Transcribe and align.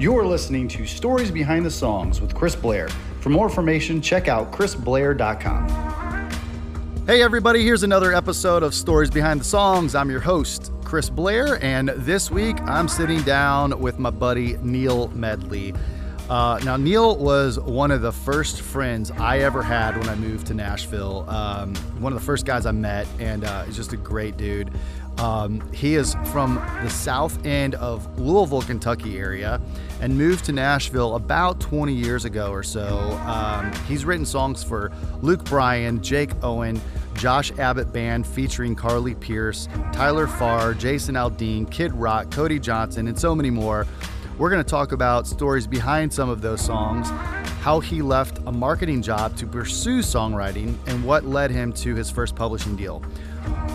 You're 0.00 0.24
listening 0.24 0.68
to 0.68 0.86
Stories 0.86 1.32
Behind 1.32 1.66
the 1.66 1.70
Songs 1.72 2.20
with 2.20 2.32
Chris 2.32 2.54
Blair. 2.54 2.88
For 3.20 3.30
more 3.30 3.48
information, 3.48 4.00
check 4.00 4.28
out 4.28 4.52
chrisblair.com. 4.52 5.68
Hey, 7.04 7.20
everybody, 7.20 7.64
here's 7.64 7.82
another 7.82 8.12
episode 8.12 8.62
of 8.62 8.74
Stories 8.74 9.10
Behind 9.10 9.40
the 9.40 9.44
Songs. 9.44 9.96
I'm 9.96 10.08
your 10.08 10.20
host, 10.20 10.70
Chris 10.84 11.10
Blair, 11.10 11.60
and 11.64 11.88
this 11.88 12.30
week 12.30 12.60
I'm 12.60 12.86
sitting 12.86 13.22
down 13.22 13.80
with 13.80 13.98
my 13.98 14.10
buddy 14.10 14.56
Neil 14.58 15.08
Medley. 15.08 15.74
Uh, 16.30 16.60
now, 16.62 16.76
Neil 16.76 17.16
was 17.16 17.58
one 17.58 17.90
of 17.90 18.02
the 18.02 18.12
first 18.12 18.60
friends 18.60 19.10
I 19.10 19.38
ever 19.38 19.62
had 19.62 19.96
when 19.96 20.10
I 20.10 20.14
moved 20.14 20.46
to 20.48 20.54
Nashville. 20.54 21.28
Um, 21.28 21.74
one 21.98 22.12
of 22.12 22.20
the 22.20 22.24
first 22.24 22.44
guys 22.44 22.66
I 22.66 22.70
met, 22.70 23.08
and 23.18 23.44
uh, 23.44 23.64
he's 23.64 23.76
just 23.76 23.94
a 23.94 23.96
great 23.96 24.36
dude. 24.36 24.70
Um, 25.18 25.60
he 25.72 25.96
is 25.96 26.14
from 26.32 26.54
the 26.82 26.90
south 26.90 27.44
end 27.44 27.74
of 27.74 28.18
Louisville, 28.18 28.62
Kentucky 28.62 29.18
area 29.18 29.60
and 30.00 30.16
moved 30.16 30.44
to 30.44 30.52
Nashville 30.52 31.16
about 31.16 31.60
20 31.60 31.92
years 31.92 32.24
ago 32.24 32.52
or 32.52 32.62
so. 32.62 32.96
Um, 33.26 33.72
he's 33.86 34.04
written 34.04 34.24
songs 34.24 34.62
for 34.62 34.92
Luke 35.22 35.44
Bryan, 35.44 36.02
Jake 36.02 36.30
Owen, 36.42 36.80
Josh 37.14 37.50
Abbott 37.58 37.92
Band 37.92 38.26
featuring 38.26 38.76
Carly 38.76 39.14
Pearce, 39.16 39.68
Tyler 39.92 40.28
Farr, 40.28 40.72
Jason 40.74 41.16
Aldean, 41.16 41.68
Kid 41.70 41.92
Rock, 41.94 42.30
Cody 42.30 42.60
Johnson, 42.60 43.08
and 43.08 43.18
so 43.18 43.34
many 43.34 43.50
more. 43.50 43.86
We're 44.38 44.50
going 44.50 44.62
to 44.62 44.70
talk 44.70 44.92
about 44.92 45.26
stories 45.26 45.66
behind 45.66 46.12
some 46.12 46.28
of 46.28 46.42
those 46.42 46.60
songs, 46.60 47.08
how 47.60 47.80
he 47.80 48.02
left 48.02 48.38
a 48.46 48.52
marketing 48.52 49.02
job 49.02 49.36
to 49.38 49.48
pursue 49.48 49.98
songwriting, 49.98 50.76
and 50.86 51.04
what 51.04 51.24
led 51.24 51.50
him 51.50 51.72
to 51.72 51.96
his 51.96 52.08
first 52.08 52.36
publishing 52.36 52.76
deal. 52.76 53.02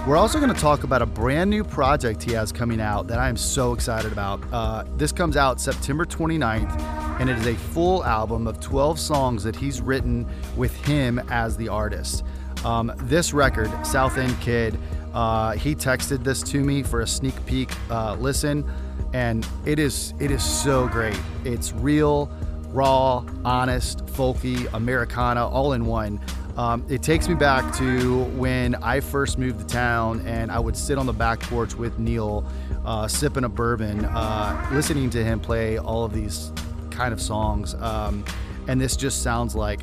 We're 0.07 0.17
also 0.17 0.39
going 0.39 0.53
to 0.53 0.59
talk 0.59 0.83
about 0.83 1.01
a 1.01 1.05
brand 1.05 1.49
new 1.49 1.63
project 1.63 2.23
he 2.23 2.33
has 2.33 2.51
coming 2.51 2.81
out 2.81 3.07
that 3.07 3.19
I 3.19 3.29
am 3.29 3.37
so 3.37 3.73
excited 3.73 4.11
about. 4.11 4.43
Uh, 4.51 4.83
this 4.97 5.11
comes 5.11 5.37
out 5.37 5.61
September 5.61 6.05
29th, 6.05 6.79
and 7.19 7.29
it 7.29 7.37
is 7.37 7.47
a 7.47 7.55
full 7.55 8.03
album 8.03 8.47
of 8.47 8.59
12 8.59 8.99
songs 8.99 9.43
that 9.43 9.55
he's 9.55 9.81
written 9.81 10.27
with 10.57 10.75
him 10.85 11.19
as 11.29 11.55
the 11.55 11.69
artist. 11.69 12.23
Um, 12.65 12.91
this 13.03 13.33
record, 13.33 13.71
South 13.85 14.17
End 14.17 14.39
Kid, 14.41 14.77
uh, 15.13 15.51
he 15.53 15.75
texted 15.75 16.23
this 16.23 16.41
to 16.43 16.59
me 16.59 16.83
for 16.83 17.01
a 17.01 17.07
sneak 17.07 17.45
peek 17.45 17.69
uh, 17.89 18.15
listen, 18.15 18.69
and 19.13 19.47
it 19.65 19.79
is 19.79 20.13
it 20.19 20.31
is 20.31 20.43
so 20.43 20.87
great. 20.87 21.19
It's 21.45 21.71
real, 21.71 22.31
raw, 22.69 23.23
honest, 23.45 24.05
folky, 24.07 24.71
Americana, 24.73 25.47
all 25.47 25.73
in 25.73 25.85
one. 25.85 26.19
Um, 26.57 26.85
it 26.87 27.01
takes 27.01 27.27
me 27.27 27.33
back 27.33 27.75
to 27.77 28.25
when 28.35 28.75
I 28.75 28.99
first 28.99 29.39
moved 29.39 29.59
to 29.59 29.65
town 29.65 30.25
and 30.27 30.51
I 30.51 30.59
would 30.59 30.77
sit 30.77 30.97
on 30.97 31.05
the 31.05 31.13
back 31.13 31.39
porch 31.39 31.73
with 31.73 31.97
Neil, 31.97 32.45
uh, 32.85 33.07
sipping 33.07 33.43
a 33.43 33.49
bourbon, 33.49 34.05
uh, 34.05 34.69
listening 34.71 35.09
to 35.11 35.23
him 35.23 35.39
play 35.39 35.79
all 35.79 36.05
of 36.05 36.13
these 36.13 36.51
kind 36.91 37.11
of 37.11 37.21
songs. 37.21 37.73
Um, 37.75 38.23
and 38.67 38.79
this 38.79 38.95
just 38.95 39.23
sounds 39.23 39.55
like 39.55 39.81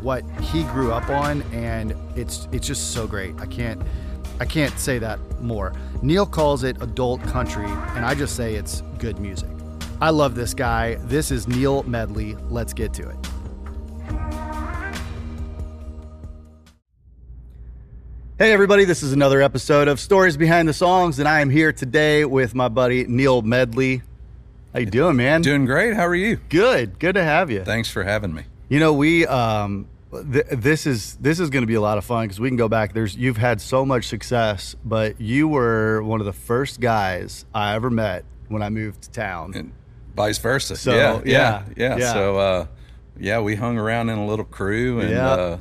what 0.00 0.22
he 0.40 0.62
grew 0.64 0.92
up 0.92 1.08
on, 1.10 1.42
and 1.52 1.94
it's 2.14 2.46
it's 2.52 2.66
just 2.66 2.92
so 2.92 3.06
great. 3.06 3.34
I 3.40 3.46
can't 3.46 3.82
I 4.38 4.44
can't 4.44 4.78
say 4.78 4.98
that 4.98 5.18
more. 5.40 5.74
Neil 6.02 6.26
calls 6.26 6.62
it 6.62 6.80
adult 6.82 7.22
country, 7.24 7.66
and 7.66 8.04
I 8.04 8.14
just 8.14 8.36
say 8.36 8.54
it's 8.54 8.82
good 8.98 9.18
music. 9.18 9.50
I 10.00 10.10
love 10.10 10.34
this 10.34 10.54
guy. 10.54 10.96
This 11.06 11.30
is 11.30 11.48
Neil 11.48 11.82
Medley. 11.84 12.36
Let's 12.48 12.72
get 12.72 12.92
to 12.94 13.08
it. 13.08 13.16
Hey, 18.38 18.52
everybody, 18.52 18.84
this 18.84 19.02
is 19.02 19.12
another 19.12 19.40
episode 19.40 19.88
of 19.88 19.98
Stories 19.98 20.36
Behind 20.36 20.68
the 20.68 20.74
Songs, 20.74 21.18
and 21.18 21.26
I 21.26 21.40
am 21.40 21.48
here 21.48 21.72
today 21.72 22.24
with 22.26 22.54
my 22.54 22.68
buddy 22.68 23.04
Neil 23.06 23.40
Medley. 23.40 24.02
How 24.74 24.80
you 24.80 24.86
doing, 24.86 25.16
man? 25.16 25.40
Doing 25.40 25.64
great. 25.64 25.94
How 25.94 26.06
are 26.06 26.14
you? 26.14 26.36
Good. 26.50 26.98
Good 26.98 27.14
to 27.14 27.24
have 27.24 27.50
you. 27.50 27.64
Thanks 27.64 27.88
for 27.88 28.02
having 28.04 28.34
me. 28.34 28.42
You 28.68 28.78
know, 28.78 28.92
we 28.92 29.26
um, 29.26 29.88
th- 30.12 30.44
this 30.50 30.86
is 30.86 31.16
this 31.16 31.40
is 31.40 31.48
going 31.48 31.62
to 31.62 31.66
be 31.66 31.74
a 31.76 31.80
lot 31.80 31.96
of 31.96 32.04
fun 32.04 32.24
because 32.26 32.38
we 32.38 32.50
can 32.50 32.58
go 32.58 32.68
back. 32.68 32.92
There's 32.92 33.16
you've 33.16 33.38
had 33.38 33.58
so 33.58 33.86
much 33.86 34.04
success, 34.06 34.76
but 34.84 35.18
you 35.18 35.48
were 35.48 36.02
one 36.02 36.20
of 36.20 36.26
the 36.26 36.34
first 36.34 36.78
guys 36.78 37.46
I 37.54 37.74
ever 37.74 37.88
met 37.88 38.26
when 38.48 38.62
I 38.62 38.68
moved 38.68 39.00
to 39.04 39.10
town. 39.12 39.52
And 39.54 39.72
vice 40.14 40.36
versa. 40.36 40.76
So, 40.76 40.94
yeah, 40.94 41.22
yeah, 41.24 41.24
yeah, 41.24 41.64
yeah. 41.76 41.96
yeah. 41.96 42.12
So, 42.12 42.36
uh, 42.38 42.66
yeah, 43.18 43.40
we 43.40 43.54
hung 43.54 43.78
around 43.78 44.10
in 44.10 44.18
a 44.18 44.26
little 44.26 44.44
crew, 44.44 45.00
and 45.00 45.08
Yeah. 45.10 45.26
uh, 45.30 45.58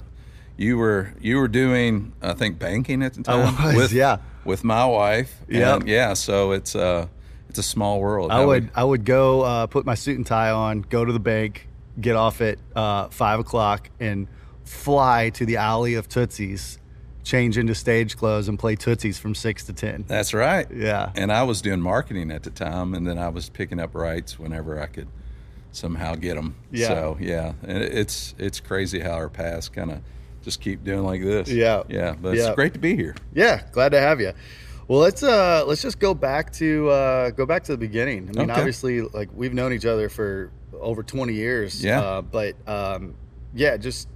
you 0.58 0.78
were 0.78 1.14
you 1.20 1.38
were 1.38 1.48
doing, 1.48 2.14
I 2.22 2.34
think, 2.34 2.60
banking 2.60 3.04
at 3.04 3.14
the 3.14 3.24
time. 3.24 3.56
I 3.58 3.68
was, 3.68 3.76
with, 3.76 3.92
yeah. 3.92 4.18
with 4.44 4.64
my 4.64 4.86
wife. 4.86 5.36
Yep. 5.48 5.82
And, 5.82 5.90
yeah. 5.90 6.14
So 6.14 6.52
it's 6.52 6.76
uh, 6.76 7.08
it's 7.50 7.60
a 7.60 7.64
small 7.64 8.00
world. 8.00 8.32
I 8.32 8.44
would 8.46 8.64
we- 8.66 8.70
I 8.76 8.84
would 8.84 9.06
go 9.06 9.42
uh, 9.42 9.68
put 9.68 9.86
my 9.86 9.96
suit 9.96 10.18
and 10.18 10.26
tie 10.26 10.52
on, 10.52 10.82
go 10.82 11.04
to 11.04 11.12
the 11.12 11.20
bank, 11.20 11.68
get 12.00 12.16
off 12.16 12.42
at 12.42 12.58
uh, 12.76 13.10
five 13.10 13.40
o'clock, 13.40 13.90
and 14.00 14.28
fly 14.64 15.30
to 15.32 15.46
the 15.46 15.58
alley 15.58 15.94
of 15.96 16.08
Tootsie's, 16.08 16.80
change 17.24 17.58
into 17.58 17.76
stage 17.76 18.18
clothes, 18.18 18.48
and 18.48 18.58
play 18.58 18.76
Tootsie's 18.76 19.20
from 19.20 19.36
six 19.36 19.66
to 19.66 19.74
ten. 19.74 20.06
That's 20.08 20.34
right. 20.34 20.68
Yeah. 20.72 21.12
And 21.16 21.32
I 21.32 21.44
was 21.44 21.62
doing 21.62 21.82
marketing 21.82 22.32
at 22.32 22.44
the 22.44 22.50
time, 22.50 22.94
and 22.94 23.06
then 23.06 23.18
I 23.18 23.30
was 23.30 23.50
picking 23.50 23.80
up 23.80 23.94
writes 23.94 24.40
whenever 24.40 24.82
I 24.82 24.88
could 24.88 25.08
somehow 25.72 26.16
get 26.16 26.36
them. 26.36 26.56
Yeah. 26.72 26.88
So 26.88 27.18
yeah, 27.20 27.54
and 27.64 27.78
it's 27.84 28.34
it's 28.38 28.60
crazy 28.62 29.02
how 29.02 29.12
our 29.12 29.30
paths 29.30 29.68
kind 29.70 29.92
of 29.92 30.02
just 30.46 30.62
keep 30.62 30.84
doing 30.86 31.04
like 31.04 31.22
this. 31.22 31.50
Yeah. 31.50 31.84
Yeah. 31.90 32.16
But 32.22 32.38
Yeah. 32.38 32.46
it's 32.48 32.56
great 32.56 32.74
to 32.74 32.80
be 32.80 32.96
here. 32.96 33.16
Yeah, 33.34 33.64
glad 33.74 33.90
to 33.90 34.00
have 34.00 34.22
you. 34.22 34.32
Well, 34.88 35.00
let's 35.00 35.24
uh 35.24 35.64
let's 35.68 35.82
just 35.82 36.00
go 36.00 36.14
back 36.14 36.54
to 36.54 36.90
uh 36.90 37.30
go 37.32 37.46
back 37.46 37.64
to 37.66 37.72
the 37.74 37.78
beginning. 37.78 38.30
I 38.30 38.40
mean, 38.40 38.50
Okay. 38.52 38.60
obviously, 38.60 39.02
like 39.02 39.30
we've 39.36 39.54
known 39.54 39.74
each 39.74 39.86
other 39.86 40.08
for 40.10 40.52
over 40.80 41.04
twenty 41.04 41.34
years. 41.34 41.84
Yeah. 41.84 42.00
Uh, 42.02 42.22
but 42.22 42.56
um, 42.68 43.16
yeah, 43.54 43.78
just 43.78 44.08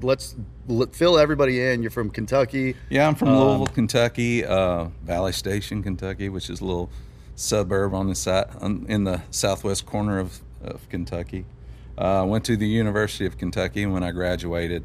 let's 0.00 0.34
l- 0.70 0.86
fill 0.92 1.18
everybody 1.18 1.60
in. 1.62 1.82
You're 1.82 1.90
from 1.90 2.08
Kentucky. 2.10 2.74
Yeah, 2.88 3.06
I'm 3.06 3.14
from 3.14 3.28
Um, 3.28 3.38
Louisville, 3.38 3.66
Kentucky, 3.66 4.42
uh, 4.44 4.86
Valley 5.04 5.32
Station, 5.32 5.82
Kentucky, 5.82 6.30
which 6.30 6.48
is 6.48 6.60
a 6.62 6.64
little 6.64 6.90
suburb 7.34 7.92
on 7.92 8.08
the 8.08 8.14
side 8.14 8.46
on, 8.62 8.86
in 8.88 9.04
the 9.04 9.20
southwest 9.30 9.84
corner 9.84 10.18
of, 10.18 10.40
of 10.62 10.88
Kentucky. 10.88 11.44
Uh, 11.98 12.24
went 12.26 12.44
to 12.46 12.56
the 12.56 12.66
University 12.66 13.26
of 13.26 13.36
Kentucky, 13.36 13.82
and 13.82 13.92
when 13.92 14.02
I 14.02 14.12
graduated, 14.12 14.82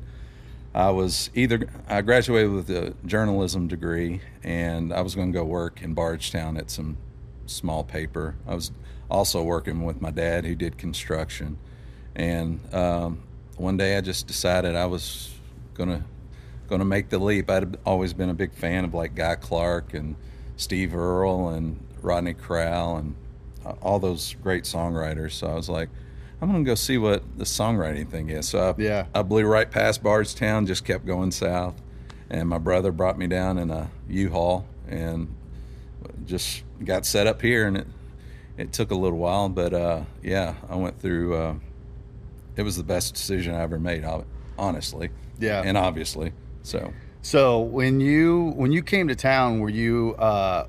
I 0.73 0.89
was 0.91 1.29
either 1.35 1.67
I 1.89 2.01
graduated 2.01 2.51
with 2.51 2.69
a 2.69 2.93
journalism 3.05 3.67
degree, 3.67 4.21
and 4.43 4.93
I 4.93 5.01
was 5.01 5.15
going 5.15 5.31
to 5.33 5.37
go 5.37 5.43
work 5.43 5.81
in 5.81 5.93
Bardstown 5.93 6.57
at 6.57 6.71
some 6.71 6.97
small 7.45 7.83
paper. 7.83 8.35
I 8.47 8.55
was 8.55 8.71
also 9.09 9.43
working 9.43 9.83
with 9.83 10.01
my 10.01 10.11
dad, 10.11 10.45
who 10.45 10.55
did 10.55 10.77
construction, 10.77 11.57
and 12.15 12.61
um, 12.73 13.23
one 13.57 13.75
day 13.77 13.97
I 13.97 14.01
just 14.01 14.27
decided 14.27 14.75
I 14.75 14.85
was 14.85 15.33
gonna 15.73 16.05
gonna 16.69 16.85
make 16.85 17.09
the 17.09 17.19
leap. 17.19 17.49
I'd 17.49 17.77
always 17.85 18.13
been 18.13 18.29
a 18.29 18.33
big 18.33 18.53
fan 18.53 18.85
of 18.85 18.93
like 18.93 19.13
Guy 19.13 19.35
Clark 19.35 19.93
and 19.93 20.15
Steve 20.55 20.95
Earle 20.95 21.49
and 21.49 21.85
Rodney 22.01 22.33
Crowell 22.33 22.95
and 22.95 23.15
uh, 23.65 23.73
all 23.81 23.99
those 23.99 24.35
great 24.41 24.63
songwriters. 24.63 25.33
So 25.33 25.47
I 25.47 25.55
was 25.55 25.67
like, 25.67 25.89
I'm 26.41 26.51
gonna 26.51 26.63
go 26.63 26.75
see 26.75 26.97
what 26.97 27.23
the 27.37 27.43
songwriting 27.45 28.09
thing 28.09 28.29
is. 28.29 28.49
So 28.49 28.69
I, 28.77 28.81
Yeah. 28.81 29.05
I 29.13 29.21
blew 29.21 29.45
right 29.45 29.69
past 29.69 30.01
Bardstown, 30.01 30.65
just 30.65 30.83
kept 30.85 31.05
going 31.05 31.31
south, 31.31 31.79
and 32.29 32.49
my 32.49 32.57
brother 32.57 32.91
brought 32.91 33.17
me 33.17 33.27
down 33.27 33.57
in 33.57 33.69
a 33.69 33.91
U-Haul 34.09 34.65
and 34.87 35.27
just 36.25 36.63
got 36.83 37.05
set 37.05 37.27
up 37.27 37.41
here, 37.41 37.67
and 37.67 37.77
it 37.77 37.87
it 38.57 38.73
took 38.73 38.91
a 38.91 38.95
little 38.95 39.17
while, 39.17 39.49
but 39.49 39.73
uh, 39.73 40.01
yeah, 40.21 40.55
I 40.69 40.75
went 40.75 40.99
through. 40.99 41.35
Uh, 41.35 41.55
it 42.55 42.63
was 42.63 42.75
the 42.75 42.83
best 42.83 43.13
decision 43.15 43.55
I 43.55 43.61
ever 43.61 43.79
made, 43.79 44.03
honestly. 44.57 45.09
Yeah. 45.39 45.61
and 45.65 45.77
obviously, 45.77 46.33
so 46.61 46.91
So 47.21 47.59
when 47.61 47.99
you 48.01 48.53
when 48.55 48.71
you 48.71 48.83
came 48.83 49.07
to 49.07 49.15
town, 49.15 49.59
were 49.59 49.69
you 49.69 50.15
uh, 50.19 50.67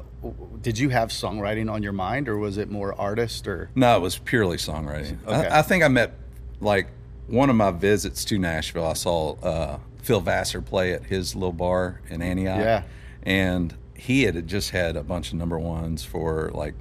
did 0.61 0.79
you 0.79 0.89
have 0.91 1.09
songwriting 1.09 1.71
on 1.71 1.83
your 1.83 1.93
mind, 1.93 2.29
or 2.29 2.37
was 2.39 2.57
it 2.59 2.71
more 2.71 2.95
artist 2.99 3.49
or? 3.49 3.71
no, 3.75 3.97
it 3.97 4.01
was 4.01 4.19
purely 4.19 4.57
songwriting. 4.57 5.19
Okay. 5.27 5.49
I, 5.49 5.59
I 5.59 5.63
think 5.63 5.83
I 5.83 5.89
met 5.89 6.15
like 6.61 6.89
one 7.27 7.51
of 7.51 7.57
my 7.57 7.71
visits 7.71 8.25
to 8.27 8.39
Nashville. 8.39 8.87
I 8.87 8.93
saw 8.93 9.37
uh, 9.43 9.79
Phil 10.03 10.21
Vassar 10.21 10.61
play 10.63 10.93
at 10.93 11.05
his 11.05 11.35
little 11.35 11.53
bar 11.53 12.01
in 12.09 12.23
Antioch. 12.23 12.59
Yeah. 12.59 12.83
and 13.23 13.77
he 13.95 14.25
had 14.25 14.47
just 14.49 14.71
had 14.71 14.97
a 14.97 15.03
bunch 15.03 15.33
of 15.33 15.39
number 15.39 15.59
ones 15.59 16.05
for 16.05 16.51
like, 16.55 16.75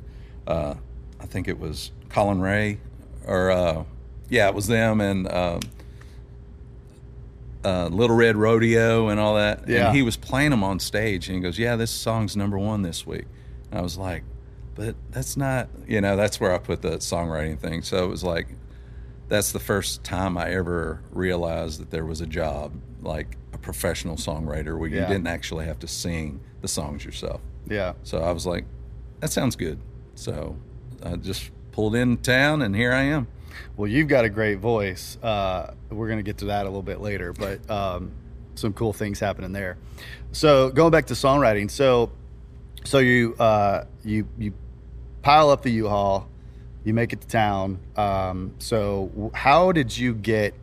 uh, 0.48 0.74
I 1.20 1.26
think 1.28 1.48
it 1.48 1.60
was 1.60 1.92
Collin 2.10 2.42
Raye, 2.42 2.80
or 3.26 3.52
uh, 3.52 3.84
yeah, 4.30 4.48
it 4.50 4.56
was 4.56 4.68
them 4.68 5.02
and. 5.02 5.28
Uh, 5.28 5.60
uh, 7.64 7.88
Little 7.92 8.16
Red 8.16 8.38
Rodeo 8.38 9.10
and 9.10 9.20
all 9.20 9.36
that. 9.36 9.68
Yeah. 9.68 9.88
And 9.88 9.96
he 9.96 10.02
was 10.02 10.18
playing 10.18 10.50
them 10.50 10.64
on 10.64 10.80
stage, 10.80 11.28
and 11.28 11.36
he 11.36 11.42
goes, 11.42 11.60
"Yeah, 11.60 11.76
this 11.76 11.92
song's 11.92 12.36
number 12.36 12.58
one 12.58 12.82
this 12.82 13.06
week." 13.06 13.26
And 13.72 13.80
I 13.80 13.82
was 13.82 13.98
like, 13.98 14.24
"But 14.76 14.96
that's 15.12 15.36
not," 15.38 15.70
you 15.88 16.02
know, 16.02 16.16
that's 16.16 16.40
where 16.40 16.54
I 16.54 16.58
put 16.58 16.82
the 16.82 16.98
songwriting 16.98 17.58
thing. 17.58 17.82
So 17.82 18.04
it 18.04 18.08
was 18.08 18.24
like, 18.24 18.48
that's 19.28 19.52
the 19.52 19.60
first 19.60 20.04
time 20.04 20.38
I 20.38 20.52
ever 20.52 21.02
realized 21.12 21.80
that 21.80 21.90
there 21.90 22.06
was 22.06 22.22
a 22.22 22.28
job 22.28 22.74
like 23.02 23.38
a 23.54 23.58
professional 23.58 24.16
songwriter 24.16 24.78
where 24.78 24.90
you 24.90 25.00
didn't 25.08 25.28
actually 25.28 25.66
have 25.66 25.80
to 25.80 25.88
sing 25.88 26.42
the 26.62 26.68
songs 26.68 27.04
yourself. 27.06 27.42
Yeah. 27.68 27.94
So 28.04 28.22
I 28.22 28.32
was 28.32 28.46
like, 28.46 28.66
that 29.22 29.32
sounds 29.32 29.56
good. 29.56 29.80
So 30.16 30.58
I 31.04 31.16
just 31.16 31.52
pulled 31.72 31.96
in 31.96 32.18
town, 32.18 32.62
and 32.62 32.76
here 32.76 32.92
I 32.92 33.04
am. 33.04 33.28
Well, 33.78 33.88
you've 33.88 34.08
got 34.08 34.26
a 34.26 34.30
great 34.30 34.60
voice. 34.60 35.18
Uh, 35.24 35.74
we're 35.90 36.08
going 36.08 36.20
to 36.20 36.24
get 36.24 36.38
to 36.40 36.46
that 36.46 36.66
a 36.66 36.70
little 36.70 36.84
bit 36.84 37.00
later, 37.02 37.34
but 37.34 37.68
um, 37.70 38.12
some 38.56 38.74
cool 38.74 38.94
things 38.94 39.20
happening 39.20 39.52
there. 39.52 39.78
So 40.32 40.70
going 40.70 40.92
back 40.92 41.08
to 41.08 41.14
songwriting, 41.14 41.70
so 41.70 42.12
so 42.84 43.00
you 43.00 43.36
uh, 43.36 43.86
you 44.04 44.28
you 44.38 44.54
pile 45.22 45.50
up 45.50 45.62
the 45.62 45.70
U-Haul, 45.70 46.28
you 46.84 46.94
make 46.94 47.14
it 47.14 47.22
to 47.22 47.28
town. 47.28 47.80
Um, 47.96 48.56
so 48.60 49.32
how 49.34 49.72
did 49.72 49.98
you 49.98 50.14
get 50.14 50.54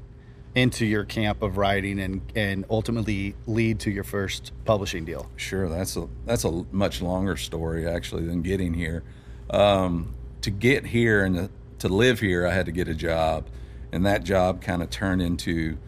into 0.54 0.84
your 0.84 1.04
camp 1.04 1.42
of 1.42 1.56
writing 1.56 2.00
and 2.00 2.20
and 2.34 2.64
ultimately 2.70 3.34
lead 3.46 3.80
to 3.80 3.90
your 3.90 4.04
first 4.04 4.52
publishing 4.64 5.04
deal? 5.04 5.30
Sure, 5.36 5.68
that's 5.68 5.96
a 5.96 6.08
that's 6.26 6.44
a 6.44 6.64
much 6.72 7.00
longer 7.00 7.36
story 7.36 7.86
actually 7.86 8.26
than 8.26 8.42
getting 8.42 8.74
here. 8.74 9.04
Um, 9.50 10.14
to 10.42 10.50
get 10.50 10.86
here 10.86 11.24
and 11.24 11.34
to, 11.34 11.50
to 11.80 11.88
live 11.88 12.20
here, 12.20 12.46
I 12.46 12.52
had 12.52 12.66
to 12.66 12.72
get 12.72 12.88
a 12.88 12.94
job, 12.94 13.46
and 13.92 14.04
that 14.06 14.24
job 14.24 14.60
kind 14.60 14.82
of 14.82 14.90
turned 14.90 15.22
into 15.22 15.78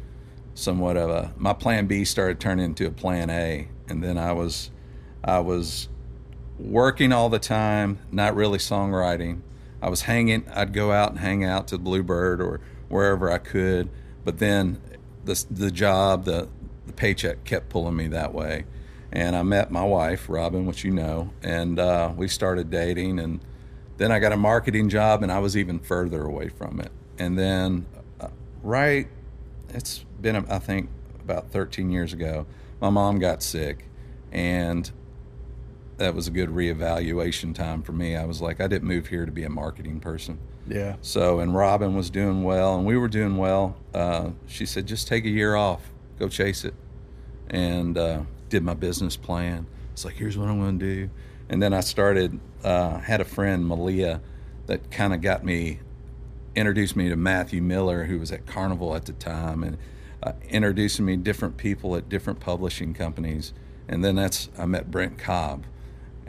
somewhat 0.54 0.96
of 0.96 1.10
a 1.10 1.32
my 1.36 1.52
plan 1.52 1.86
B 1.86 2.04
started 2.04 2.40
turning 2.40 2.64
into 2.66 2.86
a 2.86 2.90
plan 2.90 3.30
A, 3.30 3.68
and 3.88 4.02
then 4.02 4.18
I 4.18 4.32
was 4.32 4.70
I 5.24 5.40
was 5.40 5.88
working 6.60 7.12
all 7.12 7.28
the 7.28 7.38
time, 7.38 7.98
not 8.10 8.34
really 8.34 8.58
songwriting. 8.58 9.40
I 9.82 9.88
was 9.88 10.02
hanging. 10.02 10.44
I'd 10.54 10.72
go 10.72 10.92
out 10.92 11.10
and 11.10 11.20
hang 11.20 11.44
out 11.44 11.68
to 11.68 11.78
Bluebird 11.78 12.40
or 12.40 12.60
wherever 12.88 13.30
I 13.30 13.38
could, 13.38 13.88
but 14.24 14.38
then 14.38 14.80
the 15.24 15.44
the 15.50 15.70
job, 15.70 16.24
the 16.24 16.48
the 16.86 16.92
paycheck 16.92 17.44
kept 17.44 17.68
pulling 17.68 17.96
me 17.96 18.08
that 18.08 18.34
way. 18.34 18.64
And 19.12 19.34
I 19.34 19.42
met 19.42 19.70
my 19.70 19.84
wife, 19.84 20.28
Robin, 20.28 20.66
which 20.66 20.84
you 20.84 20.92
know, 20.92 21.30
and 21.42 21.78
uh, 21.78 22.12
we 22.16 22.28
started 22.28 22.70
dating. 22.70 23.18
And 23.18 23.40
then 23.96 24.12
I 24.12 24.18
got 24.20 24.32
a 24.32 24.36
marketing 24.36 24.88
job, 24.88 25.22
and 25.22 25.32
I 25.32 25.40
was 25.40 25.56
even 25.56 25.80
further 25.80 26.22
away 26.22 26.48
from 26.48 26.80
it. 26.80 26.92
And 27.18 27.38
then, 27.38 27.86
uh, 28.20 28.28
right, 28.62 29.08
it's 29.70 30.04
been 30.20 30.36
I 30.36 30.58
think 30.58 30.90
about 31.20 31.50
13 31.50 31.90
years 31.90 32.12
ago, 32.12 32.46
my 32.80 32.90
mom 32.90 33.18
got 33.18 33.42
sick, 33.42 33.86
and 34.32 34.90
that 36.00 36.14
was 36.14 36.26
a 36.26 36.30
good 36.30 36.48
reevaluation 36.48 37.54
time 37.54 37.82
for 37.82 37.92
me. 37.92 38.16
I 38.16 38.24
was 38.24 38.40
like, 38.40 38.58
I 38.58 38.66
didn't 38.66 38.88
move 38.88 39.08
here 39.08 39.26
to 39.26 39.32
be 39.32 39.44
a 39.44 39.50
marketing 39.50 40.00
person. 40.00 40.38
Yeah. 40.66 40.96
So, 41.02 41.40
and 41.40 41.54
Robin 41.54 41.94
was 41.94 42.08
doing 42.08 42.42
well, 42.42 42.76
and 42.76 42.86
we 42.86 42.96
were 42.96 43.06
doing 43.06 43.36
well. 43.36 43.76
Uh, 43.92 44.30
she 44.46 44.64
said, 44.64 44.86
just 44.86 45.06
take 45.06 45.26
a 45.26 45.28
year 45.28 45.56
off, 45.56 45.82
go 46.18 46.28
chase 46.28 46.64
it. 46.64 46.72
And 47.50 47.98
uh, 47.98 48.22
did 48.48 48.62
my 48.62 48.72
business 48.72 49.14
plan. 49.14 49.66
It's 49.92 50.06
like, 50.06 50.14
here's 50.14 50.38
what 50.38 50.48
I'm 50.48 50.58
going 50.58 50.78
to 50.78 50.86
do. 50.86 51.10
And 51.50 51.62
then 51.62 51.74
I 51.74 51.80
started, 51.80 52.40
uh, 52.64 52.98
had 53.00 53.20
a 53.20 53.24
friend, 53.24 53.66
Malia, 53.66 54.22
that 54.66 54.90
kind 54.90 55.12
of 55.12 55.20
got 55.20 55.44
me, 55.44 55.80
introduced 56.56 56.96
me 56.96 57.10
to 57.10 57.16
Matthew 57.16 57.60
Miller, 57.60 58.04
who 58.04 58.18
was 58.18 58.32
at 58.32 58.46
Carnival 58.46 58.96
at 58.96 59.04
the 59.04 59.12
time, 59.12 59.62
and 59.62 59.76
uh, 60.22 60.32
introducing 60.48 61.04
me 61.04 61.16
different 61.16 61.58
people 61.58 61.94
at 61.94 62.08
different 62.08 62.40
publishing 62.40 62.94
companies. 62.94 63.52
And 63.86 64.02
then 64.02 64.14
that's, 64.14 64.48
I 64.56 64.64
met 64.64 64.90
Brent 64.90 65.18
Cobb, 65.18 65.66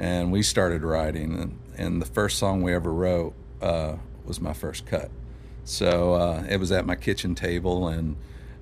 and 0.02 0.32
we 0.32 0.42
started 0.42 0.82
writing. 0.82 1.40
And, 1.40 1.60
and 1.78 2.02
the 2.02 2.08
first 2.08 2.40
song 2.40 2.64
we 2.64 2.74
ever 2.74 2.92
wrote 2.92 3.34
uh, 3.62 3.98
was 4.26 4.42
my 4.42 4.52
first 4.52 4.86
cut. 4.88 5.12
So 5.64 6.16
uh, 6.16 6.44
it 6.50 6.58
was 6.60 6.72
at 6.72 6.88
my 6.88 6.96
kitchen 6.96 7.36
table, 7.36 7.88
and 7.88 8.16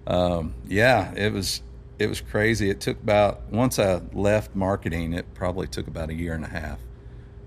um, 0.06 0.54
yeah, 0.68 1.14
it 1.16 1.32
was 1.32 1.64
it 1.98 2.08
was 2.08 2.20
crazy. 2.20 2.70
It 2.70 2.82
took 2.82 3.02
about 3.02 3.50
once 3.50 3.80
I 3.80 4.02
left 4.12 4.54
marketing, 4.54 5.14
it 5.14 5.34
probably 5.34 5.66
took 5.66 5.88
about 5.88 6.10
a 6.10 6.14
year 6.14 6.34
and 6.34 6.44
a 6.44 6.50
half, 6.50 6.80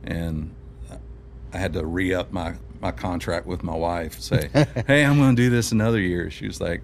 and 0.03 0.55
I 1.53 1.59
had 1.59 1.75
to 1.75 1.85
re 1.85 2.15
up 2.15 2.33
my 2.33 2.55
my 2.81 2.93
contract 2.93 3.47
with 3.47 3.62
my 3.62 3.77
wife. 3.77 4.21
Say, 4.21 4.49
hey, 4.87 5.05
I'm 5.05 5.19
going 5.19 5.37
to 5.37 5.43
do 5.43 5.50
this 5.50 5.71
another 5.71 6.00
year. 6.00 6.31
She 6.31 6.47
was 6.47 6.62
like, 6.62 6.83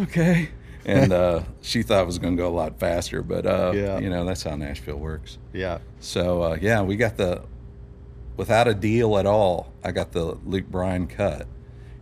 okay. 0.00 0.50
And 0.86 1.12
uh, 1.22 1.42
she 1.60 1.82
thought 1.82 2.02
it 2.02 2.06
was 2.06 2.18
going 2.18 2.36
to 2.36 2.42
go 2.42 2.48
a 2.48 2.54
lot 2.56 2.78
faster, 2.80 3.20
but 3.22 3.44
uh, 3.44 3.72
Yeah. 3.74 3.98
you 3.98 4.08
know 4.08 4.24
that's 4.24 4.42
how 4.44 4.56
Nashville 4.56 4.96
works. 4.96 5.36
Yeah. 5.52 5.78
So 6.00 6.42
uh, 6.42 6.58
yeah, 6.60 6.80
we 6.82 6.96
got 6.96 7.16
the 7.18 7.42
without 8.36 8.68
a 8.68 8.74
deal 8.74 9.18
at 9.18 9.26
all. 9.26 9.72
I 9.84 9.92
got 9.92 10.12
the 10.12 10.38
Luke 10.44 10.66
Bryan 10.68 11.06
cut, 11.06 11.46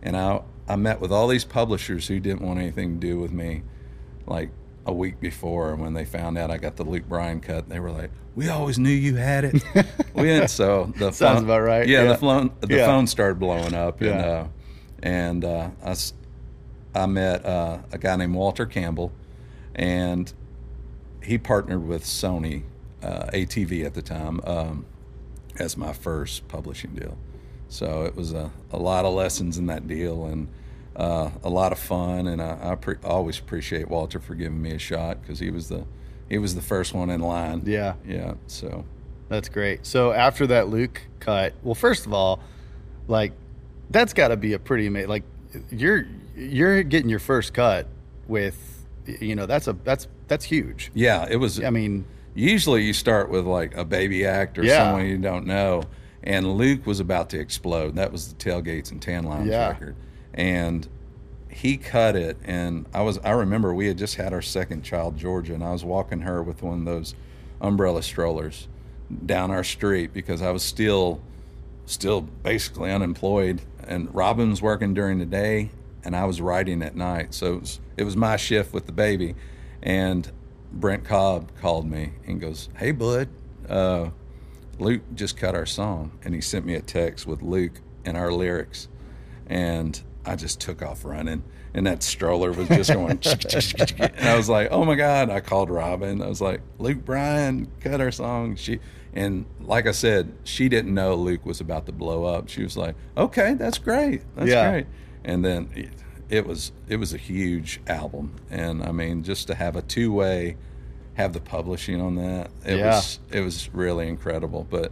and 0.01 0.15
I 0.15 0.41
I 0.67 0.75
met 0.75 0.99
with 1.01 1.11
all 1.11 1.27
these 1.27 1.45
publishers 1.45 2.07
who 2.07 2.19
didn't 2.19 2.41
want 2.41 2.59
anything 2.59 2.99
to 2.99 3.07
do 3.07 3.19
with 3.19 3.31
me, 3.31 3.63
like 4.27 4.49
a 4.85 4.93
week 4.93 5.19
before. 5.19 5.71
And 5.73 5.81
when 5.81 5.93
they 5.93 6.05
found 6.05 6.37
out 6.37 6.51
I 6.51 6.57
got 6.57 6.75
the 6.75 6.83
Luke 6.83 7.07
Bryan 7.09 7.39
cut, 7.41 7.69
they 7.69 7.79
were 7.79 7.91
like, 7.91 8.11
"We 8.35 8.49
always 8.49 8.77
knew 8.77 8.89
you 8.91 9.15
had 9.15 9.45
it." 9.45 9.63
we 10.13 10.23
didn't. 10.23 10.49
So 10.49 10.91
the 10.97 11.11
Sounds 11.11 11.17
phone- 11.39 11.43
about 11.45 11.61
right. 11.61 11.87
Yeah, 11.87 12.03
Yeah. 12.03 12.07
the 12.13 12.17
phone 12.17 12.51
the 12.61 12.75
Yeah. 12.75 12.85
phone 12.85 13.07
started 13.07 13.39
blowing 13.39 13.73
up, 13.73 14.01
and 14.01 14.21
uh, 14.21 14.45
and 15.01 15.43
uh, 15.45 15.69
I 15.83 15.95
I 16.95 17.05
met 17.05 17.45
uh, 17.45 17.79
a 17.91 17.97
guy 17.97 18.15
named 18.15 18.35
Walter 18.35 18.65
Campbell, 18.65 19.11
and 19.73 20.31
he 21.21 21.37
partnered 21.37 21.85
with 21.85 22.03
Sony 22.03 22.63
uh, 23.03 23.27
ATV 23.33 23.85
at 23.85 23.93
the 23.93 24.01
time 24.01 24.41
um, 24.43 24.85
as 25.57 25.77
my 25.77 25.93
first 25.93 26.47
publishing 26.47 26.93
deal. 26.93 27.17
So 27.67 28.03
it 28.03 28.15
was 28.15 28.33
a, 28.33 28.51
a 28.71 28.77
lot 28.77 29.05
of 29.05 29.13
lessons 29.13 29.57
in 29.57 29.67
that 29.67 29.87
deal 29.87 30.25
and 30.25 30.47
uh, 30.95 31.31
a 31.43 31.49
lot 31.49 31.71
of 31.71 31.79
fun. 31.79 32.27
And 32.27 32.41
I, 32.41 32.71
I 32.71 32.75
pre- 32.75 32.95
always 33.03 33.39
appreciate 33.39 33.89
Walter 33.89 34.19
for 34.19 34.35
giving 34.35 34.61
me 34.61 34.71
a 34.71 34.79
shot 34.79 35.21
because 35.21 35.39
he 35.39 35.49
was 35.49 35.69
the 35.69 35.85
he 36.29 36.39
was 36.39 36.55
the 36.55 36.61
first 36.61 36.93
one 36.93 37.09
in 37.09 37.21
line. 37.21 37.63
Yeah. 37.65 37.95
yeah. 38.07 38.33
So 38.47 38.85
That's 39.29 39.49
great. 39.49 39.85
So 39.85 40.11
after 40.11 40.47
that 40.47 40.69
Luke 40.69 41.01
cut, 41.19 41.53
well, 41.61 41.75
first 41.75 42.05
of 42.05 42.13
all, 42.13 42.39
like 43.07 43.33
that's 43.91 44.13
got 44.13 44.29
to 44.29 44.37
be 44.37 44.53
a 44.53 44.59
pretty 44.59 44.87
amazing. 44.87 45.09
Like 45.09 45.23
you're 45.69 46.07
you're 46.35 46.83
getting 46.83 47.09
your 47.09 47.19
first 47.19 47.53
cut 47.53 47.87
with, 48.27 48.85
you 49.05 49.35
know, 49.35 49.45
that's 49.45 49.67
a 49.67 49.73
that's 49.73 50.07
that's 50.27 50.45
huge. 50.45 50.91
yeah, 50.93 51.27
it 51.29 51.35
was. 51.37 51.63
I 51.63 51.69
mean, 51.69 52.05
usually 52.33 52.83
you 52.83 52.93
start 52.93 53.29
with 53.29 53.45
like 53.45 53.75
a 53.75 53.85
baby 53.85 54.25
act 54.25 54.57
or 54.57 54.63
Yeah. 54.63 54.77
someone 54.77 55.05
you 55.05 55.17
don't 55.17 55.45
know. 55.45 55.83
And 56.23 56.53
Luke 56.57 56.87
was 56.87 56.99
about 56.99 57.29
to 57.31 57.39
explode. 57.39 57.95
That 57.95 58.11
was 58.11 58.33
the 58.33 58.35
tailgates 58.35 58.91
and 58.91 58.99
tan 59.01 59.23
lines 59.25 59.47
Yeah. 59.49 59.67
record. 59.69 59.95
And 60.33 60.87
he 61.49 61.77
cut 61.77 62.15
it 62.17 62.37
and 62.43 62.85
I 62.93 63.01
was 63.01 63.17
I 63.23 63.31
remember 63.31 63.73
we 63.73 63.87
had 63.87 63.97
just 63.97 64.15
had 64.15 64.33
our 64.33 64.41
second 64.41 64.81
child, 64.83 65.17
Georgia, 65.17 65.53
and 65.53 65.63
I 65.63 65.71
was 65.71 65.85
walking 65.85 66.21
her 66.21 66.41
with 66.43 66.61
one 66.63 66.79
of 66.79 66.85
those 66.85 67.15
umbrella 67.61 68.01
strollers 68.03 68.67
down 69.25 69.51
our 69.51 69.63
street 69.63 70.11
because 70.13 70.41
I 70.41 70.49
was 70.51 70.63
still 70.63 71.21
still 71.85 72.21
basically 72.21 72.91
unemployed 72.91 73.61
and 73.87 74.13
Robin 74.13 74.49
was 74.49 74.61
working 74.61 74.93
during 74.95 75.19
the 75.19 75.25
day 75.25 75.69
and 76.05 76.15
I 76.15 76.23
was 76.25 76.39
writing 76.39 76.81
at 76.81 76.95
night. 76.95 77.33
So 77.33 77.55
it 77.55 77.59
was, 77.61 77.79
it 77.97 78.03
was 78.03 78.15
my 78.15 78.37
shift 78.37 78.73
with 78.73 78.85
the 78.85 78.91
baby. 78.93 79.35
And 79.81 80.31
Brent 80.71 81.03
Cobb 81.03 81.51
called 81.59 81.89
me 81.89 82.13
and 82.27 82.39
goes, 82.39 82.69
Hey, 82.77 82.91
bud, 82.91 83.27
uh, 83.67 84.09
Luke 84.79 85.01
just 85.13 85.35
cut 85.37 85.55
our 85.55 85.65
song. 85.65 86.11
And 86.23 86.33
he 86.33 86.41
sent 86.41 86.65
me 86.65 86.75
a 86.75 86.81
text 86.81 87.25
with 87.27 87.41
Luke 87.41 87.81
and 88.05 88.15
our 88.15 88.31
lyrics. 88.31 88.87
And 89.47 89.99
I 90.25 90.35
just 90.35 90.59
took 90.59 90.81
off 90.81 91.03
running. 91.05 91.43
And 91.73 91.85
that 91.87 92.03
stroller 92.03 92.53
was 92.53 92.69
just 92.69 92.93
going, 92.93 93.19
and 93.99 94.29
I 94.29 94.37
was 94.37 94.47
like, 94.47 94.69
oh 94.71 94.85
my 94.85 94.95
God. 94.95 95.29
I 95.29 95.41
called 95.41 95.69
Robin. 95.69 96.21
I 96.21 96.27
was 96.27 96.39
like, 96.41 96.61
Luke 96.79 97.03
Bryan 97.03 97.69
cut 97.81 97.99
our 97.99 98.11
song. 98.11 98.55
She, 98.55 98.79
and 99.13 99.45
like 99.59 99.85
I 99.85 99.91
said, 99.91 100.33
she 100.45 100.69
didn't 100.69 100.93
know 100.93 101.15
Luke 101.15 101.45
was 101.45 101.59
about 101.59 101.85
to 101.87 101.91
blow 101.91 102.23
up. 102.23 102.47
She 102.47 102.63
was 102.63 102.77
like, 102.77 102.95
okay, 103.17 103.55
that's 103.55 103.77
great. 103.77 104.21
That's 104.35 104.49
Yeah. 104.49 104.71
great. 104.71 104.87
And 105.25 105.43
then 105.43 105.69
it, 105.75 105.89
it 106.29 106.45
was, 106.47 106.71
it 106.87 106.95
was 106.97 107.13
a 107.13 107.17
huge 107.17 107.81
album. 107.87 108.35
And 108.49 108.83
I 108.83 108.91
mean, 108.91 109.23
just 109.23 109.47
to 109.47 109.55
have 109.55 109.75
a 109.75 109.81
two 109.81 110.13
way, 110.13 110.55
have 111.15 111.33
the 111.33 111.41
publishing 111.41 111.99
on 112.01 112.15
that, 112.15 112.51
it 112.65 112.77
Yeah. 112.77 112.95
was, 112.95 113.19
it 113.31 113.41
was 113.41 113.69
really 113.73 114.07
incredible. 114.07 114.65
But 114.69 114.91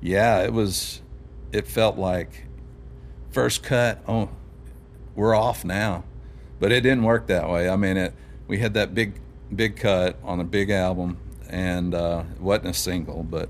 yeah, 0.00 0.42
it 0.42 0.52
was, 0.52 1.02
it 1.52 1.66
felt 1.66 1.98
like 1.98 2.46
first 3.30 3.62
cut. 3.62 4.02
Oh, 4.08 4.30
we're 5.14 5.34
off 5.34 5.64
now, 5.64 6.04
but 6.60 6.72
it 6.72 6.80
didn't 6.82 7.04
work 7.04 7.26
that 7.28 7.48
way. 7.48 7.68
I 7.68 7.76
mean, 7.76 7.96
it 7.96 8.14
we 8.48 8.58
had 8.58 8.74
that 8.74 8.94
big 8.94 9.20
big 9.54 9.76
cut 9.76 10.18
on 10.24 10.40
a 10.40 10.44
big 10.44 10.70
album, 10.70 11.16
and 11.48 11.94
uh, 11.94 12.24
it 12.34 12.40
wasn't 12.40 12.66
a 12.68 12.74
single, 12.74 13.22
but 13.22 13.48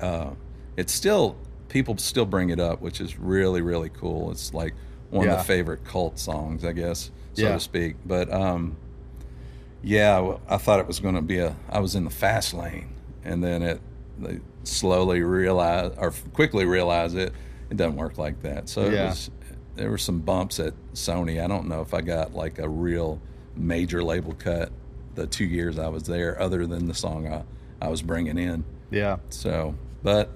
uh, 0.00 0.30
it's 0.76 0.92
still 0.92 1.36
people 1.68 1.96
still 1.98 2.26
bring 2.26 2.50
it 2.50 2.60
up, 2.60 2.80
which 2.80 3.00
is 3.00 3.18
really 3.18 3.60
really 3.60 3.88
cool. 3.90 4.30
It's 4.30 4.54
like 4.54 4.74
one 5.12 5.28
of 5.28 5.38
the 5.38 5.44
favorite 5.44 5.84
cult 5.84 6.18
songs, 6.18 6.64
I 6.64 6.72
guess, 6.72 7.10
so 7.34 7.42
Yeah. 7.42 7.52
to 7.54 7.60
speak. 7.60 7.96
But 8.04 8.32
um, 8.32 8.76
yeah, 9.82 10.36
I 10.48 10.56
thought 10.58 10.80
it 10.80 10.86
was 10.86 11.00
going 11.00 11.14
to 11.16 11.22
be 11.22 11.38
a. 11.38 11.54
I 11.68 11.80
was 11.80 11.94
in 11.94 12.04
the 12.04 12.10
fast 12.10 12.54
lane, 12.54 12.88
and 13.24 13.42
then 13.42 13.62
it 13.62 13.80
they 14.18 14.40
slowly 14.64 15.22
realize 15.22 15.92
or 15.98 16.12
quickly 16.32 16.64
realize 16.64 17.14
it. 17.14 17.32
It 17.70 17.76
doesn't 17.76 17.96
work 17.96 18.18
like 18.18 18.42
that. 18.42 18.68
So 18.68 18.82
it 18.82 18.92
Yeah. 18.94 19.08
was. 19.10 19.30
There 19.74 19.90
were 19.90 19.98
some 19.98 20.18
bumps 20.20 20.60
at 20.60 20.74
Sony. 20.92 21.42
I 21.42 21.46
don't 21.46 21.66
know 21.66 21.80
if 21.80 21.94
I 21.94 22.02
got 22.02 22.34
like 22.34 22.58
a 22.58 22.68
real 22.68 23.20
major 23.56 24.02
label 24.04 24.34
cut 24.34 24.70
the 25.14 25.26
two 25.26 25.46
years 25.46 25.78
I 25.78 25.88
was 25.88 26.02
there, 26.04 26.38
other 26.40 26.66
than 26.66 26.86
the 26.86 26.94
song 26.94 27.26
I, 27.26 27.42
I 27.80 27.88
was 27.88 28.02
bringing 28.02 28.36
in. 28.38 28.64
yeah, 28.90 29.16
So, 29.30 29.74
but 30.02 30.28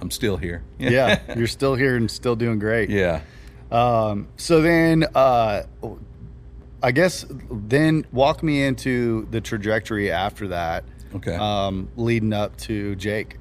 I'm 0.00 0.10
still 0.10 0.36
here. 0.38 0.62
yeah, 0.78 1.20
you're 1.36 1.46
still 1.46 1.74
here 1.74 1.94
and 1.96 2.10
still 2.10 2.34
doing 2.36 2.58
great. 2.58 2.88
yeah. 2.90 3.20
Um, 3.72 4.28
so 4.36 4.60
then, 4.60 5.04
uh, 5.14 5.62
I 6.82 6.92
guess 6.92 7.24
then 7.50 8.04
walk 8.12 8.42
me 8.42 8.62
into 8.64 9.26
the 9.30 9.40
trajectory 9.40 10.10
after 10.10 10.48
that, 10.48 10.84
Okay. 11.14 11.34
um, 11.36 11.88
leading 11.96 12.32
up 12.32 12.56
to 12.58 12.94
Jake. 12.96 13.38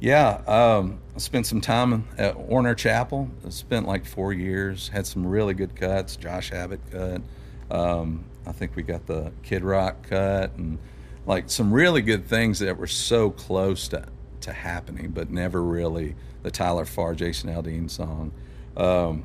Yeah, 0.00 0.40
um, 0.48 0.98
I 1.14 1.18
spent 1.18 1.46
some 1.46 1.60
time 1.60 2.04
at 2.18 2.36
Warner 2.36 2.74
Chappell. 2.74 3.30
I 3.46 3.50
spent 3.50 3.86
like 3.86 4.04
four 4.04 4.32
years. 4.32 4.88
Had 4.88 5.06
some 5.06 5.24
really 5.24 5.54
good 5.54 5.76
cuts. 5.76 6.16
Josh 6.16 6.50
Abbott 6.52 6.80
cut. 6.90 7.22
Um, 7.70 8.24
I 8.46 8.50
think 8.52 8.74
we 8.74 8.82
got 8.82 9.06
the 9.06 9.30
Kid 9.44 9.62
Rock 9.62 10.08
cut, 10.08 10.56
and 10.56 10.78
like 11.24 11.48
some 11.48 11.72
really 11.72 12.02
good 12.02 12.26
things 12.26 12.58
that 12.58 12.76
were 12.76 12.88
so 12.88 13.30
close 13.30 13.86
to 13.88 14.06
to 14.40 14.52
happening, 14.52 15.10
but 15.10 15.30
never 15.30 15.62
really 15.62 16.16
the 16.42 16.50
Tyler 16.50 16.84
Farr, 16.84 17.14
Jason 17.14 17.48
Aldean 17.48 17.88
song. 17.88 18.32
Um, 18.76 19.22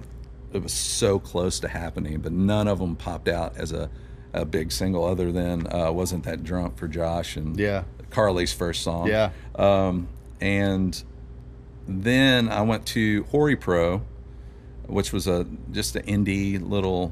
it 0.53 0.63
was 0.63 0.73
so 0.73 1.19
close 1.19 1.59
to 1.61 1.67
happening, 1.67 2.19
but 2.21 2.31
none 2.31 2.67
of 2.67 2.79
them 2.79 2.95
popped 2.95 3.27
out 3.27 3.57
as 3.57 3.71
a, 3.71 3.89
a 4.33 4.45
big 4.45 4.71
single. 4.71 5.03
Other 5.05 5.31
than 5.31 5.71
uh, 5.73 5.91
wasn't 5.91 6.23
that 6.25 6.43
drunk 6.43 6.77
for 6.77 6.87
Josh 6.87 7.35
and 7.35 7.59
Yeah. 7.59 7.83
Carly's 8.09 8.53
first 8.53 8.83
song. 8.83 9.07
Yeah. 9.07 9.31
Um, 9.55 10.07
and 10.39 11.01
then 11.87 12.49
I 12.49 12.61
went 12.61 12.85
to 12.87 13.23
HoriPro, 13.25 14.01
which 14.87 15.11
was 15.11 15.27
a 15.27 15.45
just 15.71 15.95
an 15.95 16.03
indie 16.03 16.61
little 16.61 17.11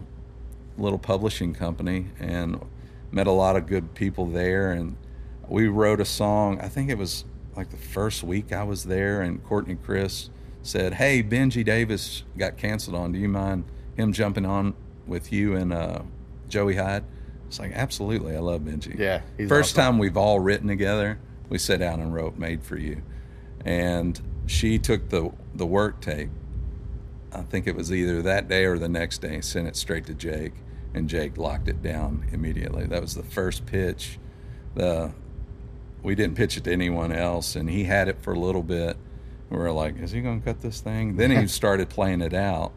little 0.77 0.99
publishing 0.99 1.53
company, 1.53 2.07
and 2.19 2.59
met 3.11 3.27
a 3.27 3.31
lot 3.31 3.55
of 3.55 3.65
good 3.67 3.93
people 3.93 4.25
there. 4.27 4.71
And 4.71 4.95
we 5.47 5.67
wrote 5.67 5.99
a 6.01 6.05
song. 6.05 6.59
I 6.61 6.67
think 6.69 6.89
it 6.89 6.97
was 6.97 7.25
like 7.55 7.69
the 7.69 7.77
first 7.77 8.23
week 8.23 8.51
I 8.53 8.63
was 8.63 8.85
there, 8.85 9.21
and 9.21 9.43
Courtney 9.43 9.75
Chris 9.75 10.29
said, 10.65 10.95
"Hey, 10.95 11.21
Benjy 11.21 11.63
Davis 11.63 12.23
got 12.37 12.57
canceled 12.57 12.95
on. 12.95 13.11
Do 13.11 13.19
you 13.19 13.29
mind 13.29 13.65
him 13.95 14.13
jumping 14.13 14.45
on 14.45 14.73
with 15.07 15.31
you 15.31 15.55
and 15.55 15.71
uh, 15.71 16.01
Joey 16.49 16.75
Hyde?" 16.75 17.03
It's 17.47 17.59
like 17.59 17.71
absolutely. 17.73 18.35
I 18.35 18.39
love 18.39 18.61
Benjy. 18.61 18.97
Yeah, 18.97 19.21
First 19.47 19.77
awesome. 19.77 19.93
time 19.93 19.97
we've 19.99 20.17
all 20.17 20.39
written 20.39 20.67
together, 20.67 21.19
we 21.49 21.57
sat 21.57 21.79
down 21.79 21.99
and 21.99 22.13
wrote 22.13 22.37
"Made 22.37 22.63
for 22.63 22.77
You," 22.77 23.01
and 23.63 24.19
she 24.47 24.79
took 24.79 25.09
the 25.09 25.31
the 25.53 25.65
work 25.65 26.01
tape. 26.01 26.29
I 27.31 27.41
think 27.41 27.67
it 27.67 27.75
was 27.75 27.91
either 27.93 28.21
that 28.23 28.47
day 28.47 28.65
or 28.65 28.77
the 28.77 28.89
next 28.89 29.19
day. 29.21 29.41
Sent 29.41 29.67
it 29.67 29.75
straight 29.75 30.05
to 30.07 30.13
Jake, 30.13 30.53
and 30.93 31.09
Jake 31.09 31.37
locked 31.37 31.67
it 31.67 31.83
down 31.83 32.25
immediately. 32.31 32.85
That 32.85 33.01
was 33.01 33.13
the 33.13 33.23
first 33.23 33.65
pitch. 33.65 34.17
The 34.73 35.11
we 36.01 36.15
didn't 36.15 36.35
pitch 36.35 36.57
it 36.57 36.63
to 36.65 36.71
anyone 36.71 37.11
else, 37.11 37.55
and 37.55 37.69
he 37.69 37.83
had 37.83 38.07
it 38.07 38.17
for 38.21 38.33
a 38.33 38.39
little 38.39 38.63
bit. 38.63 38.97
We 39.49 39.57
were 39.57 39.71
like, 39.71 39.97
"Is 39.99 40.11
he 40.11 40.21
going 40.21 40.39
to 40.41 40.45
cut 40.45 40.61
this 40.61 40.81
thing?" 40.81 41.15
Then 41.17 41.31
he 41.31 41.47
started 41.61 41.89
playing 41.89 42.21
it 42.21 42.33
out. 42.33 42.71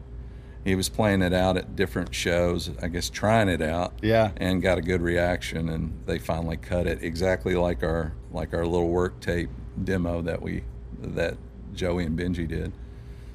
He 0.63 0.75
was 0.75 0.89
playing 0.89 1.21
it 1.21 1.33
out 1.33 1.55
at 1.57 1.75
different 1.75 2.13
shows, 2.13 2.69
I 2.81 2.89
guess, 2.89 3.09
trying 3.09 3.47
it 3.47 3.61
out 3.61 3.93
Yeah. 4.01 4.31
and 4.37 4.61
got 4.61 4.77
a 4.77 4.81
good 4.81 5.01
reaction 5.01 5.69
and 5.69 5.97
they 6.05 6.19
finally 6.19 6.57
cut 6.57 6.85
it 6.85 7.01
exactly 7.01 7.55
like 7.55 7.81
our 7.81 8.13
like 8.31 8.53
our 8.53 8.65
little 8.65 8.89
work 8.89 9.19
tape 9.21 9.49
demo 9.83 10.21
that 10.23 10.41
we 10.41 10.63
that 11.01 11.37
Joey 11.73 12.03
and 12.03 12.19
Benjy 12.19 12.45
did. 12.47 12.73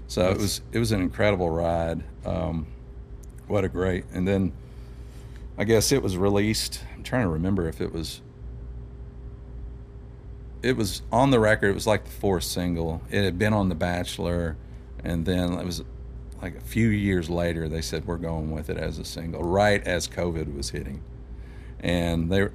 So 0.07 0.31
it 0.31 0.37
was 0.37 0.61
it 0.71 0.79
was 0.79 0.93
an 0.93 1.00
incredible 1.00 1.49
ride. 1.49 2.05
Um, 2.26 2.67
what 3.49 3.64
a 3.64 3.69
great 3.69 4.05
and 4.12 4.29
then 4.29 4.53
I 5.57 5.64
guess 5.64 5.93
it 5.93 6.03
was 6.03 6.17
released. 6.19 6.81
I'm 6.95 7.03
trying 7.03 7.23
to 7.23 7.29
remember 7.31 7.69
if 7.69 7.81
it 7.81 7.93
was 7.93 8.21
it 10.64 10.76
was 10.76 11.02
on 11.12 11.30
the 11.30 11.38
record. 11.38 11.68
It 11.68 11.75
was 11.75 11.87
like 11.87 12.04
the 12.04 12.11
fourth 12.11 12.44
single. 12.44 13.02
It 13.11 13.23
had 13.25 13.38
been 13.38 13.52
on 13.52 13.68
The 13.68 13.75
Bachelor, 13.75 14.56
and 15.04 15.25
then 15.26 15.52
it 15.52 15.64
was 15.64 15.83
like 16.40 16.56
a 16.56 16.61
few 16.61 16.88
years 16.88 17.28
later. 17.28 17.68
They 17.68 17.83
said 17.83 18.06
we're 18.06 18.16
going 18.16 18.50
with 18.50 18.71
it 18.71 18.76
as 18.78 18.99
a 18.99 19.04
single, 19.04 19.42
right 19.42 19.83
as 19.87 20.09
COVID 20.09 20.54
was 20.56 20.71
hitting, 20.71 21.02
and 21.80 22.30
they 22.30 22.49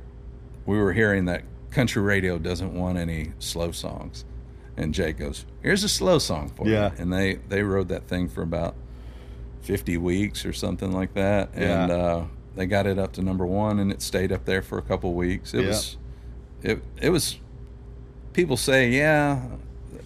we 0.65 0.77
were 0.77 0.93
hearing 0.93 1.25
that 1.25 1.43
country 1.71 2.01
radio 2.01 2.37
doesn't 2.39 2.73
want 2.73 2.97
any 2.97 3.31
slow 3.39 3.71
songs, 3.71 4.25
and 4.75 4.93
Jake 4.93 5.17
goes, 5.17 5.45
"Here's 5.61 5.83
a 5.83 5.89
slow 5.89 6.19
song 6.19 6.49
for 6.49 6.67
Yeah. 6.67 6.91
you," 6.91 7.01
and 7.03 7.13
they 7.13 7.35
they 7.47 7.63
rode 7.63 7.89
that 7.89 8.07
thing 8.07 8.27
for 8.27 8.41
about 8.41 8.75
fifty 9.61 9.97
weeks 9.97 10.45
or 10.45 10.53
something 10.53 10.91
like 10.91 11.13
that, 11.13 11.49
and 11.53 11.91
uh, 11.91 12.23
they 12.55 12.65
got 12.65 12.87
it 12.87 12.97
up 12.97 13.11
to 13.13 13.21
number 13.21 13.45
one, 13.45 13.79
and 13.79 13.91
it 13.91 14.01
stayed 14.01 14.31
up 14.31 14.45
there 14.45 14.61
for 14.61 14.77
a 14.77 14.81
couple 14.81 15.13
weeks. 15.13 15.53
It 15.53 15.61
Yeah. 15.61 15.67
was 15.67 15.97
it 16.63 16.83
it 17.01 17.09
was 17.11 17.39
people 18.33 18.57
say, 18.57 18.89
yeah, 18.89 19.41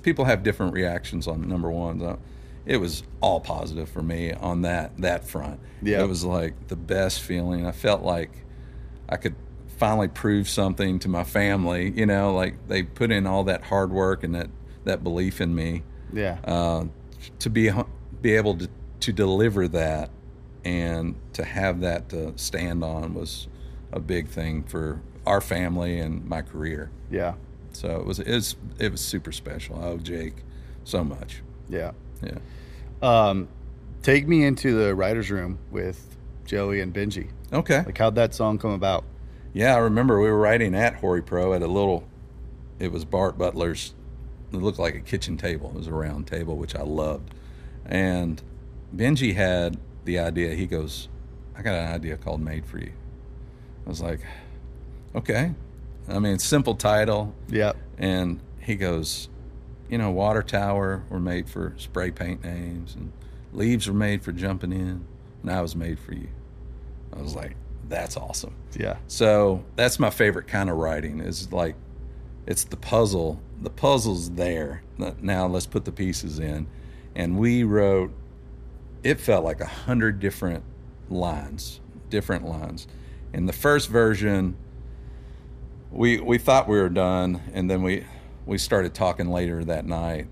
people 0.02 0.26
have 0.26 0.44
different 0.44 0.74
reactions 0.74 1.28
on 1.28 1.48
number 1.48 1.70
ones. 1.70 2.02
Uh, 2.04 2.18
It 2.66 2.78
was 2.78 3.04
all 3.22 3.40
positive 3.42 3.90
for 3.90 4.02
me 4.02 4.32
on 4.32 4.62
that 4.62 4.98
that 4.98 5.28
front. 5.28 5.60
Yeah. 5.82 6.02
It 6.04 6.08
was 6.08 6.24
like 6.24 6.68
the 6.68 6.76
best 6.78 7.22
feeling. 7.22 7.66
I 7.66 7.72
felt 7.74 8.04
like 8.04 8.32
I 9.10 9.18
could 9.18 9.36
finally 9.78 10.08
prove 10.08 10.48
something 10.48 11.00
to 11.00 11.10
my 11.10 11.24
family. 11.26 11.92
You 11.92 12.06
know, 12.06 12.34
like 12.34 12.56
they 12.70 12.84
put 12.84 13.12
in 13.12 13.28
all 13.28 13.44
that 13.46 13.64
hard 13.64 13.92
work 13.92 14.24
and 14.24 14.34
that 14.36 14.50
that 14.86 15.04
belief 15.04 15.42
in 15.42 15.54
me 15.56 15.84
Yeah. 16.14 16.38
uh, 16.46 16.86
to 17.40 17.50
be 17.50 17.70
be 18.22 18.36
able 18.36 18.56
to 18.58 18.70
to 19.02 19.12
deliver 19.12 19.68
that 19.68 20.10
and 20.64 21.16
to 21.34 21.44
have 21.44 21.82
that 21.82 22.08
to 22.10 22.32
stand 22.38 22.82
on 22.84 23.14
was 23.14 23.50
a 23.92 24.00
big 24.00 24.28
thing 24.30 24.64
for 24.64 25.02
our 25.26 25.42
family 25.42 26.00
and 26.00 26.26
my 26.26 26.42
career. 26.42 26.90
yeah. 27.12 27.34
So 27.74 28.00
it 28.00 28.06
was 28.06 28.20
it 28.20 28.34
was, 28.34 28.56
it 28.80 28.92
was 28.92 29.02
super 29.02 29.32
special. 29.32 29.80
I 29.80 29.88
owe 29.88 29.98
Jake 29.98 30.36
so 30.84 31.04
much. 31.04 31.42
Yeah. 31.70 31.92
Yeah. 32.24 32.40
Um, 33.02 33.48
take 34.02 34.28
me 34.28 34.46
into 34.46 34.78
the 34.78 34.96
writer's 34.96 35.30
room 35.30 35.60
with 35.72 36.16
Joey 36.46 36.80
and 36.80 36.94
Benjy. 36.94 37.30
Okay. 37.52 37.84
Like, 37.84 37.98
how'd 37.98 38.16
that 38.16 38.34
song 38.34 38.58
come 38.58 38.72
about? 38.72 39.04
Yeah, 39.54 39.76
I 39.76 39.80
remember 39.80 40.20
we 40.20 40.30
were 40.30 40.40
writing 40.40 40.74
at 40.74 41.02
HoriPro 41.02 41.56
at 41.56 41.62
a 41.62 41.68
little. 41.68 42.08
It 42.80 42.92
was 42.92 43.06
Bart 43.06 43.38
Butler's. 43.38 43.94
It 44.52 44.58
looked 44.58 44.80
like 44.80 44.96
a 44.96 45.00
kitchen 45.00 45.38
table. 45.38 45.70
It 45.70 45.76
was 45.76 45.88
a 45.88 45.94
round 45.94 46.28
table, 46.28 46.58
which 46.58 46.76
I 46.76 46.82
loved. 46.82 47.34
And 47.86 48.42
Benjy 48.96 49.36
had 49.36 49.78
the 50.06 50.20
idea. 50.20 50.56
He 50.56 50.66
goes, 50.66 51.08
"I 51.56 51.62
got 51.62 51.76
an 51.76 51.94
idea 51.94 52.18
called 52.18 52.42
Made 52.42 52.66
for 52.66 52.80
You." 52.80 52.92
I 53.86 53.90
was 53.90 54.02
like, 54.02 54.22
"Okay." 55.16 55.54
I 56.08 56.20
mean, 56.20 56.40
simple 56.40 56.76
title. 56.76 57.34
Yeah. 57.48 57.74
And 57.98 58.40
he 58.60 58.76
goes, 58.76 59.30
you 59.90 59.98
know, 59.98 60.12
water 60.12 60.42
tower 60.42 61.04
were 61.10 61.20
made 61.20 61.50
for 61.50 61.74
spray 61.78 62.12
paint 62.12 62.44
names, 62.44 62.96
and 62.96 63.12
leaves 63.52 63.88
were 63.88 63.94
made 63.94 64.24
for 64.24 64.32
jumping 64.32 64.72
in, 64.72 65.06
and 65.42 65.52
I 65.52 65.62
was 65.62 65.76
made 65.76 66.00
for 66.00 66.14
you. 66.14 66.30
I 67.16 67.22
was 67.22 67.36
like, 67.36 67.56
that's 67.90 68.18
awesome. 68.18 68.56
Yeah. 68.76 68.98
So 69.08 69.64
that's 69.76 70.00
my 70.00 70.10
favorite 70.10 70.48
kind 70.48 70.70
of 70.70 70.78
writing 70.78 71.20
is 71.20 71.52
like, 71.52 71.76
it's 72.48 72.64
the 72.64 72.78
puzzle. 72.78 73.40
The 73.62 73.70
puzzle's 73.70 74.32
there. 74.32 74.82
Now 75.22 75.48
let's 75.48 75.68
put 75.68 75.86
the 75.86 75.92
pieces 75.92 76.40
in. 76.40 76.68
And 77.16 77.38
we 77.38 77.64
wrote, 77.64 78.12
it 79.04 79.20
felt 79.20 79.44
like 79.44 79.62
a 79.62 79.68
hundred 79.68 80.20
different 80.20 80.64
lines, 81.10 81.80
different 82.10 82.46
lines. 82.46 82.88
In 83.32 83.46
the 83.46 83.54
first 83.54 83.90
version, 83.90 84.56
we 85.94 86.20
we 86.20 86.38
thought 86.40 86.68
we 86.68 86.78
were 86.78 86.90
done, 86.90 87.42
and 87.54 87.70
then 87.70 87.84
we 87.84 88.06
we 88.46 88.58
started 88.58 88.94
talking 88.94 89.30
later 89.30 89.64
that 89.64 89.86
night, 89.86 90.28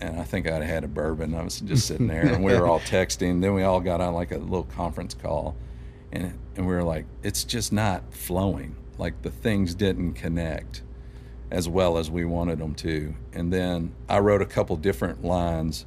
and 0.00 0.20
I 0.20 0.24
think 0.24 0.48
I'd 0.48 0.62
had 0.62 0.84
a 0.84 0.88
bourbon. 0.88 1.34
I 1.34 1.42
was 1.42 1.60
just 1.60 1.86
sitting 1.86 2.06
there, 2.06 2.26
and 2.26 2.44
we 2.44 2.54
were 2.54 2.66
all 2.66 2.80
texting. 2.80 3.40
Then 3.40 3.54
we 3.54 3.62
all 3.62 3.80
got 3.80 4.00
on 4.00 4.14
like 4.14 4.30
a 4.30 4.38
little 4.38 4.64
conference 4.64 5.14
call, 5.14 5.56
and 6.12 6.38
and 6.54 6.66
we 6.66 6.74
were 6.74 6.84
like, 6.84 7.06
it's 7.22 7.44
just 7.44 7.72
not 7.72 8.12
flowing. 8.12 8.76
Like 8.98 9.22
the 9.22 9.30
things 9.30 9.74
didn't 9.74 10.14
connect 10.14 10.82
as 11.50 11.68
well 11.68 11.96
as 11.96 12.10
we 12.10 12.24
wanted 12.24 12.58
them 12.58 12.74
to. 12.74 13.14
And 13.32 13.52
then 13.52 13.94
I 14.08 14.18
wrote 14.18 14.42
a 14.42 14.46
couple 14.46 14.76
different 14.76 15.24
lines, 15.24 15.86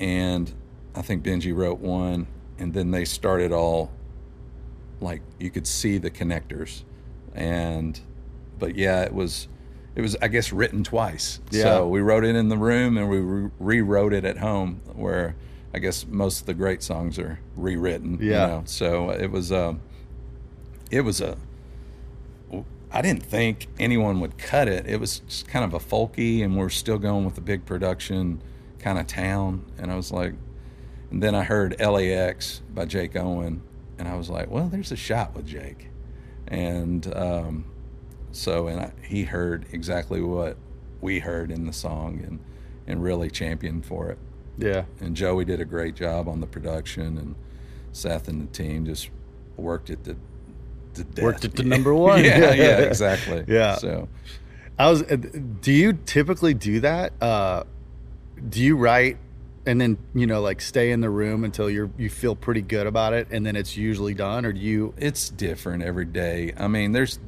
and 0.00 0.52
I 0.94 1.02
think 1.02 1.22
Benjy 1.22 1.54
wrote 1.54 1.78
one, 1.78 2.26
and 2.58 2.74
then 2.74 2.90
they 2.90 3.04
started 3.04 3.52
all 3.52 3.92
like 5.00 5.22
you 5.38 5.50
could 5.50 5.66
see 5.66 5.98
the 5.98 6.10
connectors 6.10 6.82
and 7.38 8.00
but 8.58 8.74
yeah 8.74 9.02
it 9.02 9.14
was 9.14 9.46
it 9.94 10.00
was 10.02 10.16
i 10.20 10.28
guess 10.28 10.52
written 10.52 10.82
twice 10.84 11.40
Yeah. 11.50 11.62
so 11.62 11.88
we 11.88 12.00
wrote 12.00 12.24
it 12.24 12.34
in 12.36 12.48
the 12.48 12.56
room 12.58 12.98
and 12.98 13.08
we 13.08 13.18
re- 13.18 13.50
rewrote 13.58 14.12
it 14.12 14.24
at 14.24 14.38
home 14.38 14.80
where 14.94 15.36
i 15.72 15.78
guess 15.78 16.04
most 16.08 16.40
of 16.40 16.46
the 16.46 16.54
great 16.54 16.82
songs 16.82 17.18
are 17.18 17.38
rewritten 17.56 18.18
you 18.20 18.30
Yeah. 18.32 18.46
know? 18.46 18.62
so 18.66 19.10
it 19.10 19.30
was 19.30 19.52
um 19.52 19.80
it 20.90 21.02
was 21.02 21.20
a 21.20 21.36
i 22.90 23.02
didn't 23.02 23.22
think 23.22 23.68
anyone 23.78 24.20
would 24.20 24.38
cut 24.38 24.66
it 24.68 24.86
it 24.86 24.98
was 24.98 25.20
just 25.20 25.46
kind 25.48 25.64
of 25.64 25.74
a 25.74 25.78
folky 25.78 26.42
and 26.42 26.56
we're 26.56 26.68
still 26.70 26.98
going 26.98 27.24
with 27.24 27.34
the 27.34 27.40
big 27.40 27.64
production 27.66 28.40
kind 28.78 28.98
of 28.98 29.06
town 29.06 29.64
and 29.78 29.90
i 29.92 29.94
was 29.96 30.10
like 30.12 30.32
and 31.10 31.22
then 31.22 31.34
I 31.34 31.42
heard 31.42 31.74
LAX 31.80 32.60
by 32.74 32.84
Jake 32.84 33.16
Owen, 33.16 33.62
and 33.98 34.06
I 34.06 34.14
was 34.14 34.28
like, 34.28 34.50
well, 34.50 34.68
there's 34.68 34.92
a 34.92 34.96
shot 34.96 35.34
with 35.34 35.46
Jake. 35.46 35.88
And 36.48 37.14
um, 37.16 37.64
so, 38.32 38.66
and 38.68 38.80
I, 38.80 38.92
he 39.02 39.24
heard 39.24 39.66
exactly 39.72 40.20
what 40.20 40.56
we 41.00 41.18
heard 41.20 41.50
in 41.50 41.66
the 41.66 41.72
song 41.72 42.20
and 42.26 42.38
and 42.86 43.02
really 43.02 43.30
championed 43.30 43.84
for 43.84 44.10
it. 44.10 44.18
Yeah. 44.56 44.84
And 45.00 45.14
Joey 45.14 45.44
did 45.44 45.60
a 45.60 45.64
great 45.64 45.94
job 45.94 46.26
on 46.28 46.40
the 46.40 46.46
production, 46.46 47.18
and 47.18 47.34
Seth 47.92 48.28
and 48.28 48.42
the 48.48 48.52
team 48.52 48.86
just 48.86 49.10
worked 49.56 49.90
it 49.90 50.02
to, 50.04 50.16
to 50.94 51.04
death. 51.04 51.22
Worked 51.24 51.44
it 51.44 51.56
to 51.56 51.62
number 51.62 51.94
one. 52.10 52.24
yeah, 52.24 52.54
yeah, 52.54 52.78
exactly. 52.78 53.44
Yeah. 53.46 53.76
So 53.76 54.08
I 54.78 54.90
was. 54.90 55.02
uh, 55.02 55.16
Do 55.60 55.70
you 55.72 55.92
typically 56.06 56.54
do 56.54 56.80
that? 56.80 57.12
Uh, 57.22 57.64
do 58.48 58.62
you 58.62 58.76
write 58.76 59.18
and 59.66 59.80
then 59.80 59.98
you 60.14 60.26
know 60.26 60.40
like 60.40 60.60
stay 60.60 60.90
in 60.90 61.00
the 61.00 61.10
room 61.10 61.44
until 61.44 61.68
you're 61.68 61.90
you 61.98 62.10
feel 62.10 62.34
pretty 62.34 62.62
good 62.62 62.86
about 62.86 63.12
it, 63.12 63.28
and 63.30 63.44
then 63.44 63.56
it's 63.56 63.76
usually 63.76 64.14
done, 64.14 64.44
or 64.44 64.52
do 64.52 64.60
you? 64.60 64.94
it's 64.96 65.28
different 65.28 65.82
every 65.82 66.04
day. 66.04 66.52
I 66.56 66.68
mean, 66.68 66.92
there's 66.92 67.18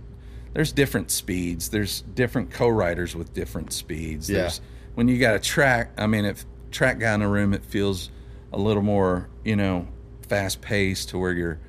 there's 0.52 0.72
different 0.72 1.10
speeds. 1.10 1.68
There's 1.68 2.02
different 2.14 2.50
co-writers 2.50 3.14
with 3.14 3.32
different 3.32 3.72
speeds. 3.72 4.28
Yeah. 4.28 4.42
There's 4.42 4.60
when 4.94 5.08
you 5.08 5.18
got 5.18 5.34
a 5.34 5.40
track. 5.40 5.92
I 5.96 6.06
mean, 6.06 6.24
if 6.24 6.44
track 6.70 6.98
guy 6.98 7.14
in 7.14 7.20
the 7.20 7.28
room, 7.28 7.54
it 7.54 7.64
feels 7.64 8.10
a 8.52 8.58
little 8.58 8.82
more, 8.82 9.28
you 9.44 9.56
know, 9.56 9.86
fast 10.28 10.60
paced 10.60 11.10
to 11.10 11.18
where 11.18 11.32
you're 11.32 11.60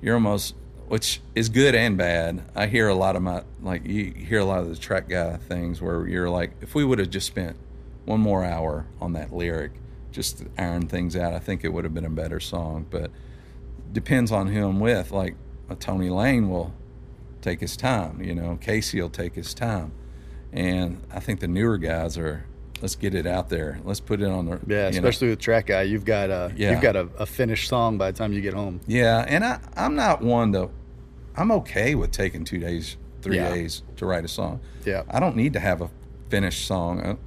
you're 0.00 0.14
almost, 0.14 0.54
which 0.88 1.20
is 1.34 1.48
good 1.48 1.74
and 1.74 1.96
bad. 1.96 2.42
I 2.54 2.66
hear 2.66 2.88
a 2.88 2.94
lot 2.94 3.16
of 3.16 3.22
my 3.22 3.44
like 3.62 3.86
you 3.86 4.12
hear 4.12 4.40
a 4.40 4.44
lot 4.44 4.60
of 4.60 4.68
the 4.68 4.76
track 4.76 5.08
guy 5.08 5.36
things 5.36 5.80
where 5.82 6.06
you're 6.06 6.30
like, 6.30 6.52
if 6.60 6.74
we 6.74 6.84
would 6.84 6.98
have 6.98 7.10
just 7.10 7.26
spent 7.26 7.56
one 8.04 8.20
more 8.20 8.44
hour 8.44 8.86
on 9.00 9.12
that 9.12 9.32
lyric, 9.32 9.72
just 10.12 10.44
iron 10.58 10.86
things 10.86 11.16
out, 11.16 11.32
I 11.34 11.38
think 11.40 11.64
it 11.64 11.72
would 11.72 11.84
have 11.84 11.94
been 11.94 12.04
a 12.04 12.10
better 12.10 12.38
song. 12.40 12.86
But 12.90 13.10
depends 13.92 14.30
on 14.30 14.48
who 14.48 14.66
I'm 14.68 14.78
with. 14.80 15.10
Like 15.10 15.34
a 15.68 15.74
Tony 15.74 16.08
Lane 16.10 16.48
will 16.50 16.72
take 17.40 17.60
his 17.60 17.76
time, 17.76 18.22
you 18.22 18.34
know. 18.34 18.56
Casey 18.60 19.00
will 19.00 19.10
take 19.10 19.34
his 19.34 19.54
time, 19.54 19.92
and 20.52 21.00
I 21.12 21.20
think 21.20 21.40
the 21.40 21.48
newer 21.48 21.78
guys 21.78 22.16
are. 22.18 22.44
Let's 22.80 22.96
get 22.96 23.14
it 23.14 23.28
out 23.28 23.48
there. 23.48 23.78
Let's 23.84 24.00
put 24.00 24.20
it 24.20 24.26
on 24.28 24.46
the 24.46 24.58
Yeah, 24.66 24.86
you 24.88 25.00
know. 25.00 25.08
especially 25.08 25.28
with 25.28 25.38
track 25.38 25.66
guy, 25.66 25.82
you've 25.82 26.04
got 26.04 26.30
a 26.30 26.52
Yeah. 26.56 26.72
you've 26.72 26.80
got 26.80 26.96
a, 26.96 27.08
a 27.16 27.26
finished 27.26 27.68
song 27.68 27.96
by 27.96 28.10
the 28.10 28.18
time 28.18 28.32
you 28.32 28.40
get 28.40 28.54
home. 28.54 28.80
Yeah, 28.88 29.24
and 29.28 29.44
I 29.44 29.60
I'm 29.76 29.94
not 29.94 30.20
one 30.20 30.50
to. 30.54 30.68
I'm 31.36 31.52
okay 31.52 31.94
with 31.94 32.10
taking 32.10 32.44
two 32.44 32.58
days, 32.58 32.96
three 33.22 33.36
Yeah. 33.36 33.50
days 33.54 33.82
to 33.98 34.04
write 34.06 34.24
a 34.24 34.28
song. 34.28 34.58
Yeah. 34.84 35.04
I 35.08 35.20
don't 35.20 35.36
need 35.36 35.52
to 35.52 35.60
have 35.60 35.80
a 35.80 35.90
finished 36.28 36.66
song. 36.66 37.18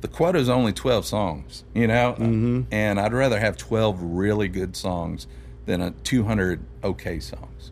Uh, 0.00 0.02
The 0.02 0.08
quota 0.08 0.38
is 0.38 0.48
only 0.48 0.72
12 0.72 1.04
songs, 1.06 1.64
you 1.74 1.86
know, 1.86 2.14
Mm-hmm. 2.18 2.62
and 2.72 2.98
I'd 3.00 3.12
rather 3.12 3.38
have 3.38 3.56
12 3.56 4.02
really 4.02 4.48
good 4.48 4.76
songs 4.76 5.26
than 5.66 5.80
a 5.80 5.90
200 5.90 6.60
okay 6.82 7.20
songs. 7.20 7.70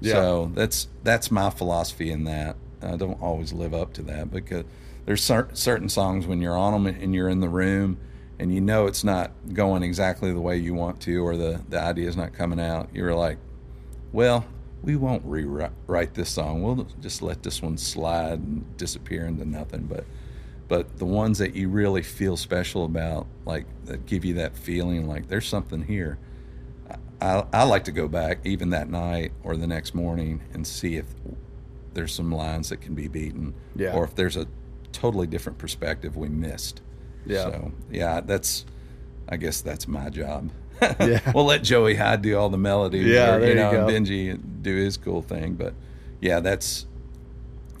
Yeah. 0.00 0.14
So 0.14 0.50
that's 0.54 0.88
that's 1.02 1.30
my 1.30 1.50
philosophy 1.50 2.10
in 2.10 2.24
that. 2.24 2.56
I 2.82 2.96
don't 2.96 3.20
always 3.22 3.52
live 3.52 3.72
up 3.74 3.92
to 3.94 4.02
that 4.02 4.30
because 4.30 4.64
there's 5.06 5.22
cer- 5.22 5.48
certain 5.54 5.88
songs 5.88 6.26
when 6.26 6.40
you're 6.42 6.56
on 6.56 6.72
them 6.84 6.86
and 7.02 7.14
you're 7.14 7.28
in 7.30 7.40
the 7.40 7.48
room 7.48 7.96
and 8.38 8.52
you 8.54 8.60
know 8.60 8.86
it's 8.86 9.04
not 9.04 9.30
going 9.52 9.82
exactly 9.82 10.32
the 10.32 10.40
way 10.40 10.56
you 10.58 10.74
want 10.74 11.00
to 11.02 11.24
or 11.24 11.36
the 11.36 11.62
the 11.70 11.80
idea 11.80 12.08
is 12.08 12.16
not 12.16 12.32
coming 12.34 12.60
out. 12.60 12.88
You're 12.92 13.14
like, 13.14 13.38
well, 14.12 14.44
we 14.82 14.96
won't 14.96 15.24
rewrite 15.24 16.12
this 16.14 16.30
song. 16.30 16.62
We'll 16.62 16.86
just 17.00 17.22
let 17.22 17.42
this 17.42 17.62
one 17.62 17.78
slide 17.78 18.38
and 18.40 18.76
disappear 18.76 19.26
into 19.26 19.44
nothing. 19.46 19.86
But 19.86 20.04
but 20.68 20.98
the 20.98 21.04
ones 21.04 21.38
that 21.38 21.54
you 21.54 21.68
really 21.68 22.02
feel 22.02 22.36
special 22.36 22.84
about, 22.84 23.26
like 23.44 23.66
that 23.84 24.06
give 24.06 24.24
you 24.24 24.34
that 24.34 24.56
feeling, 24.56 25.06
like 25.06 25.28
there's 25.28 25.46
something 25.46 25.82
here. 25.84 26.18
I, 27.20 27.44
I 27.52 27.62
like 27.64 27.84
to 27.84 27.92
go 27.92 28.08
back 28.08 28.40
even 28.44 28.70
that 28.70 28.88
night 28.88 29.32
or 29.42 29.56
the 29.56 29.66
next 29.66 29.94
morning 29.94 30.42
and 30.52 30.66
see 30.66 30.96
if 30.96 31.06
there's 31.94 32.12
some 32.12 32.32
lines 32.32 32.68
that 32.70 32.80
can 32.80 32.94
be 32.94 33.08
beaten, 33.08 33.54
Yeah. 33.76 33.94
or 33.94 34.04
if 34.04 34.14
there's 34.14 34.36
a 34.36 34.46
totally 34.92 35.26
different 35.26 35.58
perspective 35.58 36.16
we 36.16 36.28
missed. 36.28 36.82
Yeah. 37.26 37.44
So 37.44 37.72
yeah, 37.90 38.20
that's 38.20 38.64
I 39.28 39.36
guess 39.36 39.60
that's 39.60 39.86
my 39.88 40.10
job. 40.10 40.50
Yeah. 41.00 41.20
we'll 41.32 41.46
let 41.46 41.62
Joey 41.62 41.94
Hyde 41.94 42.20
do 42.20 42.36
all 42.36 42.48
the 42.50 42.58
melodies. 42.58 43.06
Yeah, 43.06 43.36
or, 43.36 43.40
there 43.40 43.56
you 43.56 43.64
you 43.64 43.70
go. 43.70 43.86
and 43.86 44.06
Benjy 44.06 44.38
do 44.62 44.74
his 44.76 44.96
cool 44.96 45.22
thing. 45.22 45.54
But 45.54 45.72
yeah, 46.20 46.40
that's 46.40 46.86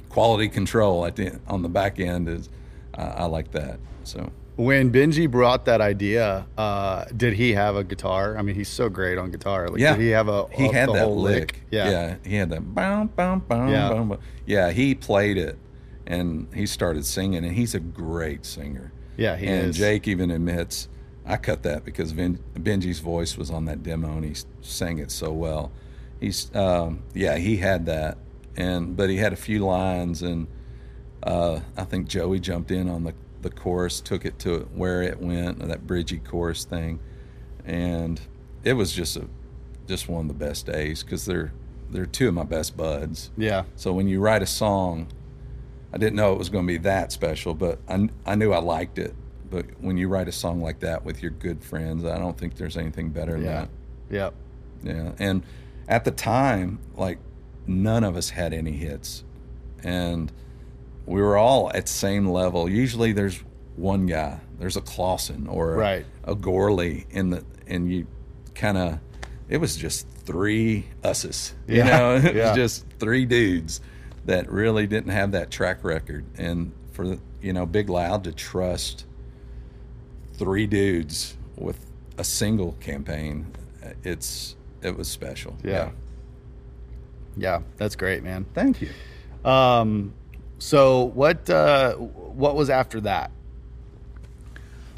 quality 0.08 0.48
control 0.48 1.04
at 1.04 1.16
the 1.16 1.38
on 1.48 1.62
the 1.62 1.68
back 1.68 1.98
end 1.98 2.28
is 2.28 2.48
I 2.96 3.02
I 3.02 3.24
like 3.24 3.50
that. 3.52 3.78
So 4.04 4.30
When 4.56 4.90
Benjy 4.92 5.26
brought 5.30 5.64
that 5.64 5.80
idea, 5.80 6.46
uh, 6.56 7.04
did 7.16 7.32
he 7.34 7.54
have 7.54 7.74
a 7.76 7.82
guitar? 7.84 8.36
I 8.38 8.42
mean, 8.42 8.54
he's 8.54 8.68
so 8.68 8.88
great 8.88 9.18
on 9.18 9.30
guitar. 9.30 9.68
Like, 9.68 9.80
yeah, 9.80 9.96
did 9.96 10.02
he 10.02 10.10
have 10.10 10.28
a 10.28 10.46
he 10.52 10.66
a- 10.66 10.72
had 10.72 10.88
that 10.90 11.04
whole 11.04 11.16
lick. 11.20 11.60
Yeah. 11.70 11.90
yeah, 11.90 12.16
he 12.24 12.36
had 12.36 12.50
that 12.50 12.62
boom 12.74 13.08
boom 13.16 13.40
boom 13.48 13.68
Yeah. 13.68 13.88
boom. 13.88 14.08
boom. 14.10 14.18
Yeah, 14.46 14.70
he 14.70 14.94
played 14.94 15.38
it, 15.38 15.58
and 16.06 16.46
he 16.54 16.66
started 16.66 17.04
singing, 17.04 17.44
and 17.44 17.54
he's 17.56 17.74
a 17.74 17.80
great 17.80 18.44
singer. 18.46 18.92
Yeah, 19.16 19.36
he 19.36 19.46
and 19.46 19.70
is. 19.70 19.76
Jake 19.76 20.06
even 20.08 20.30
admits 20.30 20.88
I 21.26 21.36
cut 21.38 21.62
that 21.62 21.84
because 21.84 22.12
Benjy's 22.12 23.00
voice 23.00 23.36
was 23.38 23.50
on 23.50 23.64
that 23.64 23.82
demo, 23.82 24.16
and 24.18 24.24
he 24.24 24.34
sang 24.60 24.98
it 24.98 25.10
so 25.10 25.32
well. 25.32 25.72
He's 26.20 26.54
um, 26.54 27.02
yeah, 27.14 27.36
he 27.38 27.56
had 27.56 27.86
that, 27.86 28.18
and 28.56 28.94
but 28.96 29.08
he 29.10 29.16
had 29.16 29.32
a 29.32 29.36
few 29.36 29.64
lines, 29.64 30.22
and 30.22 30.46
uh, 31.24 31.60
I 31.76 31.84
think 31.84 32.06
Joey 32.08 32.38
jumped 32.40 32.70
in 32.70 32.88
on 32.88 33.04
the 33.04 33.14
the 33.42 33.50
chorus, 33.50 34.00
took 34.00 34.24
it 34.24 34.38
to 34.38 34.60
where 34.74 35.02
it 35.02 35.20
went, 35.20 35.58
that 35.58 35.86
bridgy 35.86 36.18
chorus 36.24 36.64
thing, 36.64 36.98
and 37.66 38.20
it 38.62 38.72
was 38.74 38.92
just 38.92 39.16
a 39.16 39.26
just 39.86 40.08
one 40.08 40.22
of 40.22 40.28
the 40.28 40.34
best 40.46 40.64
days 40.66 41.02
because 41.02 41.26
they're 41.26 41.52
they're 41.90 42.06
two 42.06 42.28
of 42.28 42.34
my 42.34 42.42
best 42.44 42.76
buds. 42.76 43.30
Yeah. 43.36 43.64
So 43.76 43.92
when 43.92 44.08
you 44.08 44.20
write 44.20 44.42
a 44.42 44.46
song, 44.46 45.08
I 45.92 45.98
didn't 45.98 46.16
know 46.16 46.32
it 46.32 46.38
was 46.38 46.48
going 46.48 46.66
to 46.66 46.72
be 46.72 46.78
that 46.78 47.12
special, 47.12 47.52
but 47.54 47.78
I, 47.88 48.08
I 48.26 48.34
knew 48.34 48.52
I 48.52 48.58
liked 48.58 48.98
it. 48.98 49.14
But 49.50 49.66
when 49.80 49.96
you 49.98 50.08
write 50.08 50.26
a 50.26 50.32
song 50.32 50.60
like 50.62 50.80
that 50.80 51.04
with 51.04 51.22
your 51.22 51.30
good 51.32 51.62
friends, 51.62 52.04
I 52.04 52.18
don't 52.18 52.36
think 52.36 52.56
there's 52.56 52.76
anything 52.78 53.10
better 53.10 53.32
than 53.34 53.42
Yeah. 53.44 53.60
that. 53.60 53.68
Yep. 54.10 54.34
Yeah. 54.84 55.12
And 55.18 55.42
at 55.86 56.04
the 56.04 56.10
time, 56.10 56.78
like 56.96 57.18
none 57.66 58.02
of 58.02 58.16
us 58.16 58.30
had 58.30 58.52
any 58.54 58.72
hits. 58.72 59.22
And 59.84 60.32
we 61.06 61.20
were 61.20 61.36
all 61.36 61.70
at 61.74 61.88
same 61.88 62.28
level. 62.28 62.68
Usually 62.68 63.12
there's 63.12 63.42
one 63.76 64.06
guy. 64.06 64.40
There's 64.58 64.76
a 64.76 64.80
Clawson 64.80 65.46
or 65.48 65.72
Right. 65.72 66.06
a 66.24 66.34
Gorley 66.34 67.06
in 67.10 67.30
the 67.30 67.44
and 67.66 67.90
you 67.92 68.06
kind 68.54 68.76
of 68.78 68.98
it 69.48 69.58
was 69.58 69.76
just 69.76 70.06
three 70.08 70.86
usses. 71.04 71.54
You 71.66 71.78
Yeah. 71.78 71.84
know, 71.98 72.14
it 72.16 72.34
Yeah. 72.36 72.48
was 72.50 72.56
just 72.56 72.86
three 72.98 73.24
dudes 73.26 73.80
that 74.26 74.50
really 74.50 74.86
didn't 74.86 75.10
have 75.12 75.32
that 75.32 75.50
track 75.50 75.84
record. 75.84 76.24
And 76.38 76.72
for 76.92 77.18
you 77.42 77.52
know, 77.52 77.66
Big 77.66 77.90
Loud 77.90 78.24
to 78.24 78.32
trust 78.32 79.04
three 80.34 80.66
dudes 80.66 81.36
with 81.56 81.78
a 82.16 82.24
single 82.24 82.72
campaign, 82.80 83.46
it's 84.02 84.56
it 84.82 84.96
was 84.96 85.08
special. 85.08 85.56
Yeah. 85.62 85.90
Yeah. 87.36 87.60
That's 87.76 87.96
great, 87.96 88.22
man. 88.22 88.46
Thank 88.54 88.80
you. 88.80 88.90
Um, 89.48 90.12
so 90.64 91.04
what 91.04 91.48
uh, 91.50 91.92
what 91.94 92.56
was 92.56 92.70
after 92.70 92.98
that? 93.02 93.30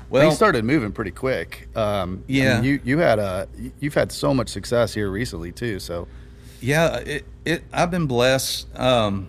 Well, 0.08 0.22
Things 0.22 0.36
started 0.36 0.64
moving 0.64 0.92
pretty 0.92 1.10
quick. 1.10 1.68
Um, 1.74 2.22
I 2.28 2.32
Yeah. 2.32 2.54
mean, 2.54 2.64
you 2.64 2.80
you 2.84 2.98
had 2.98 3.18
a 3.18 3.48
you've 3.80 3.94
had 3.94 4.12
so 4.12 4.32
much 4.32 4.48
success 4.48 4.94
here 4.94 5.10
recently 5.10 5.50
too. 5.50 5.80
So 5.80 6.06
yeah, 6.60 6.98
it, 6.98 7.24
it 7.44 7.64
I've 7.72 7.90
been 7.90 8.06
blessed. 8.06 8.68
Um, 8.78 9.28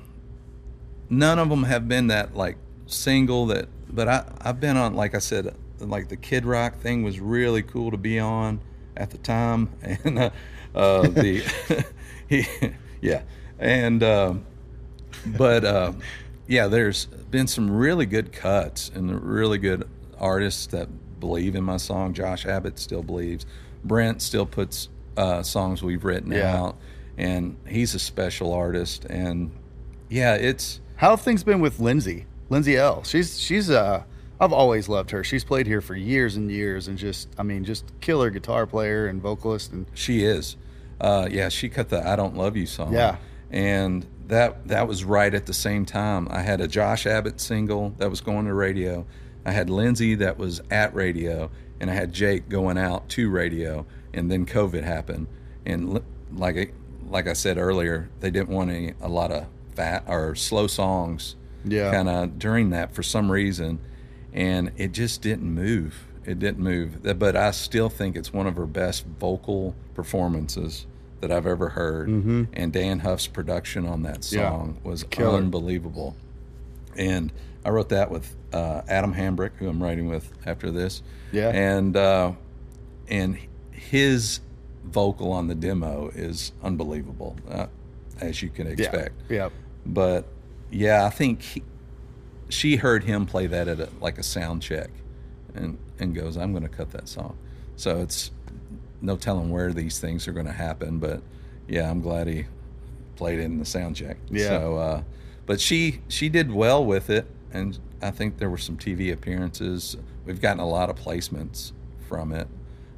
none 1.09 1.39
of 1.39 1.49
them 1.49 1.63
have 1.63 1.87
been 1.87 2.07
that 2.07 2.35
like 2.35 2.57
single 2.85 3.47
that, 3.47 3.67
but 3.89 4.07
I 4.07 4.23
I've 4.41 4.59
been 4.59 4.77
on 4.77 4.95
like 4.95 5.15
I 5.15 5.19
said, 5.19 5.55
like 5.79 6.09
the 6.09 6.17
Kid 6.17 6.45
Rock 6.45 6.77
thing 6.77 7.01
was 7.01 7.19
really 7.19 7.63
cool 7.63 7.89
to 7.89 7.97
be 7.97 8.19
on 8.19 8.59
at 8.95 9.09
the 9.09 9.17
time, 9.17 9.69
and 9.81 10.19
uh, 10.19 10.29
uh, 10.75 11.07
the 11.07 11.43
he 12.29 12.45
yeah, 13.01 13.23
and 13.57 14.03
um, 14.03 14.45
but 15.25 15.65
uh, 15.65 15.93
yeah, 16.47 16.67
there's 16.67 17.05
been 17.05 17.47
some 17.47 17.69
really 17.69 18.05
good 18.05 18.31
cuts 18.31 18.89
and 18.93 19.21
really 19.23 19.57
good 19.57 19.87
artists 20.19 20.67
that 20.67 20.87
believe 21.19 21.55
in 21.55 21.63
my 21.63 21.77
song. 21.77 22.13
Josh 22.13 22.45
Abbott 22.45 22.79
still 22.79 23.03
believes. 23.03 23.45
Brent 23.83 24.21
still 24.21 24.45
puts 24.45 24.89
uh, 25.15 25.43
songs 25.43 25.81
we've 25.83 26.03
written 26.03 26.31
Yeah. 26.31 26.55
out, 26.57 26.77
and 27.17 27.57
he's 27.67 27.95
a 27.95 27.99
special 27.99 28.53
artist. 28.53 29.05
And 29.05 29.51
yeah, 30.09 30.35
it's 30.35 30.79
how 30.97 31.11
have 31.11 31.21
things 31.21 31.43
been 31.43 31.59
with 31.59 31.79
Lindsay? 31.79 32.25
Lindsay 32.49 32.77
Ell. 32.77 33.03
She's 33.03 33.39
she's 33.39 33.69
uh 33.69 34.03
I've 34.39 34.53
always 34.53 34.87
loved 34.87 35.09
her. 35.11 35.23
She's 35.23 35.43
played 35.43 35.65
here 35.67 35.81
for 35.81 35.95
years 35.95 36.35
and 36.37 36.49
years, 36.51 36.87
and 36.87 36.97
just 36.97 37.27
I 37.37 37.43
mean, 37.43 37.63
just 37.65 37.85
killer 38.01 38.29
guitar 38.29 38.65
player 38.67 39.07
and 39.07 39.21
vocalist, 39.21 39.71
and 39.71 39.85
she 39.93 40.23
is. 40.23 40.55
Uh, 41.01 41.27
yeah, 41.29 41.49
she 41.49 41.69
cut 41.69 41.89
the 41.89 42.07
"I 42.07 42.15
Don't 42.15 42.35
Love 42.35 42.55
You" 42.55 42.65
song. 42.67 42.93
Yeah. 42.93 43.17
and 43.51 44.05
that 44.27 44.67
that 44.67 44.87
was 44.87 45.03
right 45.03 45.33
at 45.33 45.45
the 45.45 45.53
same 45.53 45.85
time. 45.85 46.27
I 46.29 46.41
had 46.41 46.61
a 46.61 46.67
Josh 46.67 47.05
Abbott 47.05 47.39
single 47.39 47.93
that 47.97 48.09
was 48.09 48.21
going 48.21 48.45
to 48.45 48.53
radio. 48.53 49.05
I 49.45 49.51
had 49.51 49.69
Lindsay 49.69 50.15
that 50.15 50.37
was 50.37 50.61
at 50.69 50.93
radio, 50.93 51.49
and 51.79 51.89
I 51.89 51.93
had 51.93 52.11
Jake 52.13 52.49
going 52.49 52.77
out 52.77 53.07
to 53.09 53.29
radio. 53.29 53.85
And 54.13 54.31
then 54.31 54.45
COVID 54.45 54.83
happened, 54.83 55.27
and 55.65 56.01
like 56.33 56.57
I- 56.57 56.71
like 57.09 57.27
I 57.27 57.33
said 57.33 57.57
earlier, 57.57 58.09
they 58.19 58.29
didn't 58.31 58.49
want 58.49 58.69
any, 58.69 58.93
a 58.99 59.07
lot 59.07 59.31
of 59.31 59.45
fat 59.75 60.03
or 60.07 60.35
slow 60.35 60.67
songs 60.67 61.35
Yeah. 61.63 61.91
kind 61.91 62.09
of 62.09 62.37
during 62.39 62.71
that 62.71 62.93
for 62.93 63.01
some 63.03 63.31
reason, 63.31 63.79
and 64.33 64.71
it 64.75 64.91
just 64.91 65.21
didn't 65.21 65.49
move. 65.53 66.05
It 66.25 66.39
didn't 66.39 66.61
move. 66.63 66.97
But 67.17 67.37
I 67.37 67.51
still 67.51 67.87
think 67.89 68.17
it's 68.17 68.33
one 68.33 68.45
of 68.47 68.57
her 68.57 68.65
best 68.65 69.05
vocal 69.19 69.73
performances 69.93 70.85
that 71.21 71.31
I've 71.31 71.47
ever 71.47 71.69
heard. 71.69 72.07
And 72.09 72.71
Dann 72.73 72.99
Huff's 72.99 73.27
production 73.27 73.85
on 73.87 74.03
that 74.03 74.19
Mm-hmm. 74.21 74.35
Yeah. 74.39 74.49
song 74.49 74.77
was 74.83 75.03
Killer. 75.03 75.37
unbelievable. 75.37 76.15
And 76.95 77.31
I 77.65 77.69
wrote 77.69 77.89
that 77.89 78.09
with 78.11 78.35
uh, 78.53 78.81
Adam 78.87 79.13
Hambrick, 79.13 79.51
who 79.57 79.67
I'm 79.67 79.81
writing 79.81 80.07
with 80.07 80.31
after 80.45 80.71
this. 80.71 81.01
Yeah. 81.31 81.49
And 81.49 81.95
uh, 81.97 82.31
and 83.07 83.37
his 83.71 84.39
vocal 84.85 85.31
on 85.31 85.47
the 85.47 85.55
demo 85.55 86.09
is 86.15 86.51
unbelievable, 86.63 87.35
uh, 87.49 87.67
as 88.21 88.41
you 88.41 88.49
can 88.49 88.67
expect. 88.67 89.15
Yeah. 89.29 89.49
But 89.85 90.25
yeah, 90.71 91.05
I 91.05 91.09
think 91.09 91.41
he, 91.41 91.63
she 92.49 92.77
heard 92.77 93.03
him 93.03 93.25
play 93.25 93.47
that 93.47 93.67
at 93.67 93.79
a, 93.79 93.89
like 94.01 94.17
a 94.17 94.23
sound 94.23 94.61
check, 94.61 94.89
and 95.53 95.77
and 95.99 96.15
goes, 96.15 96.37
"I'm 96.37 96.51
going 96.51 96.63
to 96.63 96.69
cut 96.69 96.91
that 96.91 97.07
song." 97.09 97.37
So 97.75 97.97
it's 98.01 98.31
no 99.01 99.15
telling 99.17 99.51
where 99.51 99.71
these 99.73 99.99
things 99.99 100.27
are 100.27 100.31
going 100.33 100.45
to 100.45 100.51
happen. 100.51 100.97
But 100.99 101.21
yeah, 101.67 101.89
I'm 101.89 102.01
glad 102.01 102.27
he 102.27 102.45
played 103.15 103.39
it 103.39 103.43
in 103.43 103.59
the 103.59 103.65
sound 103.65 103.95
check. 103.95 104.17
Yeah. 104.29 104.47
So, 104.47 104.77
uh, 104.77 105.03
but 105.45 105.59
she 105.61 106.01
she 106.07 106.29
did 106.29 106.51
well 106.51 106.83
with 106.85 107.09
it, 107.09 107.25
and 107.51 107.77
I 108.01 108.11
think 108.11 108.37
there 108.37 108.49
were 108.49 108.57
some 108.57 108.77
TV 108.77 109.11
appearances. 109.11 109.97
We've 110.25 110.41
gotten 110.41 110.59
a 110.59 110.67
lot 110.67 110.89
of 110.89 110.95
placements 110.97 111.71
from 112.07 112.31
it, 112.33 112.47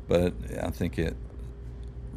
but 0.07 0.33
I 0.61 0.69
think 0.71 0.97
it 0.97 1.15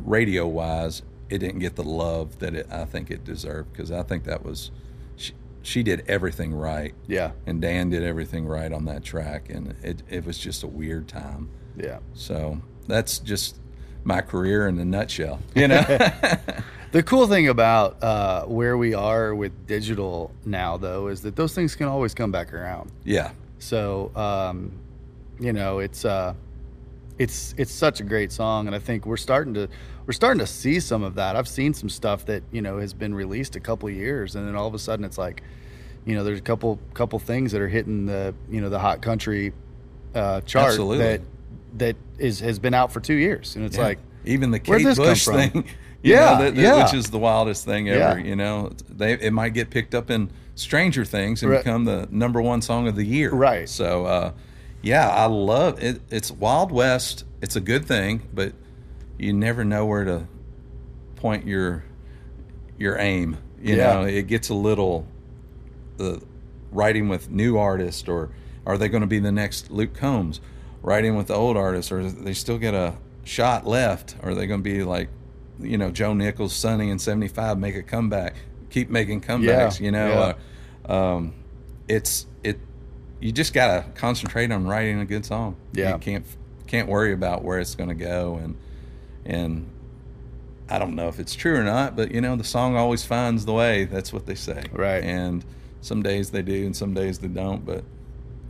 radio 0.05 0.47
wise, 0.47 1.03
it 1.29 1.39
didn't 1.39 1.61
get 1.61 1.77
the 1.77 1.85
love 1.85 2.39
that 2.39 2.55
it, 2.55 2.67
I 2.71 2.85
think 2.85 3.11
it 3.11 3.25
deserved 3.25 3.73
because 3.73 3.91
I 3.93 4.03
think 4.03 4.25
that 4.25 4.45
was 4.45 4.71
she, 5.17 5.33
she 5.63 5.83
did 5.83 6.05
everything 6.09 6.53
right, 6.55 6.95
Yeah. 7.07 7.33
and 7.47 7.61
Dann 7.61 7.91
did 7.91 8.03
everything 8.03 8.47
right 8.47 8.73
on 8.73 8.85
that 8.87 9.05
track, 9.05 9.51
and 9.51 9.75
it 9.83 10.03
it 10.11 10.25
was 10.25 10.39
just 10.39 10.63
a 10.63 10.67
weird 10.67 11.09
time. 11.09 11.51
Yeah. 11.77 11.99
So 12.15 12.61
that's 12.87 13.19
just 13.19 13.59
my 14.05 14.21
career 14.21 14.67
in 14.69 14.79
a 14.79 14.85
nutshell, 14.85 15.39
you 15.55 15.69
know. 15.69 15.83
The 16.93 17.03
cool 17.03 17.27
thing 17.27 17.49
about 17.49 18.03
uh, 18.03 18.45
where 18.45 18.77
we 18.77 18.93
are 18.93 19.35
with 19.35 19.67
digital 19.67 20.31
now, 20.45 20.77
though, 20.77 21.09
is 21.09 21.23
that 21.23 21.37
those 21.37 21.55
things 21.55 21.75
can 21.75 21.87
always 21.87 22.13
come 22.13 22.31
back 22.31 22.53
around. 22.53 22.93
yeah, 23.03 23.31
So, 23.59 24.13
um, 24.15 24.73
you 25.41 25.55
know, 25.55 25.79
it's 25.79 26.05
uh, 26.05 26.35
it's 27.19 27.55
it's 27.57 27.73
such 27.73 28.01
a 28.01 28.05
great 28.05 28.31
song, 28.31 28.67
and 28.67 28.77
I 28.77 28.79
think 28.79 29.07
we're 29.07 29.17
starting 29.17 29.55
to 29.55 29.69
we're 30.05 30.13
starting 30.13 30.41
to 30.41 30.47
see 30.47 30.81
some 30.81 31.03
of 31.03 31.15
that. 31.15 31.35
I've 31.35 31.49
seen 31.49 31.73
some 31.73 31.89
stuff 31.89 32.27
that 32.27 32.43
you 32.53 32.61
know 32.61 32.77
has 32.79 32.93
been 32.93 33.15
released 33.15 33.57
a 33.57 33.61
couple 33.61 33.89
of 33.89 33.95
years, 33.95 34.37
and 34.37 34.47
then 34.47 34.55
all 34.55 34.67
of 34.67 34.75
a 34.75 34.79
sudden 34.79 35.05
it's 35.07 35.17
like, 35.17 35.43
you 36.05 36.15
know, 36.15 36.25
there's 36.25 36.41
a 36.41 36.43
couple 36.43 36.79
couple 36.93 37.19
things 37.19 37.53
that 37.53 37.63
are 37.63 37.69
hitting 37.69 38.05
the 38.05 38.35
you 38.51 38.61
know 38.61 38.69
the 38.69 38.79
hot 38.79 39.01
country 39.01 39.55
uh, 40.15 40.43
chart 40.43 40.73
Absolutely. 40.73 40.99
that 40.99 41.21
that 41.79 41.97
is 42.19 42.41
has 42.41 42.59
been 42.59 42.75
out 42.75 42.93
for 42.93 43.01
two 43.01 43.15
years, 43.15 43.57
and 43.57 43.65
it's 43.65 43.77
Yeah. 43.77 43.83
like, 43.85 43.99
even 44.25 44.51
the 44.51 44.59
Kate 44.59 44.85
Bush 44.97 45.25
thing, 45.27 45.65
Yeah, 46.03 46.17
know, 46.39 46.45
that- 46.45 46.55
that- 46.57 46.61
yeah. 46.61 46.83
which 46.85 46.95
is 46.95 47.11
the 47.11 47.19
wildest 47.19 47.65
thing 47.65 47.89
ever. 47.89 48.19
Yeah. 48.19 48.25
You 48.27 48.37
know, 48.37 48.73
they 48.89 49.13
it 49.15 49.33
might 49.33 49.55
get 49.55 49.71
picked 49.71 49.95
up 49.95 50.11
in 50.11 50.31
Stranger 50.55 51.05
Things 51.05 51.43
and 51.43 51.51
Right. 51.53 51.65
become 51.65 51.85
the 51.85 52.09
number 52.11 52.41
one 52.43 52.61
song 52.63 52.89
of 52.89 52.97
the 52.97 53.05
year. 53.05 53.31
Right. 53.33 53.69
So, 53.69 54.05
uh, 54.07 54.33
yeah, 54.83 55.09
I 55.09 55.27
love 55.27 55.83
it. 55.83 56.01
It's 56.11 56.31
Wild 56.31 56.73
West. 56.73 57.25
It's 57.41 57.57
a 57.57 57.61
good 57.61 57.85
thing, 57.87 58.23
but 58.35 58.53
you 59.19 59.33
never 59.33 59.65
know 59.65 59.87
where 59.87 60.05
to 60.05 60.27
point 61.17 61.47
your 61.47 61.85
your 62.79 62.99
aim. 62.99 63.37
You 63.63 63.77
Yeah. 63.77 63.93
know, 63.95 64.03
it 64.03 64.27
gets 64.27 64.49
a 64.49 64.55
little 64.55 65.07
the 65.99 66.21
writing 66.73 67.09
with 67.09 67.31
new 67.31 67.57
artists, 67.59 68.09
or 68.09 68.31
are 68.67 68.77
they 68.77 68.89
going 68.89 69.03
to 69.03 69.07
be 69.07 69.19
the 69.21 69.31
next 69.33 69.71
Luke 69.71 69.95
Combs? 69.95 70.41
Writing 70.83 71.17
with 71.17 71.29
the 71.29 71.35
old 71.35 71.57
artists, 71.57 71.93
or 71.93 72.03
they 72.11 72.35
still 72.35 72.59
get 72.59 72.75
a 72.75 72.95
shot 73.25 73.67
left? 73.67 74.17
Or 74.23 74.31
are 74.31 74.35
they 74.35 74.47
going 74.47 74.61
to 74.61 74.65
be 74.65 74.83
like, 74.83 75.09
you 75.61 75.79
know, 75.79 75.91
Joe 75.91 76.13
Nichols, 76.13 76.53
Sonny, 76.55 76.91
and 76.91 77.01
seventy 77.01 77.29
five 77.29 77.59
make 77.59 77.77
a 77.77 77.83
comeback, 77.83 78.35
keep 78.71 78.91
making 78.91 79.21
comebacks? 79.21 79.79
Yeah, 79.79 79.85
You 79.85 79.91
know, 79.93 80.09
yeah. 80.09 80.93
uh, 80.93 80.93
um, 81.17 81.35
it's 81.89 82.27
it. 82.43 82.59
You 83.21 83.31
just 83.31 83.55
got 83.55 83.85
to 83.85 83.91
concentrate 83.93 84.51
on 84.51 84.67
writing 84.67 84.99
a 85.01 85.05
good 85.05 85.25
song. 85.25 85.57
Yeah. 85.73 85.93
you 85.93 85.99
can't 85.99 86.27
can't 86.67 86.89
worry 86.89 87.13
about 87.13 87.45
where 87.45 87.61
it's 87.61 87.75
going 87.75 87.91
to 87.91 87.95
go 87.95 88.37
and 88.43 88.57
and 89.25 89.69
I 90.69 90.79
don't 90.79 90.95
know 90.97 91.09
if 91.09 91.21
it's 91.21 91.35
true 91.35 91.57
or 91.57 91.63
not, 91.65 91.97
but 91.97 92.13
you 92.13 92.21
know, 92.21 92.35
the 92.35 92.45
song 92.45 92.77
always 92.77 93.05
finds 93.05 93.45
the 93.45 93.53
way. 93.53 93.85
That's 93.85 94.13
what 94.13 94.25
they 94.27 94.35
say. 94.35 94.65
Right. 94.73 95.05
And 95.05 95.45
some 95.83 96.03
days 96.03 96.31
they 96.31 96.41
do 96.43 96.65
and 96.65 96.75
some 96.75 96.95
days 96.95 97.19
they 97.19 97.29
don't, 97.29 97.65
but 97.65 97.85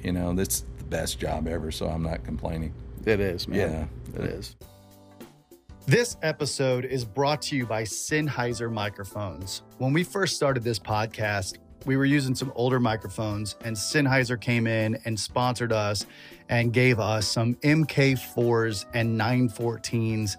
you 0.02 0.12
know, 0.12 0.32
that's 0.32 0.60
the 0.60 0.71
best 0.92 1.18
job 1.18 1.48
ever, 1.48 1.72
so 1.72 1.86
I'm 1.86 2.02
not 2.02 2.22
complaining. 2.22 2.72
It 3.06 3.18
is, 3.18 3.48
man. 3.48 3.88
Yeah. 4.14 4.20
It 4.20 4.30
is. 4.30 4.56
This 5.86 6.16
episode 6.22 6.84
is 6.84 7.04
brought 7.04 7.42
to 7.42 7.56
you 7.56 7.66
by 7.66 7.82
Sennheiser 7.82 8.70
microphones. 8.70 9.62
When 9.78 9.92
we 9.92 10.04
first 10.04 10.36
started 10.36 10.62
this 10.62 10.78
podcast, 10.78 11.58
we 11.86 11.96
were 11.96 12.04
using 12.04 12.36
some 12.36 12.52
older 12.54 12.78
microphones, 12.78 13.56
and 13.64 13.74
Sennheiser 13.74 14.40
came 14.40 14.68
in 14.68 14.96
and 15.04 15.18
sponsored 15.18 15.72
us 15.72 16.06
and 16.48 16.72
gave 16.72 17.00
us 17.00 17.26
some 17.26 17.54
MK4s 17.56 18.84
and 18.94 19.18
914s. 19.18 20.36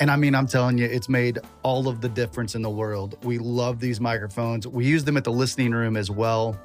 And 0.00 0.10
I 0.10 0.16
mean, 0.16 0.34
I'm 0.34 0.46
telling 0.46 0.78
you, 0.78 0.86
it's 0.86 1.08
made 1.08 1.40
all 1.62 1.88
of 1.88 2.00
the 2.00 2.08
difference 2.08 2.54
in 2.54 2.62
the 2.62 2.70
world. 2.70 3.18
We 3.22 3.38
love 3.38 3.80
these 3.80 4.00
microphones. 4.00 4.66
We 4.66 4.86
use 4.86 5.04
them 5.04 5.16
at 5.16 5.24
the 5.24 5.32
listening 5.32 5.72
room 5.72 5.96
as 5.96 6.10
well. 6.10 6.58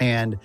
And 0.00 0.38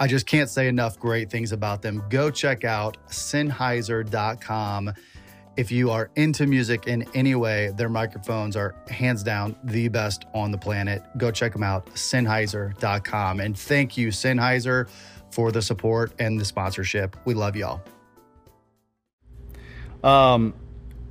I 0.00 0.06
just 0.06 0.26
can't 0.26 0.48
say 0.48 0.68
enough 0.68 0.98
great 0.98 1.30
things 1.30 1.52
about 1.52 1.82
them. 1.82 2.04
Go 2.08 2.30
check 2.30 2.64
out 2.64 2.96
Sennheiser.com. 3.08 4.92
If 5.56 5.72
you 5.72 5.90
are 5.90 6.08
into 6.14 6.46
music 6.46 6.86
in 6.86 7.04
any 7.14 7.34
way, 7.34 7.72
their 7.76 7.88
microphones 7.88 8.54
are 8.54 8.76
hands 8.88 9.24
down 9.24 9.56
the 9.64 9.88
best 9.88 10.24
on 10.32 10.52
the 10.52 10.58
planet. 10.58 11.02
Go 11.16 11.32
check 11.32 11.52
them 11.52 11.64
out, 11.64 11.86
Sennheiser.com. 11.94 13.40
And 13.40 13.58
thank 13.58 13.96
you, 13.96 14.08
Sennheiser, 14.08 14.88
for 15.32 15.50
the 15.50 15.60
support 15.60 16.12
and 16.20 16.40
the 16.40 16.44
sponsorship. 16.44 17.16
We 17.24 17.34
love 17.34 17.56
y'all. 17.56 17.82
Um, 20.04 20.54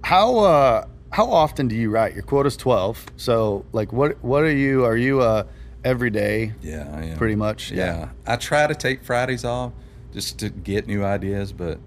how 0.02 0.40
uh, 0.40 0.88
how 1.12 1.30
often 1.30 1.68
do 1.68 1.76
you 1.76 1.90
write? 1.90 2.14
Your 2.14 2.24
quota's 2.24 2.56
twelve. 2.56 3.06
So, 3.18 3.66
like, 3.74 3.92
what 3.92 4.24
what 4.24 4.44
are 4.44 4.56
you? 4.56 4.86
Are 4.86 4.96
you 4.96 5.20
uh, 5.20 5.44
every 5.84 6.10
day? 6.10 6.54
Yeah, 6.62 6.88
I 6.94 7.04
am. 7.06 7.18
Pretty 7.18 7.36
much, 7.36 7.72
Yeah. 7.72 7.98
yeah. 7.98 8.10
I 8.26 8.36
try 8.36 8.68
to 8.68 8.76
take 8.76 9.04
Fridays 9.04 9.46
off 9.46 9.74
just 10.14 10.40
to 10.40 10.50
get 10.50 10.88
new 10.88 11.04
ideas, 11.04 11.52
but 11.54 11.80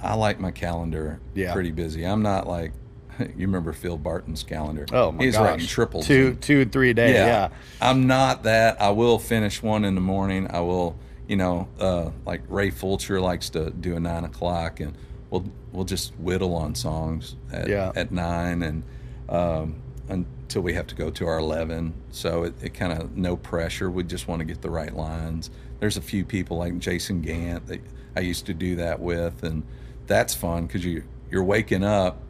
I 0.00 0.14
like 0.14 0.40
my 0.40 0.50
calendar 0.50 1.20
Yeah. 1.34 1.52
pretty 1.52 1.70
busy. 1.72 2.04
I'm 2.04 2.22
not 2.22 2.46
like 2.46 2.72
you 3.18 3.46
remember 3.46 3.72
Phil 3.72 3.98
Barton's 3.98 4.42
calendar. 4.42 4.86
Oh 4.92 5.12
my 5.12 5.24
He's 5.24 5.34
gosh, 5.36 5.44
writing 5.50 5.66
triples. 5.66 6.06
two 6.06 6.28
and- 6.28 6.40
two 6.40 6.64
three 6.64 6.90
a 6.90 6.94
day. 6.94 7.12
Yeah, 7.12 7.50
I'm 7.80 8.06
not 8.06 8.44
that. 8.44 8.80
I 8.80 8.90
will 8.90 9.18
finish 9.18 9.62
one 9.62 9.84
in 9.84 9.94
the 9.94 10.00
morning. 10.00 10.46
I 10.50 10.60
will, 10.60 10.96
you 11.28 11.36
know, 11.36 11.68
uh, 11.78 12.10
like 12.24 12.40
Ray 12.48 12.70
Fulcher 12.70 13.20
likes 13.20 13.50
to 13.50 13.70
do 13.70 13.96
a 13.96 14.00
nine 14.00 14.24
o'clock, 14.24 14.80
and 14.80 14.94
we'll 15.28 15.44
we'll 15.72 15.84
just 15.84 16.14
whittle 16.18 16.54
on 16.54 16.74
songs 16.74 17.36
at, 17.52 17.68
Yeah. 17.68 17.92
at 17.94 18.12
nine, 18.12 18.62
and 18.62 18.82
um, 19.28 19.81
until 20.12 20.62
we 20.62 20.74
have 20.74 20.86
to 20.88 20.94
go 20.94 21.10
to 21.10 21.26
our 21.26 21.38
eleven. 21.38 21.94
So 22.10 22.44
it, 22.44 22.54
it 22.62 22.74
kind 22.74 22.92
of 22.92 23.16
no 23.16 23.36
pressure. 23.36 23.90
We 23.90 24.02
just 24.04 24.28
want 24.28 24.40
to 24.40 24.44
get 24.44 24.62
the 24.62 24.70
right 24.70 24.94
lines. 24.94 25.50
There's 25.80 25.96
a 25.96 26.02
few 26.02 26.24
people 26.24 26.58
like 26.58 26.78
Jason 26.78 27.20
Gant 27.22 27.66
that 27.66 27.80
I 28.16 28.20
used 28.20 28.46
to 28.46 28.54
do 28.54 28.76
that 28.76 29.00
with, 29.00 29.42
and 29.42 29.62
that's 30.06 30.34
fun 30.34 30.66
because 30.66 30.84
you 30.84 31.04
you're 31.30 31.42
waking 31.44 31.82
up, 31.84 32.20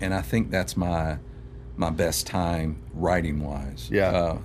and 0.00 0.14
I 0.14 0.22
think 0.22 0.50
that's 0.50 0.76
my 0.76 1.18
my 1.76 1.90
best 1.90 2.26
time 2.26 2.78
writing 2.94 3.44
wise. 3.44 3.88
Yeah. 3.92 4.08
Uh, 4.10 4.38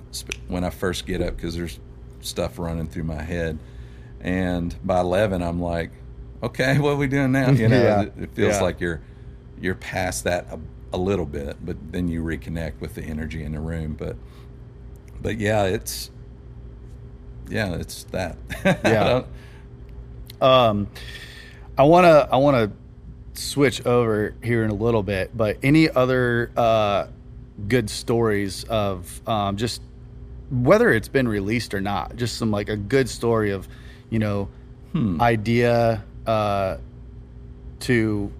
when 0.48 0.64
I 0.64 0.70
first 0.70 1.06
get 1.06 1.22
up, 1.22 1.36
because 1.36 1.54
there's 1.56 1.78
stuff 2.20 2.58
running 2.58 2.88
through 2.88 3.04
my 3.04 3.22
head, 3.22 3.58
and 4.20 4.74
by 4.84 5.00
eleven, 5.00 5.42
I'm 5.42 5.60
like, 5.60 5.90
okay, 6.42 6.78
what 6.78 6.90
are 6.90 6.96
we 6.96 7.06
doing 7.06 7.32
now? 7.32 7.50
You 7.50 7.68
know, 7.68 7.76
Yeah. 7.82 8.02
it, 8.02 8.12
it 8.18 8.34
feels 8.34 8.54
Yeah. 8.56 8.62
like 8.62 8.80
you're 8.80 9.00
you're 9.60 9.74
past 9.76 10.24
that 10.24 10.46
a, 10.92 10.96
little 10.98 11.26
bit, 11.26 11.56
but 11.64 11.76
then 11.92 12.08
you 12.08 12.22
reconnect 12.22 12.80
with 12.80 12.94
the 12.94 13.02
energy 13.02 13.42
in 13.44 13.52
the 13.52 13.60
room. 13.60 13.94
But 13.98 14.16
but 15.20 15.38
yeah, 15.38 15.64
it's 15.64 16.10
yeah, 17.48 17.74
it's 17.74 18.04
that. 18.04 18.36
I 18.64 18.68
Yeah. 18.84 19.04
don't- 19.08 19.26
Um, 20.40 20.88
I 21.78 21.84
want 21.84 22.04
to 22.04 22.28
I 22.32 22.36
want 22.36 22.56
to 23.34 23.40
switch 23.40 23.84
over 23.86 24.34
here 24.42 24.64
in 24.64 24.70
a 24.70 24.74
little 24.74 25.02
bit, 25.02 25.36
but 25.36 25.56
any 25.62 25.88
other 25.90 26.50
uh, 26.56 27.06
good 27.68 27.88
stories 27.88 28.64
of 28.64 29.26
um, 29.28 29.56
just 29.56 29.80
whether 30.50 30.90
it's 30.92 31.08
been 31.08 31.26
released 31.28 31.72
or 31.74 31.80
not, 31.80 32.16
just 32.16 32.36
some 32.36 32.50
like 32.50 32.68
a 32.68 32.76
good 32.76 33.08
story 33.08 33.50
of 33.52 33.68
you 34.10 34.18
know 34.18 34.48
idea 35.20 36.04
uh, 36.26 36.76
to 37.80 38.30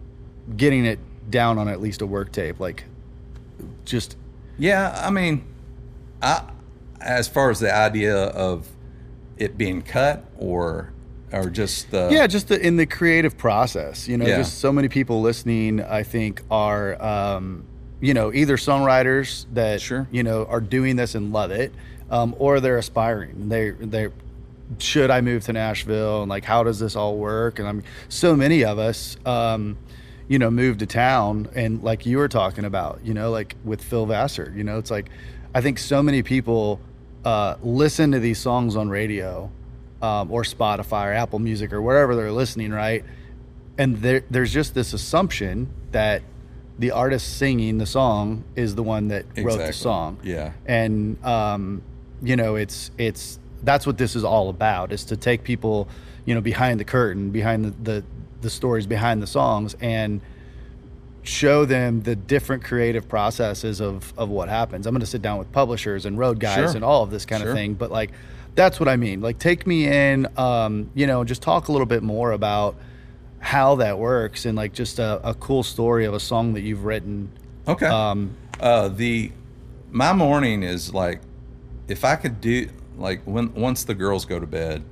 getting 0.57 0.85
it 0.85 0.99
down 1.33 1.59
on 1.59 1.67
at 1.67 1.81
least 1.81 2.01
a 2.03 2.07
work 2.07 2.31
tape, 2.31 2.61
like 2.61 2.85
just 3.85 4.17
Yeah, 4.59 4.97
I 5.05 5.11
mean, 5.11 5.45
I 6.23 6.45
as 7.01 7.27
far 7.27 7.51
as 7.51 7.59
the 7.59 7.75
idea 7.75 8.17
of 8.17 8.69
it 9.37 9.59
being 9.59 9.83
cut 9.83 10.25
or 10.39 10.93
or 11.33 11.51
just 11.51 11.91
the 11.91 12.09
yeah 12.13 12.29
just 12.29 12.47
the, 12.47 12.65
in 12.65 12.77
the 12.77 12.87
creative 12.87 13.37
process 13.37 14.07
you 14.07 14.17
know 14.17 14.25
Yeah. 14.27 14.37
just 14.37 14.59
so 14.61 14.71
many 14.71 14.87
people 14.89 15.21
listening 15.21 15.83
i 15.83 16.05
think 16.05 16.43
are 16.49 17.03
um, 17.03 17.65
you 18.01 18.15
know 18.15 18.33
either 18.33 18.57
songwriters 18.57 19.47
that 19.55 19.81
Sure. 19.81 20.07
you 20.13 20.23
know 20.23 20.45
are 20.45 20.61
doing 20.61 20.95
this 20.95 21.17
and 21.17 21.33
love 21.33 21.51
it 21.51 21.73
um, 22.11 22.37
or 22.39 22.61
they're 22.61 22.79
aspiring 22.79 23.49
they 23.49 23.71
they 23.71 24.09
should 24.79 25.11
i 25.11 25.21
move 25.21 25.43
to 25.47 25.53
nashville 25.55 26.21
and 26.23 26.29
like 26.31 26.45
how 26.45 26.63
does 26.63 26.79
this 26.79 26.95
all 26.95 27.17
work 27.17 27.59
and 27.59 27.67
i'm 27.67 27.83
so 28.09 28.37
many 28.37 28.63
of 28.65 28.79
us 28.79 29.17
um, 29.27 29.77
you 30.33 30.39
know 30.39 30.51
moved 30.51 30.79
to 30.79 30.87
town 30.87 31.49
and 31.55 31.83
like 31.83 32.07
you 32.07 32.17
were 32.17 32.29
talking 32.29 32.65
about 32.65 33.01
you 33.05 33.13
know 33.13 33.31
like 33.31 33.55
with 33.65 33.83
phil 33.83 34.07
vassar 34.07 34.53
you 34.57 34.65
know 34.65 34.79
it's 34.79 34.91
like 34.91 35.11
i 35.55 35.61
think 35.61 35.79
so 35.79 36.03
many 36.03 36.23
people 36.23 36.81
uh, 37.25 37.57
listen 37.63 38.11
to 38.13 38.19
these 38.19 38.39
songs 38.39 38.75
on 38.75 38.89
radio 38.89 39.51
um, 40.03 40.31
or 40.31 40.43
Spotify 40.43 41.07
or 41.07 41.13
Apple 41.13 41.39
Music 41.39 41.73
or 41.73 41.81
wherever 41.81 42.17
they're 42.17 42.33
listening, 42.33 42.73
right? 42.73 43.05
And 43.79 43.97
there, 43.99 44.25
there's 44.31 44.53
just 44.53 44.75
this 44.75 44.93
assumption 44.93 45.73
that 45.93 46.23
the 46.79 46.91
artist 46.91 47.39
singing 47.39 47.79
the 47.79 47.87
song 47.87 48.45
is 48.57 48.75
the 48.75 48.83
one 48.83 49.09
that 49.09 49.25
wrote 49.39 49.59
the 49.59 49.73
song. 49.73 50.19
Yeah. 50.23 50.53
And 50.67 51.25
um, 51.25 51.83
you 52.23 52.37
know, 52.37 52.57
it's 52.57 52.91
it's 52.99 53.39
that's 53.63 53.87
what 53.87 53.97
this 53.97 54.17
is 54.17 54.25
all 54.25 54.49
about 54.49 54.93
is 54.93 55.05
to 55.07 55.17
take 55.17 55.45
people, 55.45 55.89
you 56.25 56.35
know, 56.35 56.41
behind 56.41 56.81
the 56.81 56.85
curtain, 56.85 57.31
behind 57.31 57.65
the 57.65 57.71
the, 57.71 58.05
the 58.43 58.51
stories 58.51 58.87
behind 58.87 59.23
the 59.23 59.27
songs 59.27 59.75
and 59.81 60.21
show 61.23 61.65
them 61.65 62.03
the 62.03 62.17
different 62.17 62.65
creative 62.65 63.09
processes 63.09 63.81
of 63.81 64.13
of 64.19 64.29
what 64.29 64.49
happens. 64.49 64.87
I'm 64.87 64.93
going 64.93 65.01
to 65.01 65.07
sit 65.07 65.23
down 65.23 65.39
with 65.39 65.51
publishers 65.53 66.05
and 66.05 66.19
road 66.19 66.41
guys 66.41 66.57
Sure. 66.57 66.77
and 66.77 66.85
all 66.85 67.03
of 67.05 67.11
this 67.11 67.25
kind 67.25 67.43
Sure. 67.43 67.53
of 67.53 67.57
thing, 67.57 67.75
but 67.75 67.91
like 67.91 68.11
that's 68.55 68.79
what 68.81 68.89
I 68.89 68.97
mean. 68.97 69.21
Like 69.21 69.39
take 69.39 69.67
me 69.67 69.87
in 69.87 70.27
um, 70.37 70.91
you 70.95 71.07
know, 71.07 71.25
just 71.25 71.41
talk 71.43 71.69
a 71.69 71.73
little 71.73 71.87
bit 71.87 72.03
more 72.03 72.33
about 72.33 72.75
how 73.39 73.77
that 73.77 73.99
works 73.99 74.45
and 74.47 74.57
like 74.57 74.73
just 74.73 74.99
a, 74.99 75.21
a 75.29 75.35
cool 75.35 75.63
story 75.63 76.05
of 76.05 76.15
a 76.15 76.21
song 76.21 76.55
that 76.55 76.61
you've 76.63 76.85
written. 76.85 77.31
Okay. 77.67 77.87
Um, 77.87 78.37
uh, 78.61 78.89
the 78.89 79.33
my 79.91 80.13
morning 80.13 80.63
is 80.65 80.93
like 80.93 81.21
if 81.89 82.05
I 82.05 82.17
could 82.17 82.41
do 82.41 82.69
like 82.99 83.23
when 83.25 83.55
once 83.55 83.85
the 83.85 83.95
girls 83.95 84.25
go 84.25 84.41
to 84.41 84.47
bed, 84.47 84.83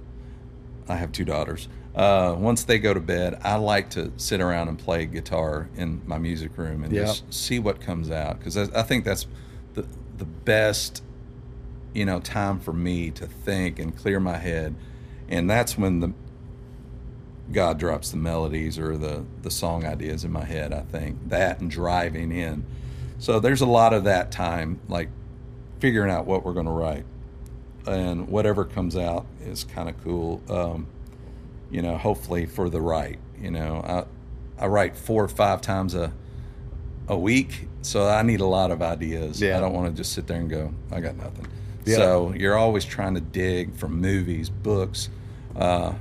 I 0.88 0.94
have 0.96 1.10
two 1.10 1.24
daughters. 1.24 1.68
Uh, 1.94 2.37
once 2.38 2.64
they 2.64 2.79
go 2.79 2.94
to 2.94 3.00
bed, 3.00 3.40
I 3.42 3.57
like 3.57 3.90
to 3.90 4.12
sit 4.16 4.40
around 4.40 4.68
and 4.68 4.79
play 4.79 5.07
guitar 5.07 5.68
in 5.76 6.03
my 6.07 6.18
music 6.18 6.57
room 6.57 6.85
and 6.85 6.92
Yeah. 6.92 7.07
just 7.07 7.33
see 7.35 7.59
what 7.59 7.81
comes 7.81 8.11
out 8.11 8.38
because 8.38 8.57
I, 8.57 8.81
I 8.81 8.83
think 8.83 9.05
that's 9.05 9.26
the 9.74 9.87
the 10.16 10.24
best 10.24 11.03
you 11.92 12.05
know 12.05 12.20
time 12.20 12.61
for 12.61 12.72
me 12.72 13.11
to 13.11 13.26
think 13.26 13.79
and 13.81 13.96
clear 13.96 14.20
my 14.20 14.37
head, 14.37 14.76
and 15.29 15.50
that's 15.50 15.76
when 15.76 15.98
the 16.00 16.12
God 17.53 17.79
drops 17.79 18.12
the 18.12 18.16
melodies 18.16 18.79
or 18.79 18.96
the 18.96 19.24
the 19.42 19.50
song 19.50 19.85
ideas 19.85 20.22
in 20.24 20.31
my 20.31 20.44
head. 20.44 20.72
I 20.72 20.83
think 20.83 21.29
that 21.31 21.61
and 21.61 21.68
driving 21.70 22.31
in. 22.31 22.64
So 23.18 23.40
there's 23.40 23.61
a 23.61 23.66
lot 23.66 23.92
of 23.92 24.05
that 24.05 24.31
time, 24.31 24.79
like 24.88 25.09
figuring 25.81 26.11
out 26.12 26.26
what 26.26 26.44
we're 26.44 26.53
going 26.53 26.66
to 26.66 26.72
write, 26.72 27.05
and 27.87 28.29
whatever 28.29 28.64
comes 28.64 28.96
out 28.96 29.26
is 29.44 29.64
kind 29.64 29.88
of 29.88 30.00
cool. 30.05 30.40
Um, 30.48 30.87
you 31.70 31.83
know, 31.83 31.96
hopefully 31.96 32.46
for 32.46 32.68
the 32.68 32.80
right. 32.80 33.18
You 33.40 33.50
know, 33.50 34.06
I 34.59 34.64
I 34.64 34.66
write 34.66 34.96
four 34.96 35.24
or 35.24 35.28
five 35.28 35.61
times 35.61 35.94
a 35.94 36.12
a 37.09 37.18
week, 37.18 37.66
so 37.83 38.06
I 38.09 38.22
need 38.22 38.40
a 38.40 38.46
lot 38.46 38.70
of 38.70 38.83
ideas. 38.83 39.40
Yeah. 39.40 39.56
I 39.56 39.61
don't 39.61 39.72
want 39.72 39.88
to 39.88 39.96
just 39.96 40.12
sit 40.12 40.26
there 40.26 40.38
and 40.38 40.48
go, 40.48 40.72
I 40.92 41.00
got 41.00 41.16
nothing. 41.16 41.46
Yeah. 41.85 41.96
So 41.96 42.33
you're 42.35 42.56
always 42.56 42.85
trying 42.85 43.14
to 43.14 43.20
dig 43.20 43.74
from 43.74 44.00
movies, 44.00 44.48
books, 44.48 45.09
uh, 45.56 45.94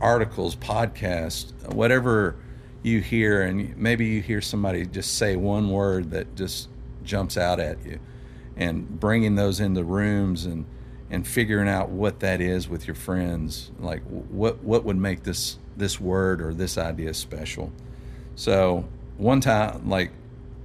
articles, 0.00 0.56
podcasts, 0.56 1.52
whatever 1.72 2.36
you 2.82 3.00
hear, 3.00 3.42
and 3.42 3.76
maybe 3.76 4.06
you 4.06 4.22
hear 4.22 4.40
somebody 4.40 4.84
just 4.86 5.16
say 5.16 5.36
one 5.36 5.70
word 5.70 6.10
that 6.10 6.34
just 6.34 6.68
jumps 7.04 7.36
out 7.36 7.60
at 7.60 7.84
you, 7.86 7.98
and 8.56 9.00
bringing 9.00 9.36
those 9.36 9.60
into 9.60 9.84
rooms 9.84 10.46
and 10.46 10.66
and 11.10 11.26
figuring 11.26 11.68
out 11.68 11.90
what 11.90 12.20
that 12.20 12.40
is 12.40 12.68
with 12.68 12.86
your 12.86 12.94
friends, 12.94 13.70
like 13.80 14.02
what 14.04 14.62
what 14.62 14.84
would 14.84 14.96
make 14.96 15.24
this 15.24 15.58
this 15.76 16.00
word 16.00 16.40
or 16.40 16.54
this 16.54 16.78
idea 16.78 17.12
special. 17.14 17.72
So 18.36 18.84
one 19.16 19.40
time, 19.40 19.88
like 19.88 20.12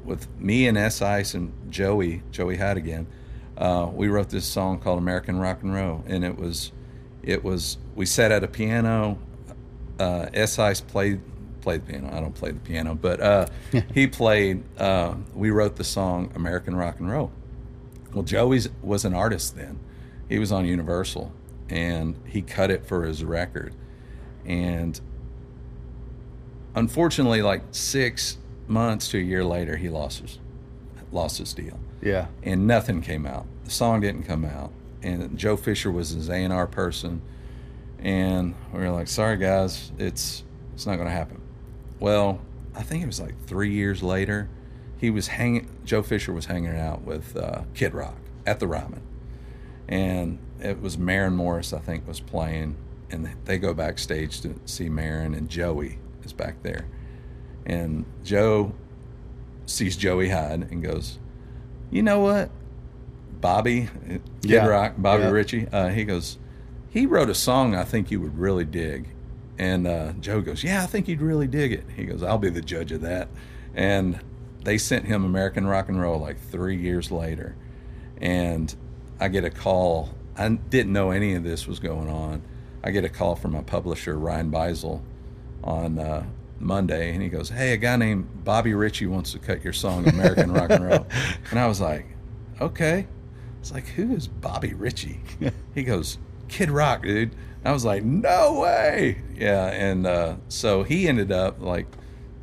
with 0.03 0.27
me 0.39 0.67
and 0.67 0.77
S 0.77 1.01
Ice 1.01 1.33
and 1.33 1.51
Joey, 1.71 2.21
Joey 2.31 2.57
Hadigan, 2.57 3.05
uh, 3.57 3.89
we 3.91 4.07
wrote 4.07 4.29
this 4.29 4.45
song 4.45 4.79
called 4.79 4.99
American 4.99 5.39
Rock 5.39 5.63
and 5.63 5.73
Roll, 5.73 6.03
and 6.07 6.23
it 6.23 6.37
was, 6.37 6.71
it 7.23 7.43
was 7.43 7.77
we 7.95 8.05
sat 8.05 8.31
at 8.31 8.43
a 8.43 8.47
piano. 8.47 9.17
Uh, 9.99 10.27
S 10.33 10.59
Ice 10.59 10.81
played 10.81 11.21
played 11.61 11.81
the 11.87 11.93
piano. 11.93 12.15
I 12.15 12.19
don't 12.19 12.35
play 12.35 12.51
the 12.51 12.59
piano, 12.59 12.93
but 12.93 13.19
uh, 13.19 13.47
he 13.93 14.05
played. 14.05 14.63
Uh, 14.79 15.15
we 15.33 15.49
wrote 15.49 15.75
the 15.75 15.83
song 15.83 16.31
American 16.35 16.75
Rock 16.75 16.99
and 16.99 17.09
Roll. 17.09 17.31
Well, 18.13 18.23
Joey 18.23 18.61
was 18.81 19.03
an 19.03 19.13
artist 19.13 19.55
then. 19.57 19.79
He 20.29 20.39
was 20.39 20.51
on 20.51 20.65
Universal, 20.65 21.31
and 21.69 22.15
he 22.25 22.41
cut 22.41 22.71
it 22.71 22.85
for 22.85 23.03
his 23.03 23.23
record. 23.23 23.73
And 24.45 24.99
unfortunately, 26.75 27.41
like 27.41 27.63
six 27.71 28.37
months 28.67 29.09
to 29.09 29.17
a 29.17 29.21
year 29.21 29.43
later, 29.43 29.77
he 29.77 29.89
lost 29.89 30.21
his 30.21 30.39
lost 31.11 31.37
his 31.37 31.53
deal, 31.53 31.79
yeah. 32.01 32.27
and 32.43 32.67
nothing 32.67 33.01
came 33.01 33.25
out. 33.25 33.45
The 33.63 33.71
song 33.71 34.01
didn't 34.01 34.23
come 34.23 34.43
out, 34.43 34.71
and 35.01 35.37
Joe 35.37 35.55
Fisher 35.55 35.91
was 35.91 36.09
his 36.09 36.29
A 36.29 36.35
and 36.35 36.51
R 36.51 36.67
person, 36.67 37.21
and 37.99 38.53
we 38.73 38.79
were 38.79 38.89
like, 38.89 39.07
"Sorry, 39.07 39.37
guys, 39.37 39.91
it's 39.97 40.43
it's 40.73 40.85
not 40.85 40.95
going 40.95 41.07
to 41.07 41.13
happen." 41.13 41.41
Well, 41.99 42.41
I 42.75 42.83
think 42.83 43.03
it 43.03 43.07
was 43.07 43.21
like 43.21 43.35
three 43.45 43.71
years 43.71 44.03
later, 44.03 44.49
he 44.97 45.09
was 45.09 45.27
hanging. 45.27 45.69
Joe 45.85 46.03
Fisher 46.03 46.33
was 46.33 46.45
hanging 46.45 46.75
out 46.75 47.03
with 47.03 47.35
uh, 47.37 47.61
Kid 47.73 47.93
Rock 47.93 48.17
at 48.45 48.59
the 48.59 48.67
Ryman, 48.67 49.01
and 49.87 50.39
it 50.59 50.81
was 50.81 50.97
Maren 50.97 51.35
Morris, 51.35 51.73
I 51.73 51.79
think, 51.79 52.07
was 52.07 52.19
playing, 52.19 52.75
and 53.11 53.29
they 53.45 53.57
go 53.57 53.73
backstage 53.73 54.41
to 54.41 54.55
see 54.65 54.89
Maren, 54.89 55.33
and 55.33 55.49
Joey 55.49 55.99
is 56.23 56.33
back 56.33 56.61
there, 56.63 56.85
and 57.65 58.05
Joe 58.23 58.73
sees 59.65 59.95
Joey 59.97 60.29
Hyde 60.29 60.67
and 60.71 60.81
goes, 60.83 61.19
"You 61.91 62.03
know 62.03 62.19
what, 62.19 62.49
Bobby, 63.41 63.89
Kid 64.07 64.21
Yeah. 64.43 64.67
Rock, 64.67 64.93
Bobby 64.97 65.23
Yeah. 65.23 65.31
Ritchie." 65.31 65.67
Uh, 65.71 65.89
he 65.89 66.03
goes, 66.05 66.37
"He 66.89 67.05
wrote 67.05 67.29
a 67.29 67.35
song 67.35 67.75
I 67.75 67.83
think 67.83 68.11
you 68.11 68.21
would 68.21 68.37
really 68.37 68.65
dig." 68.65 69.09
And 69.57 69.87
uh, 69.87 70.13
Joe 70.19 70.41
goes, 70.41 70.63
"Yeah, 70.63 70.83
I 70.83 70.85
think 70.85 71.07
you'd 71.07 71.21
really 71.21 71.47
dig 71.47 71.71
it." 71.71 71.85
He 71.95 72.05
goes, 72.05 72.21
"I'll 72.23 72.37
be 72.37 72.49
the 72.49 72.61
judge 72.61 72.91
of 72.91 73.01
that." 73.01 73.29
And 73.73 74.19
they 74.63 74.77
sent 74.77 75.05
him 75.05 75.23
American 75.23 75.67
Rock 75.67 75.89
and 75.89 75.99
Roll 75.99 76.19
like 76.19 76.39
three 76.39 76.75
years 76.77 77.11
later, 77.11 77.55
and 78.19 78.75
I 79.19 79.27
get 79.29 79.43
a 79.45 79.49
call. 79.49 80.09
I 80.37 80.49
didn't 80.49 80.91
know 80.93 81.11
any 81.11 81.33
of 81.33 81.43
this 81.43 81.67
was 81.67 81.79
going 81.79 82.09
on. 82.09 82.41
I 82.83 82.91
get 82.91 83.03
a 83.05 83.09
call 83.09 83.35
from 83.35 83.53
my 83.53 83.61
publisher 83.61 84.17
Ryan 84.17 84.51
Beisel 84.51 85.01
on 85.63 85.97
uh, 85.97 86.25
Monday, 86.59 87.13
and 87.13 87.21
he 87.21 87.29
goes, 87.29 87.49
"Hey, 87.49 87.73
a 87.73 87.77
guy 87.77 87.95
named 87.95 88.43
Bobby 88.43 88.73
Ritchie 88.73 89.07
wants 89.07 89.31
to 89.31 89.39
cut 89.39 89.63
your 89.63 89.73
song 89.73 90.07
American 90.07 90.51
Rock 90.51 90.69
and 90.71 90.83
Roll," 90.85 91.07
and 91.51 91.59
I 91.59 91.67
was 91.67 91.79
like, 91.81 92.05
"Okay." 92.61 93.07
It's 93.61 93.71
like, 93.73 93.87
who 93.87 94.13
is 94.13 94.27
Bobby 94.27 94.75
Ritchie? 94.75 95.19
he 95.73 95.81
goes, 95.81 96.19
Kid 96.49 96.69
Rock, 96.69 97.01
dude. 97.01 97.31
And 97.31 97.67
I 97.69 97.71
was 97.71 97.83
like, 97.83 98.03
no 98.03 98.59
way. 98.59 99.23
Yeah, 99.35 99.65
and 99.71 100.05
uh, 100.05 100.35
so 100.49 100.83
he 100.83 101.07
ended 101.07 101.31
up 101.31 101.59
like 101.59 101.87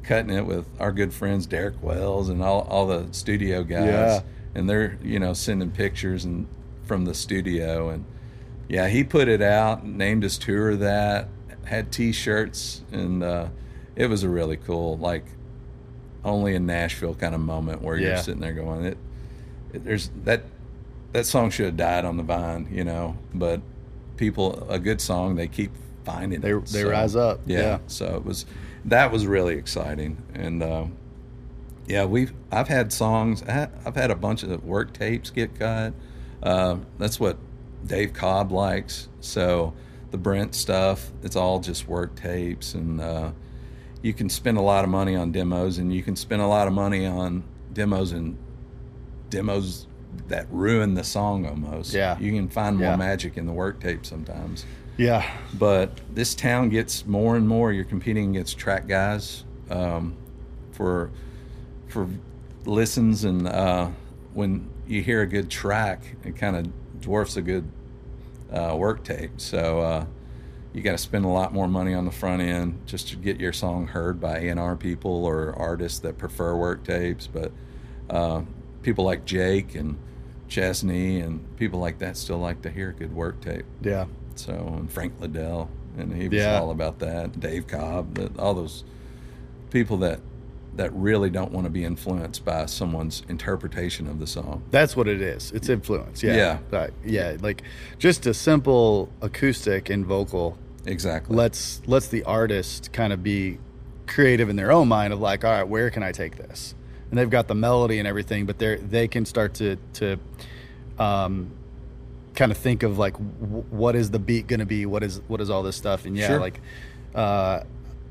cutting 0.03 0.35
it 0.37 0.45
with 0.45 0.67
our 0.81 0.91
good 0.91 1.15
friends 1.15 1.47
Derek 1.47 1.81
Wells 1.81 2.29
and 2.29 2.43
all, 2.43 2.63
all 2.63 2.89
the 2.89 3.07
studio 3.13 3.63
guys, 3.63 3.85
Yeah. 3.87 4.21
and 4.57 4.69
they're 4.69 4.99
you 5.01 5.21
know 5.21 5.33
sending 5.33 5.71
pictures 5.71 6.25
and 6.25 6.49
from 6.92 7.07
the 7.07 7.14
studio, 7.14 7.88
and 7.88 8.05
yeah, 8.68 8.87
he 8.87 9.02
put 9.02 9.26
it 9.26 9.40
out, 9.40 9.83
named 9.87 10.22
his 10.24 10.37
tour 10.37 10.76
that, 10.76 11.26
had 11.64 11.90
T-shirts, 11.90 12.83
and 12.92 13.22
uh, 13.22 13.48
it 13.96 14.09
was 14.09 14.24
a 14.24 14.28
really 14.28 14.59
cool 14.59 14.98
like 14.98 15.24
only 16.22 16.55
in 16.55 16.66
Nashville 16.66 17.14
kind 17.14 17.35
of 17.35 17.40
moment 17.40 17.81
where 17.81 17.96
Yeah. 17.96 18.09
you're 18.09 18.16
sitting 18.18 18.42
there 18.42 18.52
going, 18.52 18.85
it, 18.85 18.98
it 19.72 19.85
there's 19.87 20.11
that 20.24 20.42
that 21.12 21.24
song 21.24 21.48
should 21.48 21.64
have 21.64 21.76
died 21.78 22.05
on 22.05 22.18
the 22.18 22.22
vine, 22.22 22.68
you 22.70 22.85
know, 22.85 23.16
but 23.33 23.62
people 24.18 24.66
a 24.68 24.78
good 24.78 25.00
song 25.00 25.35
they 25.37 25.48
keep 25.48 25.70
finding 26.05 26.42
They- 26.42 26.52
it. 26.52 26.66
they 26.66 26.85
rise 26.85 27.16
up, 27.16 27.40
Yeah, 27.46 27.59
yeah. 27.61 27.78
So 27.87 28.16
it 28.16 28.24
was 28.26 28.44
that 28.85 29.11
was 29.11 29.26
really 29.26 29.55
exciting, 29.55 30.18
and 30.35 30.62
um, 30.62 30.92
yeah, 31.87 32.05
we've 32.05 32.35
I've 32.50 32.68
had 32.68 32.92
songs. 32.92 33.42
I've 33.44 33.96
had 33.96 34.11
a 34.11 34.14
bunch 34.16 34.42
of 34.42 34.62
work 34.62 34.92
tapes 34.92 35.31
get 35.31 35.59
cut. 35.59 35.94
Uh, 36.42 36.76
that's 36.98 37.20
what 37.20 37.37
Dave 37.87 38.12
Cobb 38.12 38.50
likes. 38.52 39.09
So 39.20 39.72
the 40.11 40.18
Brent 40.18 40.55
stuff, 40.55 41.11
it's 41.22 41.37
all 41.37 41.61
just 41.61 41.88
work 41.88 42.14
tapes, 42.16 42.74
and 42.74 43.00
uh, 43.00 43.31
you 44.02 44.12
can 44.12 44.28
spend 44.28 44.59
a 44.59 44.62
lot 44.62 44.85
of 44.85 44.90
money 44.90 45.14
on 45.16 45.33
demos, 45.33 45.78
and 45.78 45.92
you 45.94 46.02
can 46.02 46.16
spend 46.16 46.42
a 46.42 46.46
lot 46.46 46.66
of 46.66 46.72
money 46.74 47.07
on 47.07 47.44
demos 47.72 48.12
and 48.12 48.37
demos 49.31 49.87
that 50.28 50.46
ruin 50.50 50.94
the 50.94 51.05
song 51.05 51.46
almost. 51.46 51.94
Yeah. 51.94 52.18
you 52.18 52.33
can 52.33 52.48
find 52.48 52.76
more 52.76 52.88
Yeah. 52.88 52.96
magic 52.96 53.37
in 53.38 53.46
the 53.46 53.52
work 53.52 53.81
tape 53.81 54.05
sometimes. 54.05 54.66
Yeah. 54.98 55.24
But 55.59 56.00
this 56.14 56.35
town 56.35 56.68
gets 56.68 57.07
more 57.07 57.35
and 57.37 57.48
more. 57.48 57.72
You're 57.72 57.85
competing 57.87 58.31
against 58.31 58.59
track 58.59 58.87
guys 58.87 59.44
um, 59.70 60.14
for 60.72 61.11
for 61.88 62.09
listens, 62.66 63.24
and 63.24 63.48
uh, 63.48 63.88
when 64.35 64.68
you 64.87 65.03
hear 65.03 65.23
a 65.23 65.27
good 65.27 65.51
track, 65.51 66.16
it 66.25 66.37
kind 66.37 66.57
of 66.57 67.01
dwarfs 67.01 67.37
a 67.37 67.42
good 67.42 67.68
uh, 68.53 68.75
work 68.77 69.05
tape. 69.05 69.33
So 69.38 69.81
uh, 69.81 70.07
you 70.73 70.83
got 70.83 70.92
to 70.92 70.99
spend 70.99 71.25
a 71.25 71.29
lot 71.29 71.53
more 71.53 71.68
money 71.68 71.95
on 71.95 72.05
the 72.05 72.11
front 72.11 72.42
end 72.42 72.81
just 72.87 73.09
to 73.09 73.16
get 73.16 73.38
your 73.40 73.53
song 73.53 73.87
heard 73.88 74.21
by 74.21 74.38
A&R 74.40 74.77
people 74.77 75.25
or 75.25 75.55
artists 75.57 75.99
that 76.01 76.18
prefer 76.18 76.57
work 76.57 76.85
tapes. 76.85 77.27
But 77.27 77.53
uh, 78.11 78.42
people 78.83 79.05
like 79.05 79.25
Jake 79.25 79.75
and 79.75 79.99
Chesney 80.49 81.21
and 81.21 81.57
people 81.57 81.81
like 81.81 81.99
that 82.01 82.16
still 82.16 82.38
like 82.38 82.62
to 82.62 82.71
hear 82.71 82.90
a 82.90 82.92
good 82.92 83.14
work 83.14 83.40
tape. 83.40 83.64
Yeah. 83.81 84.07
So 84.35 84.53
and 84.79 84.90
Frank 84.90 85.14
Liddell, 85.21 85.71
and 85.99 86.12
he 86.14 86.29
was 86.29 86.38
Yeah. 86.38 86.59
all 86.61 86.71
about 86.71 86.99
that. 87.01 87.38
Dave 87.40 87.66
Cobb, 87.66 88.14
that, 88.14 88.38
all 88.38 88.55
those 88.55 88.85
people 89.71 89.97
that 89.99 90.21
that 90.75 90.93
really 90.95 91.29
don't 91.31 91.53
want 91.53 91.65
to 91.67 91.71
be 91.71 91.85
influenced 91.85 92.45
by 92.45 92.65
someone's 92.67 93.23
interpretation 93.29 94.07
of 94.07 94.19
the 94.19 94.27
song. 94.27 94.63
That's 94.71 94.97
what 94.97 95.07
it 95.07 95.21
is. 95.21 95.53
It's 95.53 95.69
influence. 95.69 96.23
Yeah. 96.23 96.35
Yeah. 96.37 96.59
Right. 96.71 96.93
Yeah. 97.05 97.37
Like 97.41 97.63
just 97.99 98.25
a 98.27 98.33
simple 98.35 99.11
acoustic 99.21 99.91
and 99.91 100.07
vocal 100.07 100.57
Exactly. 100.85 101.37
Let's 101.37 101.81
let's 101.87 102.09
the 102.09 102.25
artist 102.25 102.93
kind 102.93 103.13
of 103.13 103.23
be 103.23 103.59
creative 104.09 104.49
in 104.49 104.57
their 104.57 104.73
own 104.73 104.89
mind 104.89 105.13
of 105.13 105.21
like, 105.21 105.45
all 105.45 105.53
right, 105.53 105.63
where 105.69 105.91
can 105.91 106.03
I 106.03 106.11
take 106.11 106.37
this? 106.37 106.75
And 107.09 107.19
they've 107.19 107.31
got 107.31 107.47
the 107.47 107.55
melody 107.55 107.99
and 108.01 108.09
everything, 108.09 108.47
but 108.47 108.59
they 108.59 108.77
they 108.77 109.07
can 109.07 109.25
start 109.25 109.55
to 109.55 109.77
to 109.95 110.19
um, 110.99 111.53
kind 112.35 112.51
of 112.51 112.59
think 112.59 112.83
of 112.83 112.99
like 112.99 113.13
w- 113.13 113.65
what 113.71 113.95
is 113.95 114.11
the 114.11 114.19
beat 114.19 114.47
going 114.49 114.59
to 114.61 114.67
be? 114.67 114.87
What 114.87 115.03
is 115.05 115.21
what 115.29 115.41
is 115.41 115.51
all 115.51 115.63
this 115.63 115.77
stuff? 115.77 116.05
And 116.05 116.17
yeah, 116.17 116.27
Sure. 116.29 116.41
like 116.41 116.61
uh, 117.15 117.61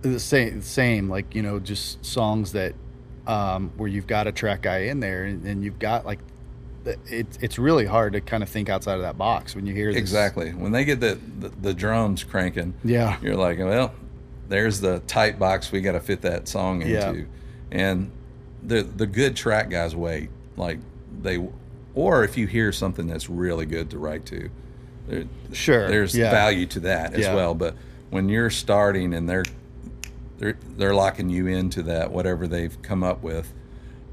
the 0.02 0.20
same 0.20 0.62
same 0.62 1.10
like 1.10 1.36
you 1.36 1.42
know 1.42 1.60
just 1.60 2.04
songs 2.04 2.52
that 2.54 2.74
um, 3.28 3.72
where 3.78 3.88
you've 3.88 4.08
got 4.08 4.26
a 4.28 4.32
track 4.32 4.64
guy 4.64 4.80
in 4.80 5.00
there 5.00 5.26
and, 5.26 5.46
and 5.46 5.64
you've 5.64 5.78
got 5.80 6.06
like 6.06 6.20
it, 6.86 7.28
it's 7.40 7.60
really 7.60 7.86
hard 7.86 8.14
to 8.14 8.22
kind 8.22 8.42
of 8.42 8.50
think 8.50 8.68
outside 8.68 8.96
of 8.96 9.02
that 9.02 9.16
box 9.18 9.56
when 9.56 9.68
you 9.68 9.74
hear 9.76 9.92
this. 9.92 10.00
Exactly. 10.00 10.50
When 10.52 10.72
they 10.72 10.84
get 10.84 11.00
the, 11.00 11.20
the, 11.40 11.50
the 11.50 11.74
drums 11.76 12.24
cranking, 12.24 12.74
Yeah. 12.84 13.18
you're 13.22 13.36
like, 13.36 13.60
well, 13.60 13.94
there's 14.50 14.80
the 14.82 15.00
tight 15.06 15.38
box 15.38 15.72
we 15.72 15.82
got 15.82 15.92
to 15.92 16.00
fit 16.00 16.22
that 16.24 16.48
song 16.48 16.82
into. 16.82 16.92
Yeah. 17.20 17.24
And 17.72 18.10
the 18.64 18.82
the 18.82 19.06
good 19.06 19.36
track 19.36 19.70
guys 19.70 19.96
wait. 19.96 20.32
Like 20.58 20.80
they, 21.22 21.38
or 21.94 22.24
if 22.24 22.36
you 22.38 22.48
hear 22.48 22.72
something 22.72 23.06
that's 23.06 23.30
really 23.30 23.68
good 23.68 23.92
to 23.92 24.00
write 24.00 24.26
to, 24.28 24.50
there, 25.08 25.26
Sure, 25.54 25.88
there's 25.88 26.18
yeah. 26.18 26.32
value 26.32 26.66
to 26.66 26.80
that 26.82 27.14
as 27.14 27.20
Yeah. 27.22 27.36
well. 27.36 27.54
But 27.54 27.76
when 28.10 28.28
you're 28.28 28.50
starting 28.50 29.14
and 29.14 29.30
they're 29.30 29.46
they're 30.42 30.58
they're 30.76 30.94
locking 30.96 31.30
you 31.30 31.46
into 31.48 31.84
that 31.84 32.12
whatever 32.12 32.48
they've 32.48 32.82
come 32.82 33.04
up 33.04 33.22
with, 33.22 33.54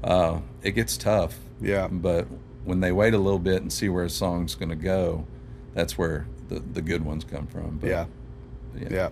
uh, 0.03 0.39
it 0.63 0.71
gets 0.71 0.95
tough. 0.95 1.37
Yeah. 1.59 1.87
But 1.91 2.27
when 2.63 2.79
they 2.81 2.91
wait 2.91 3.13
a 3.13 3.17
little 3.17 3.39
bit 3.39 3.61
and 3.63 3.73
see 3.73 3.89
where 3.89 4.05
a 4.05 4.09
song's 4.09 4.53
going 4.55 4.69
to 4.69 4.75
go, 4.75 5.25
that's 5.73 5.97
where 5.97 6.27
the, 6.49 6.59
the 6.59 6.81
good 6.83 7.03
ones 7.03 7.23
come 7.25 7.47
from. 7.47 7.79
But, 7.79 7.89
Yeah. 7.89 8.05
yeah. 8.79 8.87
Yeah. 8.91 9.09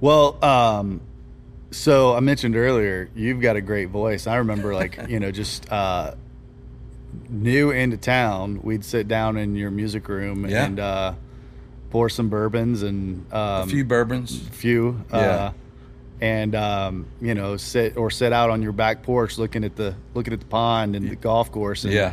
Well, 0.00 0.42
um, 0.44 1.00
so 1.70 2.14
I 2.14 2.20
mentioned 2.20 2.56
earlier, 2.56 3.08
you've 3.14 3.40
got 3.40 3.56
a 3.56 3.60
great 3.60 3.90
voice. 3.90 4.26
I 4.26 4.36
remember, 4.36 4.74
like, 4.74 4.98
you 5.08 5.20
know, 5.20 5.30
just 5.30 5.70
uh, 5.70 6.14
new 7.28 7.70
into 7.70 7.96
town, 7.96 8.60
we'd 8.62 8.84
sit 8.84 9.08
down 9.08 9.36
in 9.36 9.54
your 9.54 9.70
music 9.70 10.08
room 10.08 10.46
Yeah. 10.48 10.64
and 10.64 10.80
uh, 10.80 11.14
pour 11.90 12.08
some 12.08 12.28
bourbons 12.28 12.82
and 12.82 13.24
um, 13.32 13.62
A 13.62 13.66
few 13.66 13.84
bourbons. 13.84 14.38
few, 14.52 15.04
uh, 15.12 15.18
Yeah. 15.18 15.52
and 16.20 16.54
um, 16.54 17.06
you 17.20 17.34
know, 17.34 17.56
sit 17.56 17.96
or 17.96 18.10
sit 18.10 18.32
out 18.32 18.50
on 18.50 18.62
your 18.62 18.72
back 18.72 19.02
porch 19.02 19.38
looking 19.38 19.64
at 19.64 19.76
the 19.76 19.94
looking 20.14 20.32
at 20.32 20.40
the 20.40 20.46
pond 20.46 20.96
and 20.96 21.08
the 21.08 21.16
golf 21.16 21.50
course. 21.50 21.84
And, 21.84 21.92
Yeah. 21.94 22.12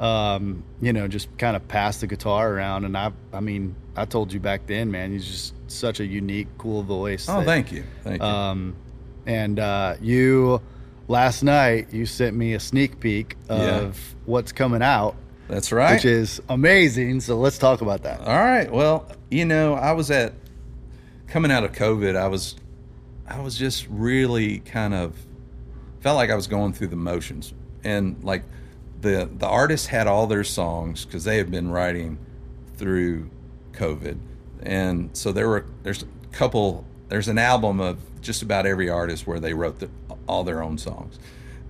um, 0.00 0.62
you 0.82 0.92
know, 0.92 1.08
just 1.08 1.28
kind 1.38 1.56
of 1.56 1.66
pass 1.68 1.98
the 2.00 2.06
guitar 2.06 2.52
around. 2.52 2.84
And 2.84 2.96
I, 2.96 3.12
I 3.32 3.40
mean, 3.40 3.74
I 3.96 4.04
told 4.04 4.32
you 4.32 4.40
back 4.40 4.66
then, 4.66 4.90
man, 4.90 5.12
he's 5.12 5.26
just 5.26 5.54
such 5.68 6.00
a 6.00 6.04
unique, 6.06 6.48
cool 6.58 6.82
voice. 6.82 7.26
Oh, 7.28 7.38
that- 7.38 7.46
thank 7.46 7.72
you. 7.72 7.84
Thank 8.02 8.20
you. 8.20 8.26
Um, 8.28 8.74
and 9.26 9.58
uh, 9.58 9.94
you, 10.02 10.60
last 11.08 11.42
night, 11.42 11.88
you 11.92 12.04
sent 12.06 12.36
me 12.36 12.52
a 12.54 12.60
sneak 12.60 13.00
peek 13.00 13.36
of 13.48 13.58
Yeah. 13.60 13.90
what's 14.26 14.52
coming 14.52 14.82
out, 14.82 15.14
that's 15.48 15.72
right. 15.72 15.94
which 15.94 16.04
is 16.04 16.40
amazing. 16.48 17.20
So 17.20 17.36
let's 17.36 17.58
talk 17.58 17.80
about 17.80 18.02
that. 18.04 18.20
All 18.20 18.26
right. 18.44 18.70
Well, 18.70 19.08
you 19.30 19.44
know, 19.44 19.74
I 19.74 19.92
was 19.92 20.10
at 20.10 20.32
coming 21.28 21.50
out 21.50 21.64
of 21.64 21.72
COVID. 21.72 22.16
I 22.16 22.28
was, 22.28 22.54
I 23.28 23.40
was 23.40 23.56
just 23.58 23.86
really 23.88 24.58
kind 24.60 24.94
of 24.94 25.14
felt 26.00 26.16
like 26.16 26.30
I 26.30 26.34
was 26.34 26.46
going 26.46 26.72
through 26.72 26.88
the 26.88 26.96
motions, 26.96 27.52
and 27.82 28.22
like 28.22 28.42
the 29.00 29.28
the 29.36 29.46
artists 29.46 29.86
had 29.86 30.06
all 30.06 30.26
their 30.26 30.44
songs 30.44 31.04
because 31.04 31.24
they 31.24 31.36
had 31.38 31.50
been 31.50 31.70
writing 31.70 32.18
through 32.76 33.30
COVID, 33.72 34.18
and 34.62 35.10
so 35.16 35.32
there 35.32 35.48
were 35.48 35.64
there's 35.82 36.02
a 36.02 36.06
couple 36.32 36.84
there's 37.08 37.28
an 37.28 37.38
album 37.38 37.80
of 37.80 37.98
just 38.20 38.42
about 38.42 38.66
every 38.66 38.88
artist 38.88 39.26
where 39.26 39.38
they 39.40 39.52
wrote 39.54 39.78
the, 39.78 39.90
all 40.26 40.44
their 40.44 40.62
own 40.62 40.78
songs, 40.78 41.18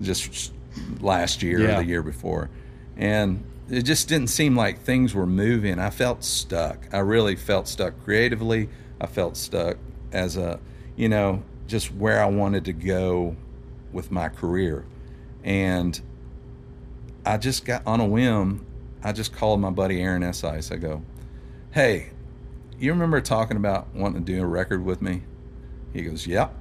just 0.01 0.53
last 1.01 1.41
year 1.43 1.59
Yeah. 1.61 1.73
or 1.79 1.83
the 1.83 1.85
year 1.87 2.01
before, 2.03 2.49
and 2.97 3.43
it 3.69 3.83
just 3.83 4.07
didn't 4.07 4.27
seem 4.27 4.55
like 4.55 4.81
things 4.81 5.13
were 5.13 5.25
moving. 5.25 5.79
I 5.79 5.89
felt 5.89 6.23
stuck. 6.23 6.87
I 6.91 6.99
really 6.99 7.35
felt 7.35 7.67
stuck 7.67 8.03
creatively. 8.03 8.69
I 9.01 9.07
felt 9.07 9.37
stuck 9.37 9.77
as 10.11 10.37
a, 10.37 10.59
you 10.95 11.09
know, 11.09 11.43
just 11.67 11.93
where 11.93 12.21
I 12.21 12.27
wanted 12.27 12.65
to 12.65 12.73
go 12.73 13.35
with 13.91 14.11
my 14.11 14.29
career. 14.29 14.85
And 15.43 15.99
I 17.25 17.37
just 17.37 17.65
got 17.65 17.81
on 17.85 17.99
a 17.99 18.05
whim, 18.05 18.65
I 19.03 19.11
just 19.11 19.33
called 19.33 19.59
my 19.59 19.71
buddy 19.71 20.01
Aaron 20.01 20.21
Eshuis. 20.21 20.71
I 20.71 20.77
go, 20.77 21.01
Hey, 21.71 22.11
you 22.79 22.91
remember 22.91 23.19
talking 23.21 23.57
about 23.57 23.93
wanting 23.93 24.23
to 24.25 24.31
do 24.31 24.41
a 24.43 24.45
record 24.45 24.85
with 24.85 25.01
me? 25.01 25.23
He 25.93 26.03
goes, 26.03 26.27
Yep. 26.27 26.53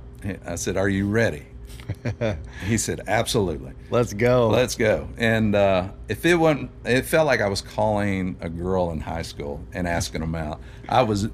I 0.47 0.55
said, 0.55 0.77
Are 0.77 0.89
you 0.89 1.09
ready? 1.09 1.47
he 2.67 2.79
said, 2.79 3.03
Absolutely. 3.07 3.73
Let's 3.91 4.13
go. 4.13 4.49
Let's 4.49 4.75
go. 4.75 5.09
And 5.17 5.55
uh, 5.55 5.89
if 6.09 6.25
it 6.25 6.35
wasn't, 6.35 6.71
it 6.85 7.07
felt 7.07 7.27
like 7.27 7.41
I 7.41 7.49
was 7.49 7.61
calling 7.61 8.37
a 8.41 8.49
girl 8.49 8.91
in 8.91 9.01
high 9.01 9.23
school 9.23 9.61
and 9.73 9.87
asking 9.87 10.21
them 10.21 10.35
out. 10.35 10.61
I 10.89 11.03
was, 11.03 11.29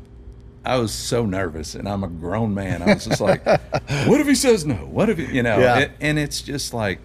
I 0.64 0.76
was 0.76 0.92
so 0.92 1.24
nervous, 1.24 1.74
and 1.74 1.88
I'm 1.88 2.04
a 2.04 2.08
grown 2.08 2.54
man. 2.54 2.82
I 2.82 2.94
was 2.94 3.06
just 3.06 3.20
like, 3.20 3.44
"What 3.46 4.20
if 4.20 4.26
he 4.26 4.34
says 4.34 4.66
no? 4.66 4.74
What 4.74 5.08
if 5.08 5.18
he, 5.18 5.26
you 5.26 5.42
know?" 5.42 5.58
Yeah. 5.58 5.78
It, 5.78 5.92
and 6.00 6.18
it's 6.18 6.42
just 6.42 6.74
like, 6.74 7.00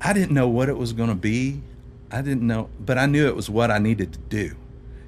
I 0.00 0.12
didn't 0.12 0.34
know 0.34 0.48
what 0.48 0.68
it 0.68 0.76
was 0.76 0.92
going 0.92 1.10
to 1.10 1.14
be. 1.14 1.62
I 2.10 2.20
didn't 2.20 2.46
know, 2.46 2.68
but 2.80 2.98
I 2.98 3.06
knew 3.06 3.26
it 3.26 3.36
was 3.36 3.48
what 3.48 3.70
I 3.70 3.78
needed 3.78 4.12
to 4.12 4.18
do. 4.18 4.56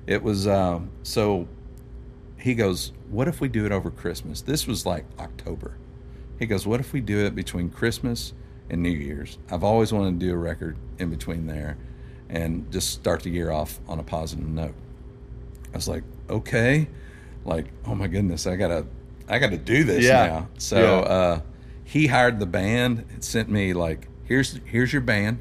It 0.07 0.23
was 0.23 0.47
um, 0.47 0.91
so. 1.03 1.49
He 2.39 2.55
goes, 2.55 2.93
"What 3.11 3.27
if 3.27 3.41
we 3.41 3.49
do 3.49 3.65
it 3.65 3.73
over 3.73 3.91
Christmas?" 3.91 4.43
This 4.43 4.67
was 4.67 4.85
like 4.85 5.07
October. 5.19 5.77
He 6.39 6.47
goes, 6.47 6.67
"What 6.67 6.81
if 6.81 6.93
we 6.93 7.01
do 7.01 7.19
it 7.25 7.35
between 7.35 7.71
Christmas 7.71 8.33
and 8.71 8.83
New 8.83 8.91
Year's?" 8.91 9.39
I've 9.51 9.65
always 9.65 9.93
wanted 9.93 10.19
to 10.21 10.27
do 10.27 10.33
a 10.35 10.37
record 10.37 10.77
in 10.99 11.11
between 11.11 11.47
there, 11.47 11.77
and 12.29 12.71
just 12.73 12.91
start 12.91 13.23
the 13.23 13.31
year 13.31 13.51
off 13.51 13.81
on 13.89 13.99
a 13.99 14.03
positive 14.03 14.47
note. 14.49 14.75
I 15.73 15.77
was 15.77 15.89
like, 15.89 16.03
"Okay," 16.31 16.89
like, 17.45 17.67
"Oh 17.87 17.95
my 17.95 18.07
goodness, 18.09 18.47
I 18.47 18.57
gotta, 18.57 18.87
I 19.29 19.39
gotta 19.39 19.59
do 19.59 19.85
this 19.85 20.05
Yeah. 20.05 20.27
now." 20.27 20.49
So 20.59 20.77
Yeah. 20.79 20.93
uh, 21.01 21.41
he 21.85 22.07
hired 22.09 22.39
the 22.41 22.47
band 22.47 23.05
and 23.13 23.23
sent 23.23 23.49
me 23.51 23.73
like, 23.73 24.09
"Here's 24.25 24.61
here's 24.65 24.93
your 24.93 25.03
band. 25.03 25.39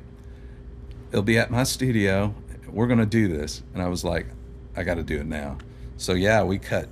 It'll 1.12 1.22
be 1.24 1.38
at 1.38 1.52
my 1.52 1.64
studio. 1.64 2.34
We're 2.72 2.88
gonna 2.88 3.06
do 3.06 3.28
this." 3.28 3.64
And 3.74 3.82
I 3.82 3.88
was 3.88 4.04
like, 4.04 4.28
"I 4.76 4.84
got 4.84 4.96
to 4.96 5.04
do 5.04 5.18
it 5.20 5.26
now." 5.28 5.58
So 5.98 6.14
yeah, 6.14 6.44
we 6.44 6.58
cut 6.60 6.90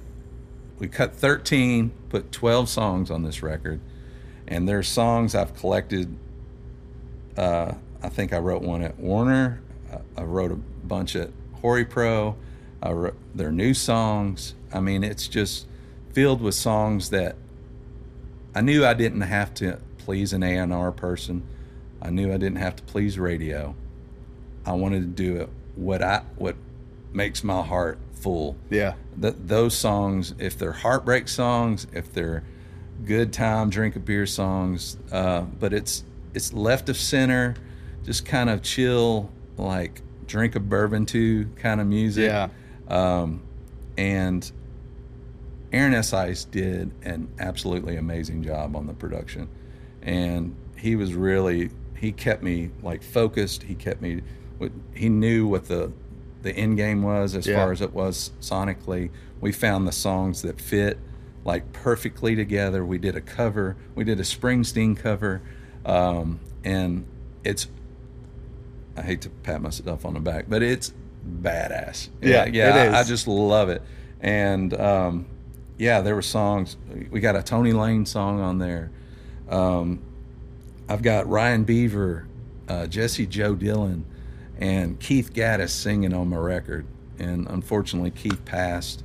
we 0.80 0.88
cut 0.88 1.14
13, 1.16 1.92
put 2.10 2.32
12 2.32 2.68
songs 2.68 3.12
on 3.12 3.22
this 3.22 3.44
record, 3.44 3.80
and 4.52 4.68
there's 4.68 4.88
songs 4.88 5.34
I've 5.34 5.56
collected. 5.56 6.16
Uh, 7.38 7.72
I 8.04 8.10
think 8.10 8.34
I 8.34 8.38
wrote 8.38 8.62
one 8.62 8.82
at 8.84 9.00
Warner. 9.00 9.62
I- 9.92 10.22
I 10.22 10.24
wrote 10.26 10.52
a 10.52 10.56
bunch 10.56 11.16
at 11.16 11.30
HoriPro. 11.64 12.36
I 12.84 12.92
wrote 12.92 13.16
their 13.34 13.52
new 13.52 13.74
songs. 13.74 14.54
I 14.74 14.82
mean, 14.82 15.04
it's 15.04 15.28
just 15.28 15.68
filled 16.12 16.42
with 16.42 16.54
songs 16.56 17.10
that 17.12 17.38
I 18.54 18.60
knew 18.62 18.86
I 18.86 18.94
didn't 18.94 19.22
have 19.22 19.54
to 19.56 19.80
please 19.98 20.34
an 20.34 20.44
A&R 20.44 20.92
person. 20.92 21.44
I 22.02 22.10
knew 22.10 22.34
I 22.34 22.38
didn't 22.38 22.58
have 22.58 22.76
to 22.76 22.84
please 22.84 23.18
radio. 23.18 23.74
I 24.66 24.74
wanted 24.74 25.02
to 25.02 25.24
do 25.24 25.38
it 25.38 25.50
what 25.76 26.02
I 26.02 26.24
what 26.36 26.56
makes 27.14 27.44
my 27.44 27.62
heart 27.62 28.00
full 28.14 28.58
yeah. 28.70 28.94
th- 29.20 29.36
those 29.46 29.74
songs, 29.74 30.34
if 30.38 30.58
they're 30.58 30.72
heartbreak 30.74 31.28
songs, 31.30 31.88
if 31.94 32.12
they're 32.14 32.44
good 33.06 33.34
time, 33.34 33.70
drink 33.70 33.96
a 33.96 34.00
beer 34.00 34.26
songs, 34.26 34.98
uh, 35.12 35.42
but 35.42 35.74
it's 35.74 36.04
it's 36.34 36.54
left 36.54 36.90
of 36.90 36.98
center, 36.98 37.56
just 38.06 38.26
kind 38.26 38.50
of 38.50 38.62
chill, 38.62 39.30
like 39.58 40.02
drink 40.28 40.56
a 40.56 40.60
bourbon 40.60 41.06
too 41.06 41.50
kind 41.58 41.82
of 41.82 41.88
music. 41.88 42.26
Yeah. 42.26 42.50
Um, 42.88 43.44
and 43.98 44.50
Aaron 45.74 45.94
Eshuis 45.94 46.50
did 46.50 46.92
an 47.04 47.30
absolutely 47.40 47.96
amazing 47.98 48.44
job 48.44 48.76
on 48.76 48.88
the 48.88 48.94
production, 48.94 49.48
and 50.02 50.56
he 50.78 50.96
was 50.96 51.14
really 51.14 51.70
he 51.98 52.12
kept 52.12 52.44
me 52.44 52.72
like 52.82 53.04
focused. 53.04 53.64
He 53.64 53.76
kept 53.76 54.02
me. 54.02 54.22
He 54.94 55.10
knew 55.10 55.48
what 55.48 55.66
the 55.66 55.92
the 56.42 56.52
end 56.56 56.76
game 56.78 57.04
was 57.04 57.36
as 57.36 57.46
Yeah. 57.46 57.58
far 57.58 57.72
as 57.72 57.82
it 57.82 57.94
was 57.94 58.32
sonically. 58.42 59.12
We 59.40 59.52
found 59.52 59.88
the 59.88 59.92
songs 59.92 60.42
that 60.42 60.60
fit 60.60 60.98
like 61.44 61.74
perfectly 61.74 62.36
together. 62.36 62.86
We 62.86 62.98
did 62.98 63.16
a 63.16 63.22
cover. 63.22 63.78
We 63.96 64.04
did 64.04 64.20
a 64.20 64.24
Springsteen 64.24 64.98
cover, 64.98 65.42
um, 65.86 66.40
and 66.64 67.06
it's. 67.44 67.68
I 68.96 69.02
hate 69.02 69.22
to 69.22 69.30
pat 69.30 69.62
myself 69.62 70.06
on 70.06 70.14
the 70.14 70.20
back, 70.20 70.46
but 70.50 70.62
it's 70.62 70.94
badass. 71.26 72.10
Yeah, 72.22 72.46
yeah. 72.46 72.86
it 72.86 72.90
is. 72.90 72.94
I, 72.94 73.00
I 73.00 73.04
just 73.04 73.28
love 73.28 73.70
it, 73.70 73.82
and 74.20 74.74
um, 74.74 75.26
yeah, 75.78 76.02
there 76.02 76.14
were 76.14 76.22
songs. 76.22 76.78
We 77.10 77.20
got 77.20 77.36
a 77.36 77.42
Tony 77.42 77.74
Lane 77.74 78.06
song 78.06 78.40
on 78.40 78.60
there. 78.60 78.92
Um, 79.50 80.02
I've 80.88 81.02
got 81.02 81.28
Ryan 81.28 81.64
Beaver, 81.64 82.28
uh, 82.68 82.86
Jessi 82.90 83.28
Jo 83.28 83.56
Dillon, 83.56 84.06
and 84.60 85.00
Keith 85.00 85.34
Gattis 85.34 85.70
singing 85.70 86.14
on 86.14 86.30
my 86.30 86.38
record. 86.38 86.86
And 87.18 87.48
unfortunately, 87.48 88.12
Keith 88.12 88.44
passed. 88.46 89.04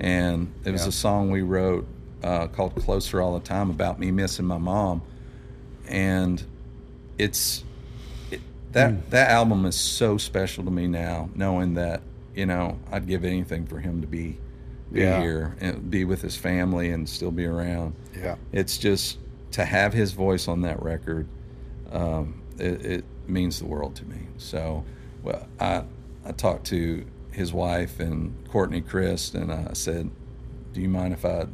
And 0.00 0.52
it 0.64 0.70
was 0.70 0.82
Yeah. 0.82 0.88
a 0.88 0.92
song 0.92 1.30
we 1.30 1.42
wrote 1.42 1.86
uh, 2.22 2.46
called 2.48 2.74
"Closer 2.76 3.20
All 3.20 3.34
the 3.38 3.44
Time" 3.44 3.70
about 3.70 3.98
me 3.98 4.10
missing 4.10 4.46
my 4.46 4.58
mom. 4.58 5.02
And 5.88 6.42
it's 7.18 7.62
it, 8.30 8.40
that 8.72 9.10
that 9.10 9.30
album 9.30 9.64
is 9.66 9.76
so 9.76 10.16
special 10.18 10.64
to 10.64 10.70
me 10.70 10.86
now, 10.86 11.28
knowing 11.34 11.74
that 11.74 12.02
you 12.34 12.46
know 12.46 12.78
I'd 12.90 13.06
give 13.06 13.24
anything 13.24 13.66
for 13.66 13.78
him 13.78 14.00
to 14.00 14.06
be 14.06 14.38
be 14.92 15.00
Yeah. 15.00 15.20
here 15.20 15.56
and 15.60 15.90
be 15.90 16.04
with 16.04 16.22
his 16.22 16.36
family 16.36 16.90
and 16.90 17.08
still 17.08 17.30
be 17.32 17.44
around 17.44 17.94
Yeah. 18.16 18.36
it's 18.52 18.78
just 18.78 19.18
to 19.52 19.64
have 19.64 19.92
his 19.92 20.12
voice 20.12 20.46
on 20.46 20.60
that 20.62 20.80
record 20.82 21.26
um, 21.90 22.40
it, 22.58 22.84
it 22.86 23.04
means 23.26 23.58
the 23.58 23.66
world 23.66 23.96
to 23.96 24.04
me 24.04 24.28
so 24.38 24.84
well 25.24 25.48
i 25.58 25.82
i 26.24 26.30
talked 26.30 26.66
to 26.66 27.04
his 27.36 27.52
wife 27.52 28.00
and 28.00 28.34
courtney 28.48 28.80
christ 28.80 29.34
and 29.34 29.52
i 29.52 29.72
said 29.72 30.10
do 30.72 30.80
you 30.80 30.88
mind 30.88 31.12
if 31.12 31.24
i 31.24 31.46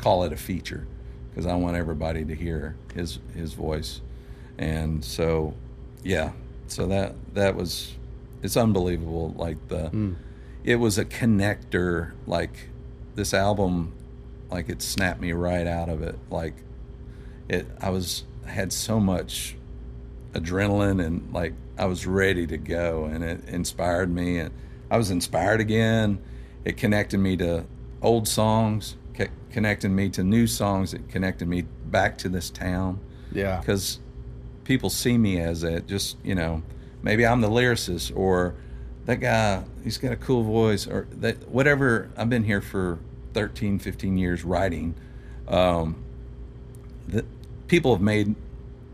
call 0.00 0.24
it 0.24 0.32
a 0.32 0.36
feature? 0.36 0.86
Because 1.30 1.46
i 1.46 1.54
want 1.54 1.76
everybody 1.76 2.24
to 2.24 2.34
hear 2.34 2.76
his 2.94 3.18
his 3.34 3.52
voice. 3.52 4.00
And 4.58 5.04
so 5.04 5.54
yeah 6.02 6.32
so 6.66 6.86
that 6.86 7.14
that 7.34 7.54
was 7.54 7.94
it's 8.42 8.56
unbelievable 8.56 9.34
like 9.36 9.68
the 9.68 9.88
hmm. 9.88 10.14
it 10.64 10.76
was 10.76 10.98
a 10.98 11.04
connector 11.04 12.12
like 12.26 12.70
this 13.14 13.34
album 13.34 13.92
like 14.50 14.68
it 14.68 14.82
snapped 14.82 15.20
me 15.20 15.32
right 15.32 15.66
out 15.66 15.88
of 15.88 16.02
it. 16.02 16.18
Like 16.30 16.54
it 17.48 17.66
i 17.80 17.90
was 17.90 18.24
had 18.46 18.72
so 18.72 18.98
much 18.98 19.56
adrenaline 20.32 21.04
and 21.04 21.32
like 21.32 21.52
i 21.76 21.84
was 21.84 22.06
ready 22.06 22.46
to 22.46 22.56
go 22.56 23.04
and 23.04 23.22
it 23.22 23.48
inspired 23.48 24.10
me 24.10 24.38
and 24.38 24.52
i 24.90 24.96
was 24.96 25.10
inspired 25.10 25.60
again. 25.60 26.22
It 26.64 26.76
connected 26.76 27.18
me 27.18 27.36
to 27.38 27.64
old 28.02 28.28
songs 28.28 28.96
co- 29.14 29.26
connected 29.50 29.90
me 29.90 30.08
to 30.10 30.22
new 30.22 30.46
songs. 30.46 30.92
It 30.94 31.08
connected 31.08 31.48
me 31.48 31.62
back 31.86 32.18
to 32.18 32.28
this 32.28 32.50
town. 32.50 33.00
Yeah. 33.32 33.58
because 33.60 34.00
people 34.64 34.90
see 34.90 35.18
me 35.18 35.40
as 35.40 35.62
a 35.62 35.80
just 35.80 36.16
you 36.22 36.34
know 36.34 36.62
maybe 37.02 37.26
I'm 37.26 37.40
the 37.40 37.48
lyricist 37.48 38.16
or 38.16 38.54
that 39.06 39.16
guy 39.16 39.64
he's 39.82 39.98
got 39.98 40.12
a 40.12 40.16
cool 40.16 40.42
voice 40.42 40.86
or 40.86 41.08
that 41.12 41.48
whatever 41.48 42.10
I've 42.16 42.28
been 42.28 42.44
here 42.44 42.60
for 42.60 42.98
13 43.34 43.78
15 43.78 44.16
years 44.16 44.44
writing 44.44 44.94
um, 45.48 46.04
the, 47.08 47.24
people 47.66 47.92
have 47.94 48.02
made 48.02 48.34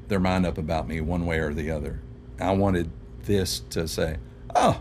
their 0.08 0.20
mind 0.20 0.46
up 0.46 0.56
about 0.56 0.88
me 0.88 1.00
one 1.00 1.26
way 1.26 1.38
or 1.38 1.52
the 1.52 1.70
other. 1.70 2.00
I 2.40 2.52
wanted 2.52 2.90
this 3.24 3.60
to 3.70 3.88
say 3.88 4.16
oh 4.54 4.80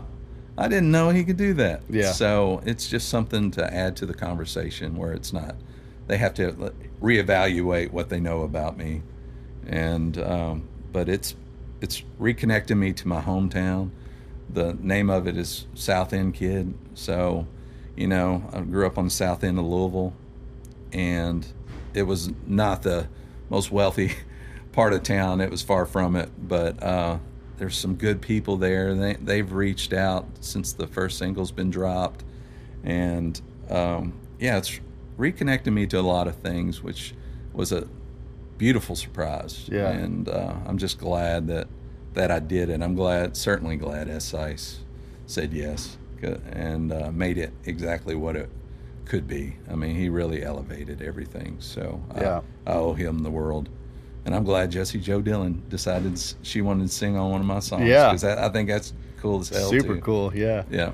I 0.58 0.68
didn't 0.68 0.90
know 0.90 1.10
he 1.10 1.22
could 1.24 1.36
do 1.36 1.52
that 1.54 1.82
Yeah. 1.90 2.12
so 2.12 2.62
it's 2.64 2.88
just 2.88 3.08
something 3.08 3.50
to 3.52 3.74
add 3.74 3.96
to 3.96 4.06
the 4.06 4.14
conversation 4.14 4.96
where 4.96 5.12
it's 5.12 5.32
not 5.32 5.54
they 6.06 6.16
have 6.16 6.34
to 6.34 6.72
reevaluate 7.02 7.90
what 7.90 8.08
they 8.08 8.20
know 8.20 8.42
about 8.42 8.76
me 8.76 9.02
and 9.66 10.16
um, 10.18 10.68
but 10.92 11.08
it's 11.08 11.34
it's 11.80 12.02
reconnecting 12.20 12.78
me 12.78 12.92
to 12.94 13.06
my 13.08 13.20
hometown. 13.20 13.90
The 14.48 14.74
name 14.80 15.10
of 15.10 15.26
it 15.26 15.36
is 15.36 15.66
South 15.74 16.12
End 16.14 16.32
Kid. 16.34 16.72
So, 16.94 17.46
you 17.96 18.06
know, 18.06 18.48
I 18.52 18.60
grew 18.60 18.86
up 18.86 18.96
on 18.96 19.04
the 19.06 19.10
south 19.10 19.44
end 19.44 19.58
of 19.58 19.66
Louisville, 19.66 20.14
and 20.92 21.46
it 21.92 22.04
was 22.04 22.30
not 22.46 22.82
the 22.82 23.08
most 23.50 23.70
wealthy 23.70 24.12
part 24.72 24.94
of 24.94 25.02
town. 25.02 25.40
It 25.42 25.50
was 25.50 25.60
far 25.62 25.84
from 25.84 26.16
it, 26.16 26.30
but 26.38 26.82
uh, 26.82 27.18
there's 27.58 27.76
some 27.76 27.94
good 27.94 28.20
people 28.20 28.56
there. 28.56 28.94
They 28.94 29.14
they've 29.14 29.50
reached 29.52 29.92
out 29.92 30.26
since 30.40 30.72
the 30.72 30.86
first 30.86 31.18
single's 31.18 31.52
been 31.52 31.70
dropped, 31.70 32.24
and 32.84 33.40
um, 33.70 34.12
yeah, 34.38 34.58
it's 34.58 34.80
reconnected 35.16 35.72
me 35.72 35.86
to 35.88 35.98
a 35.98 36.02
lot 36.02 36.28
of 36.28 36.36
things, 36.36 36.82
which 36.82 37.14
was 37.52 37.72
a 37.72 37.88
beautiful 38.58 38.96
surprise. 38.96 39.68
Yeah. 39.70 39.88
And 39.88 40.28
uh, 40.28 40.54
I'm 40.66 40.78
just 40.78 40.98
glad 40.98 41.46
that 41.48 41.68
that 42.14 42.30
I 42.30 42.38
did 42.38 42.70
it. 42.70 42.82
I'm 42.82 42.94
glad, 42.94 43.36
certainly 43.36 43.76
glad 43.76 44.08
Eshuis 44.08 44.76
said 45.26 45.52
yes 45.52 45.98
and 46.50 46.92
uh, 46.92 47.10
made 47.12 47.36
it 47.38 47.52
exactly 47.66 48.14
what 48.14 48.36
it 48.36 48.48
could 49.04 49.28
be. 49.28 49.56
I 49.70 49.74
mean, 49.74 49.94
he 49.94 50.08
really 50.08 50.42
elevated 50.42 51.02
everything. 51.02 51.56
So 51.60 52.02
I- 52.14 52.20
Yeah. 52.20 52.40
I, 52.66 52.72
owe 52.72 52.94
him 52.94 53.18
the 53.20 53.30
world. 53.30 53.68
And 54.26 54.34
I'm 54.34 54.42
glad 54.42 54.72
Jessi 54.72 55.00
Jo 55.00 55.22
Dillon 55.22 55.62
decided 55.68 56.20
she 56.42 56.60
wanted 56.60 56.88
to 56.88 56.92
sing 56.92 57.16
on 57.16 57.30
one 57.30 57.40
of 57.40 57.46
my 57.46 57.60
songs. 57.60 57.84
Yeah. 57.84 58.08
Because 58.08 58.24
I, 58.24 58.46
I 58.46 58.48
think 58.50 58.68
that's 58.68 58.92
cool 59.18 59.40
as 59.40 59.48
hell. 59.48 59.70
Super 59.70 59.94
too. 59.94 60.00
cool. 60.00 60.36
Yeah. 60.36 60.64
Yeah. 60.68 60.92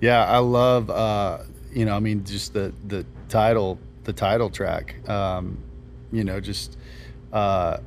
Yeah, 0.00 0.24
I 0.24 0.38
love 0.38 0.90
uh, 0.90 1.38
you 1.72 1.84
know, 1.84 1.96
I 1.96 2.00
mean 2.00 2.24
just 2.24 2.52
the 2.52 2.72
the 2.86 3.04
title 3.28 3.78
the 4.04 4.12
title 4.12 4.50
track. 4.50 5.08
Um, 5.08 5.58
you 6.12 6.22
know, 6.22 6.38
just 6.38 6.76
uh 7.32 7.78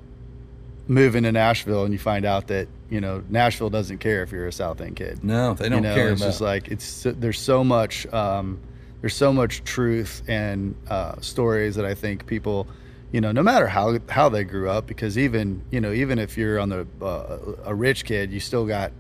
moving 0.88 1.24
to 1.24 1.32
Nashville 1.32 1.86
and 1.86 1.94
you 1.94 2.00
find 2.00 2.26
out 2.26 2.48
that, 2.48 2.68
you 2.90 3.00
know, 3.00 3.24
Nashville 3.30 3.70
doesn't 3.70 4.00
care 4.00 4.22
if 4.24 4.32
you're 4.32 4.48
a 4.48 4.52
South 4.52 4.82
End 4.82 4.96
kid. 4.96 5.24
No, 5.24 5.54
they 5.54 5.70
don't 5.70 5.84
you 5.84 5.90
know, 5.90 5.96
care 5.96 6.10
it's 6.10 6.22
about 6.22 6.28
just 6.30 6.42
like 6.42 6.68
it's 6.70 7.04
there's 7.04 7.40
so 7.40 7.64
much 7.64 8.06
um, 8.12 8.60
there's 9.02 9.16
so 9.16 9.32
much 9.32 9.64
truth 9.64 10.24
and 10.28 10.76
uh, 10.90 11.20
stories 11.22 11.76
that 11.76 11.86
I 11.86 11.94
think 11.94 12.26
people 12.26 12.68
you 13.14 13.22
know 13.22 13.32
no 13.32 13.42
matter 13.44 13.68
how 13.68 13.98
how 14.10 14.28
they 14.28 14.44
grew 14.44 14.70
up 14.70 14.86
because 14.88 15.18
even 15.18 15.64
you 15.72 15.80
know 15.80 15.94
even 15.94 16.20
if 16.20 16.38
you're 16.38 16.60
on 16.60 16.68
the 16.70 16.86
uh, 17.02 17.38
a 17.64 17.74
rich 17.74 18.04
kid 18.04 18.32
you 18.34 18.42
still 18.42 18.66
got 18.66 18.92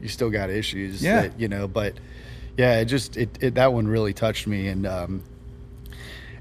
you 0.00 0.08
still 0.08 0.30
got 0.30 0.50
issues 0.50 1.02
Yeah. 1.02 1.22
that, 1.22 1.40
you 1.40 1.48
know 1.48 1.66
but 1.66 1.94
yeah 2.56 2.78
it 2.80 2.84
just 2.84 3.16
it, 3.16 3.30
it 3.42 3.54
that 3.54 3.72
one 3.72 3.88
really 3.88 4.12
touched 4.12 4.46
me 4.46 4.68
and 4.68 4.86
um 4.86 5.24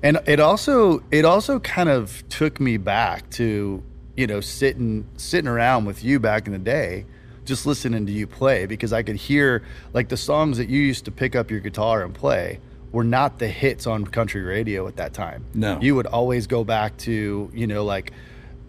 and 0.03 0.19
it 0.27 0.39
also 0.39 1.01
it 1.09 1.25
also 1.25 1.59
kind 1.59 1.89
of 1.89 2.23
took 2.29 2.59
me 2.59 2.75
back 2.77 3.29
to 3.31 3.81
you 4.17 4.27
know 4.27 4.41
sitting 4.41 5.07
sitting 5.15 5.47
around 5.47 5.85
with 5.85 6.03
you 6.03 6.19
back 6.19 6.47
in 6.47 6.53
the 6.53 6.59
day 6.59 7.05
just 7.45 7.65
listening 7.65 8.05
to 8.05 8.11
you 8.11 8.27
play 8.27 8.65
because 8.65 8.91
i 8.91 9.01
could 9.01 9.15
hear 9.15 9.63
like 9.93 10.09
the 10.09 10.17
songs 10.17 10.57
that 10.57 10.67
you 10.67 10.81
used 10.81 11.05
to 11.05 11.11
pick 11.11 11.33
up 11.35 11.49
your 11.49 11.61
guitar 11.61 12.03
and 12.03 12.13
play 12.13 12.59
were 12.91 13.03
not 13.03 13.39
the 13.39 13.47
hits 13.47 13.87
on 13.87 14.05
country 14.05 14.41
radio 14.41 14.87
at 14.87 14.95
that 14.97 15.13
time 15.13 15.43
No. 15.53 15.79
you 15.81 15.95
would 15.95 16.07
always 16.07 16.47
go 16.47 16.63
back 16.63 16.97
to 16.99 17.49
you 17.53 17.67
know 17.67 17.83
like 17.85 18.11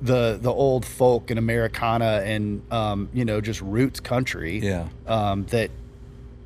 the 0.00 0.38
the 0.40 0.52
old 0.52 0.84
folk 0.84 1.30
and 1.30 1.38
americana 1.38 2.22
and 2.24 2.62
um, 2.72 3.08
you 3.12 3.24
know 3.24 3.40
just 3.40 3.60
roots 3.60 4.00
country 4.00 4.58
Yeah. 4.58 4.88
um, 5.06 5.44
that 5.46 5.70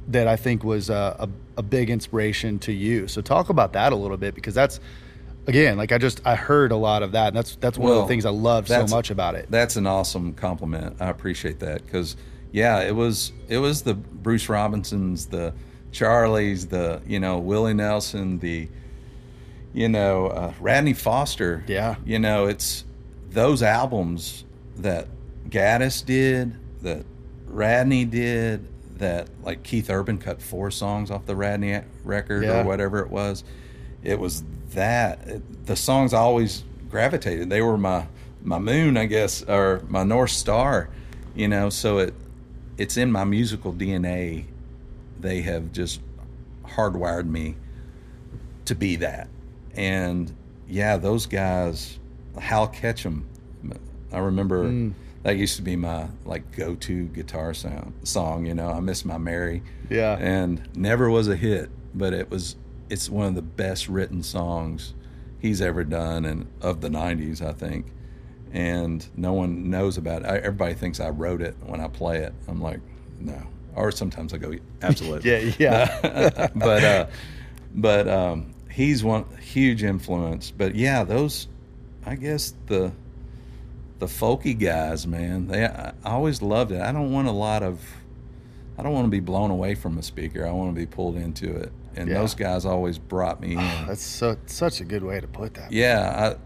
that 0.09 0.29
I 0.29 0.37
think 0.37 0.63
was 0.63 0.89
a, 0.89 1.17
a, 1.19 1.29
a 1.59 1.63
big 1.65 1.91
inspiration 1.91 2.61
to 2.61 2.73
you. 2.73 3.09
So 3.09 3.21
talk 3.21 3.49
about 3.49 3.73
that 3.73 3.93
a 3.93 3.97
little 3.97 4.17
bit 4.17 4.37
because 4.37 4.55
that's 4.55 4.79
again 5.49 5.77
like 5.77 5.91
I 5.91 5.99
just 5.99 6.21
I 6.25 6.37
heard 6.37 6.71
a 6.71 6.77
lot 6.77 7.03
of 7.03 7.11
that 7.13 7.29
and 7.29 7.37
that's 7.37 7.57
that's 7.57 7.77
one 7.77 7.91
of 7.91 7.99
the 7.99 8.07
things 8.07 8.25
I 8.25 8.31
love 8.31 8.69
so 8.69 8.87
much 8.87 9.11
about 9.11 9.35
it. 9.35 9.47
That's 9.51 9.75
an 9.75 9.85
awesome 9.87 10.33
compliment. 10.35 10.97
I 11.01 11.09
appreciate 11.09 11.59
that 11.59 11.85
because, 11.85 12.15
yeah, 12.53 12.83
it 12.83 12.95
was 12.95 13.33
it 13.49 13.59
was 13.59 13.83
the 13.83 13.95
Bruce 13.95 14.49
Robisons, 14.49 15.27
the 15.27 15.53
Charlies, 15.97 16.69
the 16.69 17.01
you 17.07 17.19
know 17.21 17.39
Willie 17.39 17.75
Nelson, 17.75 18.39
the 18.39 18.69
you 19.73 19.89
know 19.89 20.27
uh, 20.29 20.53
Radney 20.61 20.93
Foster. 20.93 21.65
Yeah. 21.67 21.97
you 22.05 22.19
know 22.19 22.47
it's 22.47 22.85
those 23.31 23.63
albums 23.63 24.45
that 24.77 25.09
Gattis 25.49 26.05
did, 26.05 26.55
that 26.83 27.05
Radney 27.47 28.05
did, 28.05 28.67
that 28.99 29.29
like 29.43 29.63
Keith 29.63 29.91
Urban 29.91 30.19
cut 30.19 30.41
four 30.43 30.71
songs 30.71 31.11
off 31.11 31.27
the 31.27 31.37
Radney 31.37 31.81
record 32.05 32.45
Yeah. 32.45 32.61
or 32.63 32.65
whatever 32.65 33.01
it 33.01 33.11
was. 33.11 33.45
It 34.03 34.19
was 34.19 34.43
that 34.75 35.27
it- 35.27 35.67
the 35.67 35.77
songs 35.77 36.13
I 36.15 36.19
always 36.19 36.63
gravitated. 36.91 37.51
They 37.51 37.63
were 37.63 37.79
my 37.79 38.07
my 38.43 38.59
moon, 38.59 38.97
I 38.97 39.07
guess, 39.07 39.43
or 39.43 39.83
my 39.89 40.05
north 40.05 40.31
star. 40.31 40.89
You 41.35 41.49
know, 41.49 41.69
so 41.71 41.99
it 41.99 42.15
it's 42.79 42.97
in 42.97 43.11
my 43.11 43.25
musical 43.25 43.73
DNA. 43.73 44.45
They 45.21 45.43
have 45.43 45.73
just 45.73 46.01
hardwired 46.65 47.27
me 47.27 47.57
to 48.67 48.75
be 48.75 48.97
that. 48.97 49.29
And 49.75 50.33
yeah, 50.69 50.97
those 50.97 51.27
guys, 51.27 51.99
Hal 52.39 52.69
Ketchum, 52.69 53.27
I 54.13 54.19
remember 54.19 54.65
Mm. 54.65 54.93
that 55.23 55.37
used 55.37 55.57
to 55.57 55.63
be 55.63 55.77
my 55.77 56.09
like 56.25 56.53
go-to 56.57 57.07
guitar 57.07 57.55
sound 57.55 57.93
song. 58.05 58.47
You 58.47 58.55
know, 58.55 58.71
I 58.71 58.81
miss 58.81 59.05
my 59.05 59.19
Mary. 59.19 59.63
Yeah. 59.91 60.17
and 60.19 60.63
never 60.77 61.11
was 61.11 61.29
a 61.29 61.37
hit, 61.37 61.71
but 61.95 62.13
it 62.13 62.31
was. 62.31 62.57
It's 62.89 63.11
one 63.11 63.27
of 63.27 63.35
the 63.35 63.43
best 63.43 63.89
written 63.89 64.23
songs 64.23 64.95
he's 65.41 65.61
ever 65.61 65.83
done, 65.83 66.25
and 66.25 66.47
of 66.61 66.81
the 66.81 66.89
'90s, 66.89 67.43
I 67.43 67.53
think. 67.53 67.87
And 68.53 69.05
no 69.17 69.33
one 69.33 69.71
knows 69.71 69.99
about 69.99 70.23
it. 70.23 70.27
I, 70.29 70.37
everybody 70.39 70.75
thinks 70.75 71.01
I 71.01 71.11
wrote 71.11 71.43
it 71.43 71.57
when 71.67 71.81
I 71.81 71.89
play 71.89 72.19
it. 72.19 72.33
I'm 72.49 72.61
like, 72.63 72.81
no. 73.21 73.43
Or 73.77 73.93
sometimes 73.93 74.33
I 74.35 74.39
go, 74.39 74.53
absolutely. 74.83 75.31
Yeah, 75.31 75.53
yeah. 75.59 76.49
but 76.55 76.83
uh, 76.85 77.07
but 77.75 78.09
um, 78.09 78.55
he's 78.71 79.05
one 79.05 79.25
huge 79.39 79.83
influence. 79.85 80.51
But 80.51 80.75
yeah, 80.75 81.05
those, 81.05 81.47
I 82.05 82.17
guess 82.17 82.55
the 82.67 82.91
the 83.99 84.07
folky 84.07 84.59
guys, 84.59 85.07
man. 85.07 85.47
They 85.47 85.65
I 85.67 85.93
I 86.05 86.11
always 86.11 86.43
loved 86.43 86.73
it. 86.73 86.81
I 86.81 86.91
don't 86.93 87.13
want 87.13 87.29
a 87.29 87.33
lot 87.33 87.63
of, 87.63 87.81
I 88.79 88.83
don't 88.83 88.93
want 88.93 89.05
to 89.07 89.11
be 89.11 89.21
blown 89.21 89.51
away 89.51 89.75
from 89.75 89.99
a 89.99 90.03
speaker. 90.03 90.47
I 90.47 90.51
want 90.53 90.75
to 90.75 90.79
be 90.79 90.87
pulled 90.87 91.17
into 91.17 91.55
it. 91.55 91.71
And 91.97 92.09
Yeah. 92.09 92.19
those 92.19 92.35
guys 92.35 92.67
always 92.67 92.99
brought 92.99 93.41
me 93.41 93.53
in. 93.53 93.87
That's 93.87 94.03
so 94.03 94.37
such 94.47 94.81
a 94.81 94.85
good 94.85 95.03
way 95.03 95.21
to 95.21 95.27
put 95.27 95.55
that. 95.55 95.71
Yeah, 95.73 96.37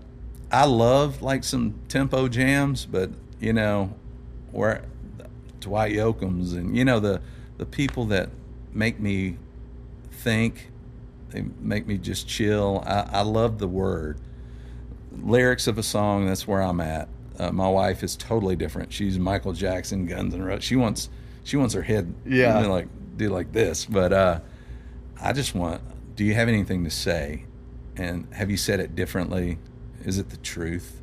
I 0.52 0.62
I 0.62 0.64
love 0.66 1.22
like 1.22 1.44
some 1.44 1.74
tempo 1.88 2.26
jams, 2.28 2.86
but 2.86 3.10
you 3.40 3.52
know, 3.52 3.94
where 4.52 4.82
Dwight 5.60 5.92
Yoakam's 5.92 6.52
and 6.52 6.76
you 6.76 6.84
know 6.84 7.00
the 7.00 7.20
the 7.58 7.66
people 7.66 8.06
that 8.06 8.30
make 8.72 8.98
me 9.00 9.36
think, 10.12 10.70
they 11.30 11.42
make 11.60 11.86
me 11.86 11.98
just 11.98 12.26
chill. 12.28 12.82
I, 12.86 13.08
I 13.12 13.22
love 13.22 13.58
the 13.58 13.68
word 13.68 14.18
lyrics 15.22 15.66
of 15.66 15.78
a 15.78 15.82
song. 15.82 16.26
That's 16.26 16.46
where 16.46 16.62
I'm 16.62 16.80
at. 16.80 17.08
Uh, 17.38 17.50
my 17.50 17.68
wife 17.68 18.02
is 18.02 18.16
totally 18.16 18.56
different. 18.56 18.92
She's 18.92 19.18
Michael 19.18 19.52
Jackson, 19.52 20.06
Guns 20.06 20.34
and 20.34 20.44
Roses. 20.44 20.64
She 20.64 20.76
wants 20.76 21.08
she 21.42 21.56
wants 21.56 21.74
her 21.74 21.82
head 21.82 22.12
Yeah. 22.26 22.58
you 22.60 22.66
know, 22.66 22.72
like 22.72 22.88
do 23.16 23.28
like 23.30 23.52
this, 23.52 23.84
but 23.86 24.12
uh, 24.12 24.40
I 25.20 25.32
just 25.32 25.54
want. 25.54 25.82
Do 26.16 26.24
you 26.24 26.34
have 26.34 26.48
anything 26.48 26.84
to 26.84 26.90
say? 26.90 27.44
And 27.96 28.26
have 28.34 28.50
you 28.50 28.56
said 28.58 28.78
it 28.80 28.94
differently? 28.94 29.58
Is 30.04 30.18
it 30.18 30.30
the 30.30 30.36
truth? 30.38 31.00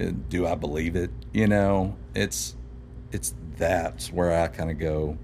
Uh, 0.00 0.12
Do 0.28 0.46
I 0.46 0.54
believe 0.54 0.96
it? 0.96 1.10
You 1.32 1.46
know, 1.46 1.96
it's 2.14 2.54
it's 3.12 3.34
that's 3.56 4.12
where 4.12 4.32
I 4.42 4.48
kind 4.48 4.70
of 4.70 4.78
go 4.78 5.16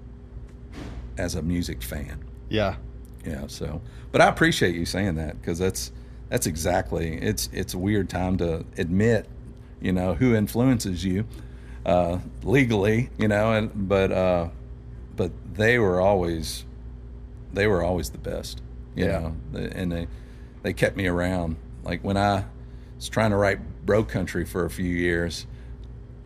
as 1.17 1.35
a 1.35 1.41
music 1.41 1.81
fan. 1.81 2.23
Yeah. 2.49 2.75
Yeah. 3.25 3.47
So, 3.47 3.81
but 4.11 4.21
I 4.21 4.27
appreciate 4.27 4.75
you 4.75 4.85
saying 4.85 5.15
that 5.15 5.39
because 5.39 5.59
that's 5.59 5.91
that's 6.29 6.47
exactly 6.47 7.15
it's 7.15 7.49
it's 7.53 7.73
a 7.73 7.77
weird 7.77 8.09
time 8.09 8.37
to 8.37 8.65
admit, 8.77 9.27
you 9.81 9.91
know, 9.91 10.13
who 10.15 10.35
influences 10.35 11.03
you 11.05 11.25
uh, 11.85 12.19
legally, 12.43 13.09
you 13.17 13.27
know, 13.27 13.53
and 13.53 13.87
but 13.87 14.11
uh, 14.11 14.49
but 15.15 15.31
they 15.53 15.77
were 15.79 16.01
always 16.01 16.65
they 17.53 17.67
were 17.67 17.83
always 17.83 18.09
the 18.09 18.17
best, 18.17 18.61
you 18.95 19.05
Yeah. 19.05 19.19
know, 19.53 19.59
and 19.59 19.91
they 19.91 20.07
they 20.63 20.73
kept 20.73 20.97
me 20.97 21.07
around. 21.07 21.57
Like 21.83 22.03
when 22.03 22.17
I 22.17 22.45
was 22.95 23.09
trying 23.09 23.31
to 23.31 23.37
write 23.37 23.85
Bro 23.85 24.05
Country 24.05 24.45
for 24.45 24.65
a 24.65 24.69
few 24.69 24.85
years, 24.89 25.45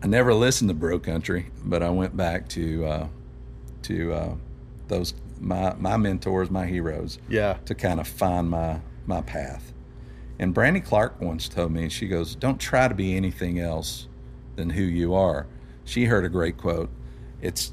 I 0.04 0.08
never 0.08 0.34
listened 0.34 0.70
to 0.70 0.74
Bro 0.76 1.00
Country, 1.00 1.48
but 1.64 1.82
I 1.82 1.90
went 1.90 2.16
back 2.16 2.48
to 2.50 2.86
uh, 2.86 3.08
to 3.84 4.14
uh, 4.14 4.36
those 4.88 5.14
my 5.40 5.74
my 5.76 5.98
mentors, 5.98 6.50
my 6.52 6.66
heroes, 6.66 7.20
Yeah. 7.30 7.58
to 7.66 7.76
kind 7.76 8.00
of 8.00 8.08
find 8.08 8.50
my 8.50 8.80
my 9.06 9.22
path. 9.22 9.74
And 10.40 10.54
Brandy 10.54 10.82
Clark 10.82 11.20
once 11.20 11.50
told 11.50 11.72
me, 11.72 11.90
she 11.90 12.08
goes, 12.08 12.36
"Don't 12.36 12.60
try 12.60 12.88
to 12.88 12.94
be 12.96 13.16
anything 13.16 13.60
else 13.60 14.08
than 14.56 14.70
who 14.72 14.84
you 14.84 15.14
are." 15.16 15.48
She 15.84 16.06
heard 16.06 16.26
a 16.26 16.30
great 16.30 16.58
quote. 16.58 16.90
It's 17.42 17.72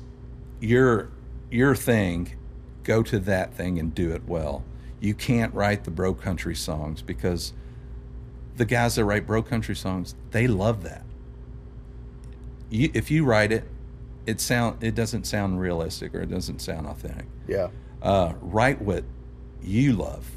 your 0.60 1.10
your 1.50 1.74
thing. 1.74 2.32
Go 2.84 3.02
to 3.02 3.18
that 3.20 3.54
thing 3.54 3.78
and 3.78 3.94
do 3.94 4.12
it 4.12 4.22
well. 4.26 4.64
You 5.00 5.14
can't 5.14 5.52
write 5.54 5.84
the 5.84 5.90
bro 5.90 6.14
country 6.14 6.54
songs 6.54 7.02
because 7.02 7.52
the 8.56 8.64
guys 8.64 8.94
that 8.96 9.04
write 9.04 9.26
bro 9.26 9.42
country 9.42 9.74
songs, 9.76 10.14
they 10.30 10.46
love 10.46 10.82
that. 10.84 11.03
You, 12.70 12.90
if 12.94 13.10
you 13.10 13.24
write 13.24 13.52
it, 13.52 13.64
it 14.26 14.40
sound 14.40 14.82
it 14.82 14.94
doesn't 14.94 15.24
sound 15.26 15.60
realistic 15.60 16.14
or 16.14 16.22
it 16.22 16.30
doesn't 16.30 16.60
sound 16.60 16.86
authentic 16.86 17.26
Yeah. 17.46 17.68
uh, 18.02 18.32
write 18.40 18.80
what 18.80 19.04
you 19.62 19.92
love 19.92 20.30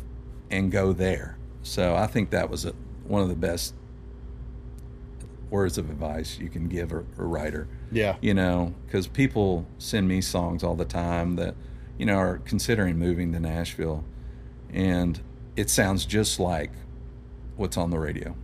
and 0.51 0.71
go 0.71 0.93
there. 0.93 1.38
So 1.63 1.95
I 1.95 2.07
think 2.07 2.30
that 2.32 2.49
was 2.49 2.65
a, 2.65 2.73
one 3.05 3.21
of 3.21 3.30
the 3.30 3.36
best 3.36 3.73
words 5.49 5.78
of 5.78 5.89
advice 5.89 6.38
you 6.39 6.49
can 6.49 6.67
give 6.67 6.91
a, 6.91 6.99
a 7.17 7.23
writer. 7.23 7.67
Yeah. 7.91 8.17
You 8.21 8.34
know, 8.34 8.73
because 8.86 9.07
people 9.07 9.65
send 9.78 10.07
me 10.07 10.21
songs 10.21 10.63
all 10.63 10.75
the 10.75 10.86
time 10.86 11.36
that, 11.38 11.55
you 11.97 12.05
know, 12.05 12.17
are 12.17 12.39
considering 12.39 12.97
moving 12.97 13.32
to 13.34 13.39
Nashville, 13.39 14.03
and 14.71 15.19
it 15.55 15.69
sounds 15.69 16.05
just 16.05 16.39
like 16.39 16.71
what's 17.55 17.78
on 17.78 17.89
the 17.89 17.99
radio. 17.99 18.36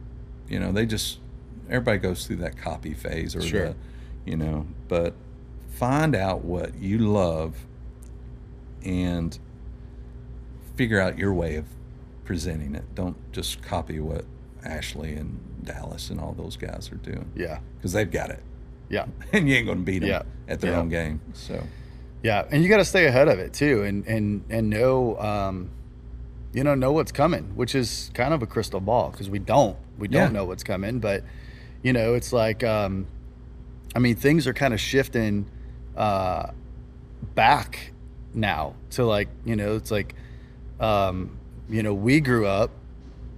You 0.47 0.59
know, 0.59 0.71
they 0.71 0.85
just 0.85 1.19
everybody 1.73 1.97
goes 1.97 2.25
through 2.27 2.35
that 2.37 2.55
copy 2.55 2.93
phase 2.93 3.35
or 3.35 3.41
Sure. 3.41 3.69
the, 3.69 3.75
you 4.25 4.37
know, 4.37 4.67
but 4.87 5.15
find 5.71 6.15
out 6.15 6.45
what 6.45 6.75
you 6.75 6.99
love 6.99 7.65
and 8.85 9.37
figure 10.75 10.99
out 10.99 11.17
your 11.17 11.33
way 11.33 11.55
of 11.55 11.65
presenting 12.25 12.75
it. 12.75 12.83
Don't 12.95 13.17
just 13.31 13.61
copy 13.63 13.99
what 13.99 14.25
Ashley 14.63 15.13
and 15.13 15.39
Dallas 15.63 16.09
and 16.09 16.19
all 16.19 16.33
those 16.33 16.55
guys 16.57 16.89
are 16.91 16.95
doing 16.95 17.31
Yeah. 17.35 17.59
because 17.77 17.93
they've 17.93 18.09
got 18.09 18.29
it, 18.29 18.43
Yeah. 18.89 19.07
and 19.33 19.49
you 19.49 19.55
ain't 19.55 19.65
going 19.65 19.79
to 19.79 19.83
beat 19.83 19.99
them 19.99 20.09
Yeah. 20.09 20.21
at 20.47 20.61
their 20.61 20.73
Yeah. 20.73 20.79
own 20.79 20.89
game. 20.89 21.21
So 21.33 21.63
Yeah, 22.21 22.45
and 22.51 22.61
you 22.63 22.69
got 22.69 22.77
to 22.77 22.85
stay 22.85 23.05
ahead 23.07 23.27
of 23.27 23.39
it 23.39 23.51
too, 23.51 23.81
and 23.83 24.05
and 24.07 24.43
and 24.49 24.69
know, 24.69 25.17
um, 25.19 25.71
you 26.53 26.63
know, 26.63 26.75
know 26.75 26.91
what's 26.93 27.11
coming, 27.11 27.51
which 27.55 27.73
is 27.75 28.11
kind 28.13 28.33
of 28.33 28.41
a 28.43 28.45
crystal 28.45 28.79
ball 28.79 29.09
because 29.09 29.29
we 29.29 29.39
don't 29.39 29.75
we 29.97 30.07
don't 30.07 30.21
Yeah. 30.21 30.29
know 30.39 30.45
what's 30.45 30.63
coming, 30.63 30.99
but 30.99 31.23
you 31.83 31.93
know, 31.93 32.13
it's 32.15 32.33
like, 32.33 32.63
um, 32.63 33.05
I 33.95 33.99
mean, 33.99 34.15
things 34.15 34.47
are 34.47 34.53
kind 34.53 34.73
of 34.73 34.79
shifting 34.79 35.45
uh, 35.95 36.47
back 37.35 37.91
now 38.33 38.75
to 38.91 39.05
like, 39.05 39.27
you 39.45 39.55
know, 39.55 39.75
it's 39.75 39.91
like, 39.91 40.15
um, 40.79 41.37
you 41.69 41.83
know, 41.83 41.93
we 41.93 42.19
grew 42.19 42.45
up 42.47 42.71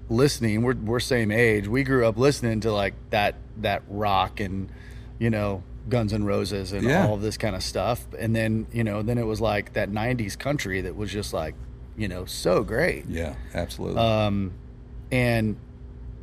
listening. 0.09 0.61
We're 0.61 0.75
we're 0.75 0.99
same 0.99 1.31
age. 1.31 1.67
We 1.67 1.83
grew 1.83 2.05
up 2.05 2.17
listening 2.17 2.61
to 2.61 2.71
like 2.71 2.93
that 3.09 3.35
that 3.57 3.83
rock 3.89 4.39
and 4.39 4.69
you 5.19 5.29
know 5.29 5.63
Guns 5.89 6.13
N' 6.13 6.23
Roses 6.25 6.73
and 6.73 6.83
Yeah. 6.83 7.07
all 7.07 7.15
of 7.15 7.21
this 7.21 7.37
kind 7.37 7.55
of 7.55 7.63
stuff. 7.63 8.05
And 8.17 8.35
then 8.35 8.67
you 8.71 8.83
know 8.83 9.01
then 9.01 9.17
it 9.17 9.25
was 9.25 9.41
like 9.41 9.73
that 9.73 9.89
'90s 9.91 10.37
country 10.37 10.81
that 10.81 10.95
was 10.95 11.11
just 11.11 11.33
like 11.33 11.55
you 11.97 12.07
know 12.07 12.25
so 12.25 12.63
great. 12.63 13.05
yeah, 13.07 13.35
absolutely. 13.53 14.01
Um, 14.01 14.51
and 15.11 15.55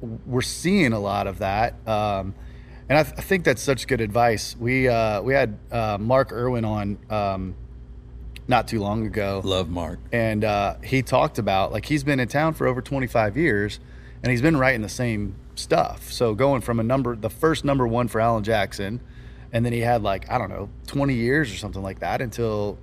we're 0.02 0.42
seeing 0.42 0.92
a 0.92 1.00
lot 1.00 1.26
of 1.26 1.38
that. 1.38 1.74
Um, 1.86 2.34
and 2.88 2.98
I, 2.98 3.02
th- 3.04 3.14
I 3.16 3.22
think 3.22 3.44
that's 3.44 3.62
such 3.62 3.86
good 3.86 4.00
advice. 4.00 4.56
We 4.58 4.88
uh, 4.88 5.22
we 5.22 5.32
had 5.32 5.58
uh, 5.70 5.96
Mark 5.98 6.32
Irwin 6.32 6.64
on 6.64 6.98
um, 7.08 7.54
not 8.48 8.68
too 8.68 8.80
long 8.80 9.06
ago 9.06 9.40
Love 9.44 9.70
Mark. 9.70 10.00
and 10.12 10.44
uh, 10.44 10.74
he 10.82 11.00
talked 11.02 11.38
about 11.38 11.72
like 11.72 11.86
he's 11.86 12.04
been 12.04 12.18
in 12.20 12.28
town 12.28 12.54
for 12.54 12.66
over 12.66 12.82
25 12.82 13.36
years 13.36 13.78
and 14.22 14.30
he's 14.30 14.42
been 14.42 14.56
writing 14.56 14.82
the 14.82 14.88
same 14.88 15.36
stuff 15.54 16.10
so 16.10 16.34
going 16.34 16.60
from 16.60 16.80
a 16.80 16.82
number 16.82 17.14
the 17.14 17.30
first 17.30 17.64
number 17.64 17.86
one 17.86 18.08
for 18.08 18.20
alan 18.20 18.42
jackson 18.42 19.00
and 19.52 19.64
then 19.64 19.72
he 19.72 19.78
had 19.80 20.02
like 20.02 20.28
i 20.30 20.38
don't 20.38 20.48
know 20.50 20.68
20 20.88 21.14
years 21.14 21.52
or 21.52 21.56
something 21.56 21.82
like 21.82 22.00
that 22.00 22.20
until 22.20 22.78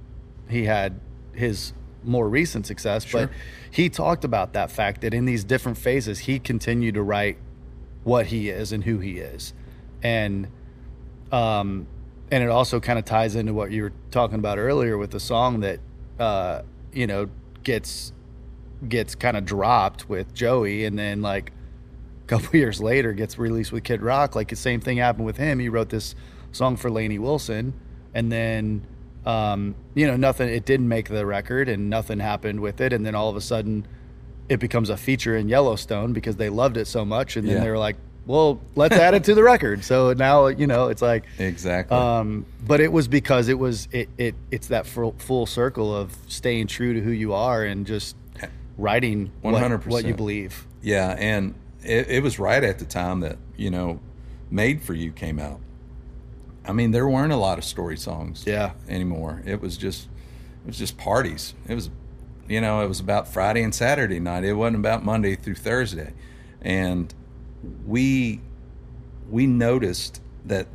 he 0.49 0.63
had 0.63 0.99
his 1.33 1.73
more 2.03 2.29
recent 2.29 2.65
success 2.65 3.03
Sure. 3.05 3.27
but 3.27 3.35
he 3.71 3.89
talked 3.89 4.23
about 4.23 4.53
that 4.53 4.71
fact 4.71 5.01
that 5.01 5.13
in 5.13 5.25
these 5.25 5.43
different 5.43 5.77
phases 5.77 6.19
he 6.19 6.39
continued 6.39 6.95
to 6.95 7.01
write 7.01 7.37
what 8.03 8.27
he 8.27 8.49
is 8.49 8.71
and 8.71 8.83
who 8.85 8.99
he 8.99 9.17
is. 9.19 9.53
And 10.01 10.47
um 11.31 11.87
and 12.31 12.43
it 12.43 12.49
also 12.49 12.79
kind 12.79 12.97
of 12.99 13.05
ties 13.05 13.35
into 13.35 13.53
what 13.53 13.71
you 13.71 13.83
were 13.83 13.93
talking 14.11 14.35
about 14.39 14.57
earlier 14.57 14.97
with 14.97 15.11
the 15.11 15.19
song 15.19 15.59
that 15.61 15.79
uh 16.19 16.61
you 16.93 17.05
know 17.07 17.29
gets 17.63 18.13
gets 18.87 19.13
kind 19.15 19.35
of 19.35 19.45
dropped 19.45 20.07
with 20.07 20.33
Joey 20.33 20.85
and 20.85 20.97
then 20.97 21.21
like 21.21 21.51
a 22.23 22.27
couple 22.27 22.55
years 22.57 22.81
later 22.81 23.11
gets 23.13 23.37
released 23.37 23.71
with 23.71 23.83
Kid 23.83 24.01
Rock. 24.01 24.35
Like 24.35 24.47
the 24.47 24.55
same 24.55 24.79
thing 24.79 24.97
happened 24.97 25.25
with 25.25 25.37
him. 25.37 25.59
He 25.59 25.67
wrote 25.69 25.89
this 25.89 26.15
song 26.53 26.77
for 26.77 26.89
Lainey 26.89 27.19
Wilson 27.19 27.73
and 28.13 28.31
then 28.31 28.87
um 29.25 29.75
you 29.95 30.07
know 30.07 30.15
nothing 30.15 30.47
it 30.49 30.65
didn't 30.65 30.87
make 30.87 31.09
the 31.09 31.25
record 31.25 31.67
and 31.67 31.89
nothing 31.89 32.19
happened 32.19 32.59
with 32.59 32.79
it 32.81 32.93
and 32.93 33.05
then 33.05 33.15
all 33.15 33.29
of 33.29 33.35
a 33.35 33.41
sudden 33.41 33.85
it 34.47 34.59
becomes 34.59 34.89
a 34.89 34.97
feature 34.97 35.35
in 35.35 35.47
Yellowstone 35.49 36.13
because 36.13 36.37
they 36.37 36.49
loved 36.49 36.77
it 36.77 36.85
so 36.87 37.03
much 37.05 37.35
and 37.37 37.47
then 37.47 37.57
Yeah. 37.57 37.63
they 37.63 37.69
were 37.69 37.77
like 37.77 37.97
well 38.25 38.59
let's 38.75 38.95
add 38.95 39.13
it 39.13 39.23
to 39.25 39.35
the 39.35 39.43
record 39.43 39.83
so 39.83 40.13
now 40.13 40.47
you 40.47 40.67
know 40.67 40.87
it's 40.87 41.01
like 41.01 41.25
Exactly. 41.37 41.95
um, 41.97 42.45
but 42.65 42.79
it 42.79 42.91
was 42.91 43.07
because 43.07 43.47
it 43.49 43.59
was 43.59 43.87
it, 43.91 44.07
it 44.17 44.35
it's 44.51 44.67
that 44.67 44.85
full, 44.87 45.13
full 45.17 45.45
circle 45.45 45.95
of 45.95 46.15
staying 46.27 46.67
true 46.67 46.93
to 46.93 47.01
who 47.01 47.11
you 47.11 47.33
are 47.33 47.63
and 47.65 47.85
just 47.85 48.15
writing 48.77 49.31
what, 49.41 49.53
100%. 49.53 49.87
what 49.87 50.05
you 50.05 50.13
believe. 50.13 50.65
Yeah, 50.81 51.13
and 51.19 51.53
it, 51.83 52.07
it 52.09 52.23
was 52.23 52.39
right 52.39 52.63
at 52.63 52.79
the 52.79 52.85
time 52.85 53.19
that 53.19 53.37
you 53.57 53.69
know, 53.69 53.99
"Made 54.49 54.81
for 54.81 54.93
You" 54.93 55.11
came 55.11 55.37
out. 55.39 55.59
I 56.69 56.73
mean, 56.73 56.91
there 56.91 57.07
weren't 57.07 57.33
a 57.33 57.37
lot 57.37 57.57
of 57.57 57.63
story 57.65 57.97
songs 57.97 58.43
Yeah. 58.45 58.71
anymore. 58.87 59.41
It 59.45 59.59
was 59.61 59.75
just 59.77 60.07
it 60.63 60.67
was 60.67 60.77
just 60.77 60.97
parties. 60.97 61.53
It 61.67 61.73
was 61.75 61.89
you 62.47 62.61
know, 62.61 62.81
it 62.81 62.87
was 62.87 62.99
about 62.99 63.27
Friday 63.27 63.61
and 63.63 63.73
Saturday 63.73 64.19
night. 64.19 64.43
It 64.43 64.53
wasn't 64.53 64.77
about 64.77 65.03
Monday 65.05 65.35
through 65.35 65.55
Thursday. 65.55 66.13
And 66.61 67.13
we 67.85 68.41
we 69.29 69.47
noticed 69.47 70.21
that 70.45 70.67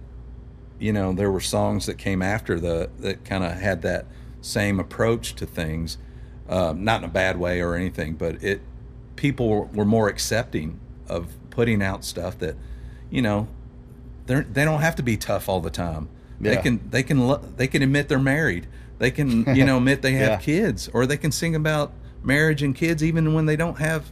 you 0.81 0.93
know, 0.93 1.13
there 1.13 1.31
were 1.31 1.41
songs 1.41 1.87
that 1.87 1.97
came 1.99 2.21
after 2.23 2.59
the 2.59 2.91
that 2.99 3.25
kind 3.25 3.45
of 3.45 3.53
had 3.53 3.83
that 3.83 4.07
same 4.41 4.81
approach 4.81 5.35
to 5.37 5.47
things. 5.47 5.97
Um, 6.49 6.85
not 6.85 7.03
in 7.03 7.05
a 7.09 7.13
bad 7.13 7.39
way 7.39 7.61
or 7.63 7.75
anything, 7.75 8.15
but 8.15 8.43
it 8.43 8.61
people 9.17 9.71
were 9.73 9.85
more 9.85 10.09
accepting 10.09 10.79
of 11.09 11.29
putting 11.51 11.81
out 11.83 12.05
stuff 12.05 12.39
that 12.41 12.57
you 13.11 13.23
know 13.23 13.47
they 14.27 14.41
they 14.43 14.65
don't 14.65 14.81
have 14.81 14.97
to 14.97 15.03
be 15.03 15.17
tough 15.17 15.49
all 15.49 15.61
the 15.61 15.71
time. 15.71 16.09
They 16.41 16.57
can 16.57 16.81
they 16.91 17.03
can 17.03 17.57
they 17.57 17.67
can 17.69 17.83
admit 17.83 18.09
they're 18.09 18.19
married. 18.19 18.67
They 18.99 19.11
can 19.11 19.55
you 19.57 19.65
know 19.65 19.79
admit 19.79 20.03
they 20.03 20.13
have 20.25 20.29
Yeah. 20.29 20.37
kids, 20.39 20.89
or 20.93 21.07
they 21.07 21.17
can 21.17 21.33
sing 21.33 21.55
about 21.55 21.93
marriage 22.23 22.63
and 22.63 22.75
kids 22.75 23.03
even 23.03 23.35
when 23.35 23.47
they 23.47 23.57
don't 23.57 23.79
have. 23.79 24.11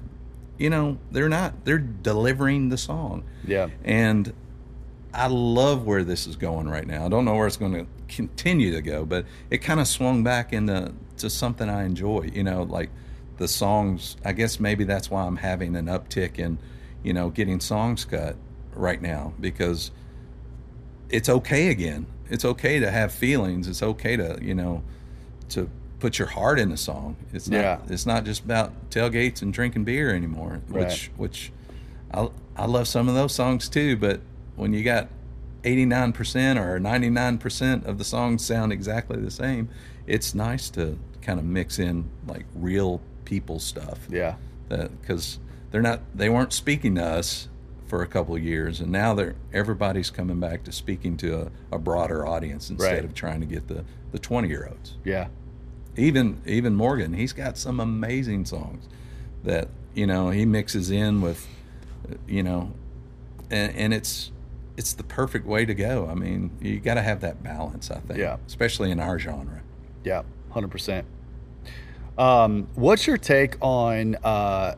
You 0.59 0.71
know 0.71 0.99
they're 1.11 1.29
not. 1.29 1.65
They're 1.65 1.79
delivering 1.79 2.69
the 2.69 2.79
song. 2.79 3.25
Yeah. 3.47 3.69
And 3.85 4.33
I 5.13 5.27
love 5.27 5.85
where 5.85 6.05
this 6.05 6.27
is 6.27 6.37
going 6.37 6.69
right 6.69 6.87
now. 6.87 7.05
I 7.05 7.09
don't 7.09 7.25
know 7.25 7.35
where 7.35 7.47
it's 7.47 7.57
going 7.59 7.75
to 7.75 7.87
continue 8.09 8.73
to 8.73 8.81
go, 8.81 9.05
but 9.05 9.27
it 9.51 9.59
kind 9.59 9.79
of 9.81 9.87
swung 9.89 10.23
back 10.25 10.53
into 10.53 10.93
to 11.19 11.29
something 11.29 11.69
I 11.69 11.85
enjoy. 11.85 12.31
You 12.33 12.45
know, 12.45 12.63
like 12.63 12.91
the 13.39 13.49
songs. 13.49 14.17
I 14.25 14.33
guess 14.33 14.61
maybe 14.61 14.85
that's 14.85 15.11
why 15.11 15.25
I'm 15.25 15.37
having 15.37 15.75
an 15.77 15.87
uptick 15.87 16.39
in, 16.39 16.59
you 17.03 17.13
know, 17.13 17.29
getting 17.31 17.59
songs 17.61 18.05
cut 18.05 18.37
right 18.75 19.03
now 19.03 19.33
because 19.41 19.91
it's 21.13 21.29
okay 21.29 21.69
again. 21.69 22.07
It's 22.31 22.45
okay 22.45 22.81
to 22.81 22.91
have 22.91 23.13
feelings. 23.13 23.69
It's 23.69 23.83
okay 23.83 24.17
to 24.17 24.39
you 24.43 24.55
know 24.55 24.83
to 25.51 25.69
put 26.01 26.19
your 26.19 26.29
heart 26.29 26.59
in 26.59 26.73
a 26.73 26.77
song. 26.77 27.17
It's 27.33 27.49
not. 27.49 27.59
Yeah. 27.59 27.79
It's 27.89 28.07
not 28.07 28.25
just 28.25 28.45
about 28.45 28.73
tailgates 28.91 29.43
and 29.43 29.53
drinking 29.53 29.85
beer 29.85 30.13
anymore. 30.15 30.61
Right. 30.69 30.87
Which 30.87 31.11
which 31.17 31.53
I 32.13 32.29
I 32.57 32.67
love 32.67 32.89
some 32.89 33.09
of 33.09 33.15
those 33.15 33.35
songs 33.35 33.69
too. 33.69 33.97
But 33.97 34.21
when 34.57 34.73
you 34.73 34.83
got 34.83 35.09
89% 35.63 36.57
or 36.61 36.81
99% 36.81 37.87
of 37.87 37.99
the 37.99 38.05
songs 38.05 38.45
sound 38.45 38.73
exactly 38.73 39.21
the 39.21 39.31
same, 39.31 39.69
it's 40.07 40.35
nice 40.35 40.69
to 40.71 40.99
kind 41.21 41.39
of 41.39 41.45
mix 41.45 41.79
in 41.79 42.11
like 42.27 42.45
real 42.55 43.01
people 43.25 43.59
stuff 43.61 44.01
Yeah. 44.11 44.35
because 44.69 45.39
they're 45.71 45.81
not 45.83 46.01
they 46.15 46.29
weren't 46.29 46.53
speaking 46.53 46.97
to 46.97 47.05
us 47.05 47.49
for 47.93 48.01
a 48.03 48.07
couple 48.07 48.35
of 48.35 48.43
years 48.43 48.81
and 48.81 48.91
now 48.91 49.13
they're 49.13 49.35
everybody's 49.53 50.09
coming 50.09 50.41
back 50.41 50.65
to 50.65 50.73
speaking 50.73 51.15
to 51.15 51.43
a, 51.43 51.77
a 51.77 51.79
broader 51.79 52.27
audience 52.27 52.71
instead 52.71 52.91
Right. 52.95 53.05
of 53.05 53.13
trying 53.13 53.41
to 53.41 53.47
get 53.47 53.69
the 53.69 53.85
the 54.13 54.19
20 54.19 54.49
year 54.49 54.67
olds 54.71 54.95
Yeah. 55.05 55.27
even 55.95 56.41
even 56.47 56.75
morgan 56.75 57.13
he's 57.13 57.35
got 57.35 57.59
some 57.59 57.81
amazing 57.81 58.47
songs 58.47 58.89
that 59.45 59.69
you 59.93 60.07
know 60.07 60.31
he 60.31 60.47
mixes 60.47 60.91
in 60.91 61.21
with 61.21 61.47
you 62.27 62.43
know 62.43 62.73
and, 63.51 63.77
and 63.77 63.93
it's 63.93 64.33
it's 64.79 64.95
the 64.95 65.03
perfect 65.05 65.45
way 65.45 65.67
to 65.67 65.75
go 65.75 66.09
i 66.11 66.15
mean 66.15 66.51
you 66.63 66.81
got 66.81 66.95
to 66.95 67.03
have 67.03 67.21
that 67.21 67.43
balance 67.43 67.91
i 67.91 67.99
think 68.01 68.19
Yeah. 68.19 68.39
especially 68.47 68.91
in 68.91 69.01
our 69.01 69.19
genre 69.19 69.61
Yeah, 70.03 70.23
hundred 70.49 70.71
percent. 70.71 71.05
Um, 72.17 72.69
what's 72.75 73.07
your 73.07 73.19
take 73.19 73.57
on 73.61 74.17
uh, 74.25 74.77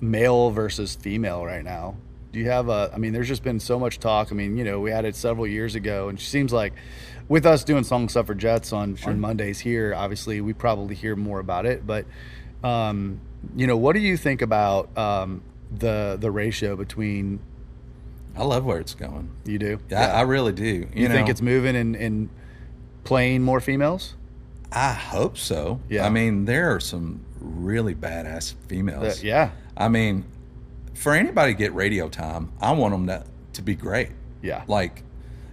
male 0.00 0.50
versus 0.50 0.94
female 0.94 1.44
right 1.44 1.62
now? 1.64 1.96
Do 2.34 2.40
you 2.40 2.50
have 2.50 2.68
a? 2.68 2.90
I 2.92 2.98
mean, 2.98 3.12
there's 3.12 3.28
just 3.28 3.44
been 3.44 3.60
so 3.60 3.78
much 3.78 4.00
talk. 4.00 4.32
I 4.32 4.34
mean, 4.34 4.56
you 4.56 4.64
know, 4.64 4.80
we 4.80 4.90
had 4.90 5.04
it 5.04 5.14
several 5.14 5.46
years 5.46 5.76
ago, 5.76 6.08
and 6.08 6.18
it 6.18 6.22
seems 6.22 6.52
like 6.52 6.72
with 7.28 7.46
us 7.46 7.62
doing 7.62 7.84
song 7.84 8.08
suffragettes 8.08 8.72
on 8.72 8.98
on 9.06 9.20
Mondays 9.20 9.60
here, 9.60 9.94
obviously 9.94 10.40
we 10.40 10.52
probably 10.52 10.96
hear 10.96 11.14
more 11.14 11.38
about 11.38 11.64
it. 11.64 11.86
But 11.86 12.06
um, 12.64 13.20
you 13.54 13.68
know, 13.68 13.76
what 13.76 13.92
do 13.92 14.00
you 14.00 14.16
think 14.16 14.42
about 14.42 14.96
um, 14.98 15.42
the 15.70 16.18
the 16.20 16.30
ratio 16.30 16.76
between 16.76 17.38
i 18.36 18.42
love 18.42 18.64
where 18.64 18.80
it's 18.80 18.94
going 18.94 19.30
you 19.44 19.60
do? 19.60 19.78
yeah, 19.88 20.12
I, 20.12 20.18
I 20.18 20.20
really 20.22 20.52
do 20.52 20.64
you, 20.64 20.88
you 20.92 21.08
know 21.08 21.14
think 21.14 21.28
it's 21.28 21.40
moving 21.40 21.76
and, 21.76 21.94
and 21.94 22.28
playing 23.04 23.42
more 23.42 23.60
females? 23.60 24.14
I 24.72 24.92
hope 24.92 25.38
so. 25.38 25.78
Yeah. 25.88 26.04
I 26.04 26.10
mean, 26.10 26.46
there 26.46 26.74
are 26.74 26.80
some 26.80 27.24
really 27.38 27.94
badass 27.94 28.54
females. 28.66 29.20
Uh, 29.20 29.22
yeah, 29.22 29.50
I 29.76 29.86
mean, 29.86 30.24
for 30.94 31.12
anybody 31.14 31.52
to 31.52 31.58
get 31.58 31.74
radio 31.74 32.08
time, 32.08 32.52
I 32.60 32.72
want 32.72 32.92
them 32.92 33.06
to, 33.08 33.24
to 33.54 33.62
be 33.62 33.74
great. 33.74 34.10
yeah, 34.42 34.64
Like, 34.68 35.02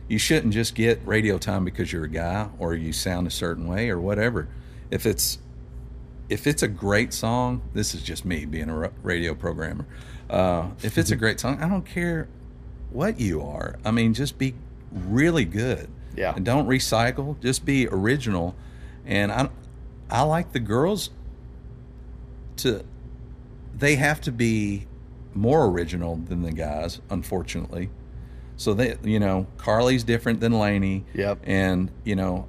you 0.08 0.18
shouldn't 0.18 0.54
just 0.54 0.76
get 0.76 1.00
radio 1.06 1.38
time 1.38 1.64
because 1.64 1.92
you're 1.94 2.04
a 2.04 2.10
guy 2.10 2.50
or 2.60 2.74
you 2.76 2.92
sound 2.92 3.28
a 3.28 3.32
certain 3.32 3.68
way 3.68 3.90
or 3.90 4.00
whatever. 4.00 4.50
If 4.90 5.06
it's 5.06 5.38
if 6.28 6.48
it's 6.48 6.64
a 6.64 6.68
great 6.68 7.14
song, 7.14 7.62
this 7.74 7.94
is 7.94 8.02
just 8.04 8.24
me 8.26 8.46
being 8.46 8.70
a 8.70 8.90
radio 9.04 9.34
programmer. 9.34 9.86
Uh, 10.30 10.70
if 10.82 10.98
it's 10.98 11.12
a 11.12 11.16
great 11.16 11.40
song, 11.40 11.62
I 11.62 11.68
don't 11.68 11.86
care 11.86 12.28
what 12.90 13.20
you 13.20 13.42
are. 13.42 13.78
I 13.84 13.92
mean, 13.92 14.14
just 14.14 14.38
be 14.38 14.54
really 14.92 15.46
good. 15.46 15.90
Yeah. 16.16 16.34
And 16.36 16.44
don't 16.46 16.68
recycle. 16.68 17.40
Just 17.42 17.66
be 17.66 17.88
original. 17.88 18.56
And 19.06 19.32
I, 19.32 19.50
I 20.10 20.22
like 20.24 20.52
the 20.52 20.60
girls 20.60 21.10
to. 22.58 22.84
They 23.78 23.96
have 23.96 24.22
to 24.22 24.32
be 24.32 24.88
more 25.34 25.66
original 25.68 26.16
than 26.18 26.42
the 26.42 26.52
guys, 26.52 27.00
unfortunately. 27.10 27.90
So 28.58 28.74
they, 28.74 28.98
you 29.04 29.20
know, 29.20 29.48
Carly's 29.58 30.04
different 30.04 30.40
than 30.40 30.52
Lainey. 30.60 31.06
Yep. 31.14 31.40
And 31.44 31.90
you 32.04 32.16
know, 32.16 32.48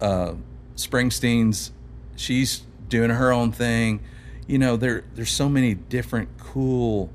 uh, 0.00 0.34
Springsteen's, 0.76 1.72
she's 2.16 2.62
doing 2.88 3.10
her 3.10 3.32
own 3.32 3.52
thing. 3.52 4.00
You 4.46 4.58
know, 4.58 4.76
there 4.76 5.04
there's 5.14 5.30
so 5.30 5.48
many 5.48 5.74
different 5.74 6.28
cool 6.38 7.10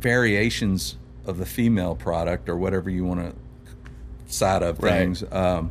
variations 0.00 0.96
of 1.26 1.38
the 1.38 1.46
female 1.46 1.94
product 1.94 2.48
or 2.48 2.56
whatever 2.56 2.88
you 2.88 3.04
want 3.04 3.20
to 3.20 4.32
side 4.32 4.62
of 4.62 4.78
Right. 4.80 4.92
things. 4.92 5.24
Um, 5.30 5.70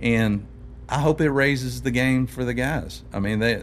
and 0.00 0.46
I 0.88 0.98
hope 1.00 1.20
it 1.20 1.30
raises 1.30 1.82
the 1.82 1.90
game 1.90 2.26
for 2.26 2.44
the 2.44 2.54
guys. 2.54 3.02
I 3.12 3.20
mean, 3.20 3.38
they 3.38 3.62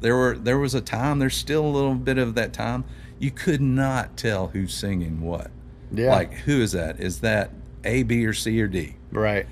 there 0.00 0.16
were 0.16 0.36
there 0.36 0.58
was 0.58 0.74
a 0.74 0.80
time. 0.80 1.18
There's 1.18 1.36
still 1.36 1.64
a 1.64 1.68
little 1.68 1.94
bit 1.94 2.18
of 2.18 2.34
that 2.34 2.52
time. 2.52 2.84
You 3.20 3.30
could 3.30 3.60
not 3.60 4.16
tell 4.16 4.48
who's 4.48 4.74
singing 4.74 5.20
what. 5.20 5.52
Yeah. 5.92 6.10
Like 6.10 6.32
who 6.32 6.60
is 6.60 6.72
that? 6.72 6.98
Is 6.98 7.20
that 7.20 7.50
A, 7.84 8.02
B, 8.02 8.26
or 8.26 8.32
C 8.32 8.60
or 8.60 8.66
D? 8.66 8.96
right. 9.12 9.46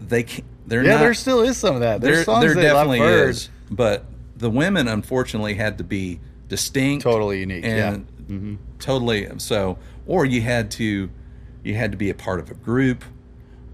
They 0.00 0.22
can 0.22 0.44
They're 0.66 0.84
yeah, 0.84 0.92
not. 0.94 1.00
there 1.00 1.14
still 1.14 1.42
is 1.42 1.56
some 1.56 1.74
of 1.74 1.80
that. 1.82 2.00
There's 2.00 2.18
there 2.18 2.24
songs 2.24 2.54
there 2.54 2.54
definitely 2.54 3.00
is. 3.00 3.48
But 3.70 4.04
the 4.36 4.48
women 4.48 4.86
unfortunately 4.88 5.54
had 5.54 5.78
to 5.78 5.84
be 5.84 6.20
distinct, 6.48 7.02
totally 7.02 7.40
unique. 7.40 7.64
and 7.64 8.06
yeah. 8.28 8.56
totally 8.78 9.28
so. 9.38 9.78
Or 10.06 10.24
you 10.24 10.40
had 10.40 10.70
to 10.72 11.10
you 11.64 11.74
had 11.74 11.90
to 11.90 11.96
be 11.98 12.10
a 12.10 12.14
part 12.14 12.38
of 12.40 12.50
a 12.50 12.54
group, 12.54 13.04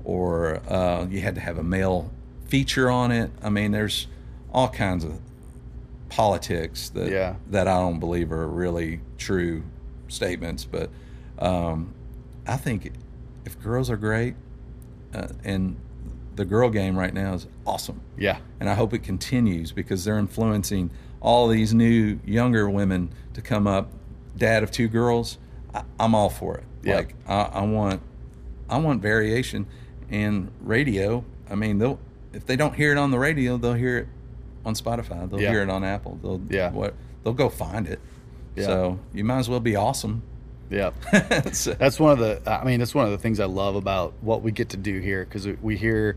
or 0.02 0.62
uh, 0.68 1.06
you 1.10 1.20
had 1.20 1.34
to 1.34 1.40
have 1.42 1.58
a 1.58 1.62
male 1.62 2.10
feature 2.48 2.90
on 2.90 3.12
it. 3.12 3.30
I 3.42 3.50
mean, 3.50 3.70
there's 3.72 4.06
all 4.52 4.68
kinds 4.68 5.04
of 5.04 5.20
politics 6.14 6.90
that 6.90 7.10
Yeah. 7.10 7.34
that 7.50 7.66
I 7.66 7.74
don't 7.80 7.98
believe 7.98 8.30
are 8.32 8.46
really 8.46 9.00
true 9.18 9.64
statements. 10.08 10.64
But 10.64 10.90
um, 11.38 11.92
I 12.46 12.56
think 12.56 12.92
if 13.44 13.60
girls 13.60 13.90
are 13.90 13.96
great, 13.96 14.34
uh, 15.12 15.28
and 15.42 15.76
the 16.36 16.44
girl 16.44 16.70
game 16.70 16.96
right 16.96 17.14
now 17.14 17.34
is 17.34 17.46
awesome 17.66 18.00
Yeah. 18.16 18.38
and 18.60 18.68
I 18.68 18.74
hope 18.74 18.92
it 18.94 19.02
continues 19.04 19.70
because 19.72 20.04
they're 20.04 20.18
influencing 20.18 20.90
all 21.20 21.48
these 21.48 21.72
new 21.72 22.18
younger 22.24 22.68
women 22.68 23.10
to 23.34 23.40
come 23.40 23.66
up. 23.66 23.90
Dad 24.36 24.62
of 24.64 24.70
two 24.70 24.88
girls, 24.88 25.38
I, 25.74 25.82
I'm 26.00 26.14
all 26.14 26.28
for 26.30 26.56
it. 26.58 26.64
Yeah. 26.82 26.96
Like 26.96 27.14
I, 27.26 27.42
I 27.42 27.62
want, 27.62 28.02
I 28.68 28.78
want 28.78 29.00
variation, 29.02 29.66
and 30.10 30.50
radio. 30.60 31.24
I 31.50 31.54
mean, 31.56 31.78
they'll 31.78 31.98
if 32.32 32.46
they 32.46 32.56
don't 32.56 32.74
hear 32.74 32.90
it 32.92 32.98
on 32.98 33.10
the 33.12 33.18
radio, 33.18 33.56
they'll 33.56 33.74
hear 33.74 33.98
it 33.98 34.08
on 34.64 34.74
Spotify. 34.74 35.28
They'll 35.28 35.40
Yeah. 35.40 35.50
hear 35.50 35.62
it 35.62 35.70
on 35.70 35.84
Apple. 35.84 36.18
They'll 36.22 36.40
Yeah. 36.50 36.70
what 36.70 36.94
they'll 37.22 37.32
go 37.32 37.48
find 37.48 37.86
it. 37.86 38.00
Yeah. 38.56 38.66
So 38.66 38.98
you 39.12 39.24
might 39.24 39.38
as 39.38 39.48
well 39.48 39.60
be 39.60 39.76
awesome. 39.76 40.22
Yeah. 40.70 40.90
So- 41.52 41.74
That's 41.74 42.00
one 42.00 42.12
of 42.12 42.18
the. 42.18 42.40
I 42.50 42.64
mean, 42.64 42.78
that's 42.78 42.94
one 42.94 43.04
of 43.04 43.10
the 43.12 43.18
things 43.18 43.38
I 43.40 43.44
love 43.46 43.76
about 43.76 44.14
what 44.20 44.42
we 44.42 44.50
get 44.52 44.70
to 44.70 44.76
do 44.76 44.98
here 45.00 45.24
because 45.24 45.46
we 45.62 45.76
hear, 45.76 46.16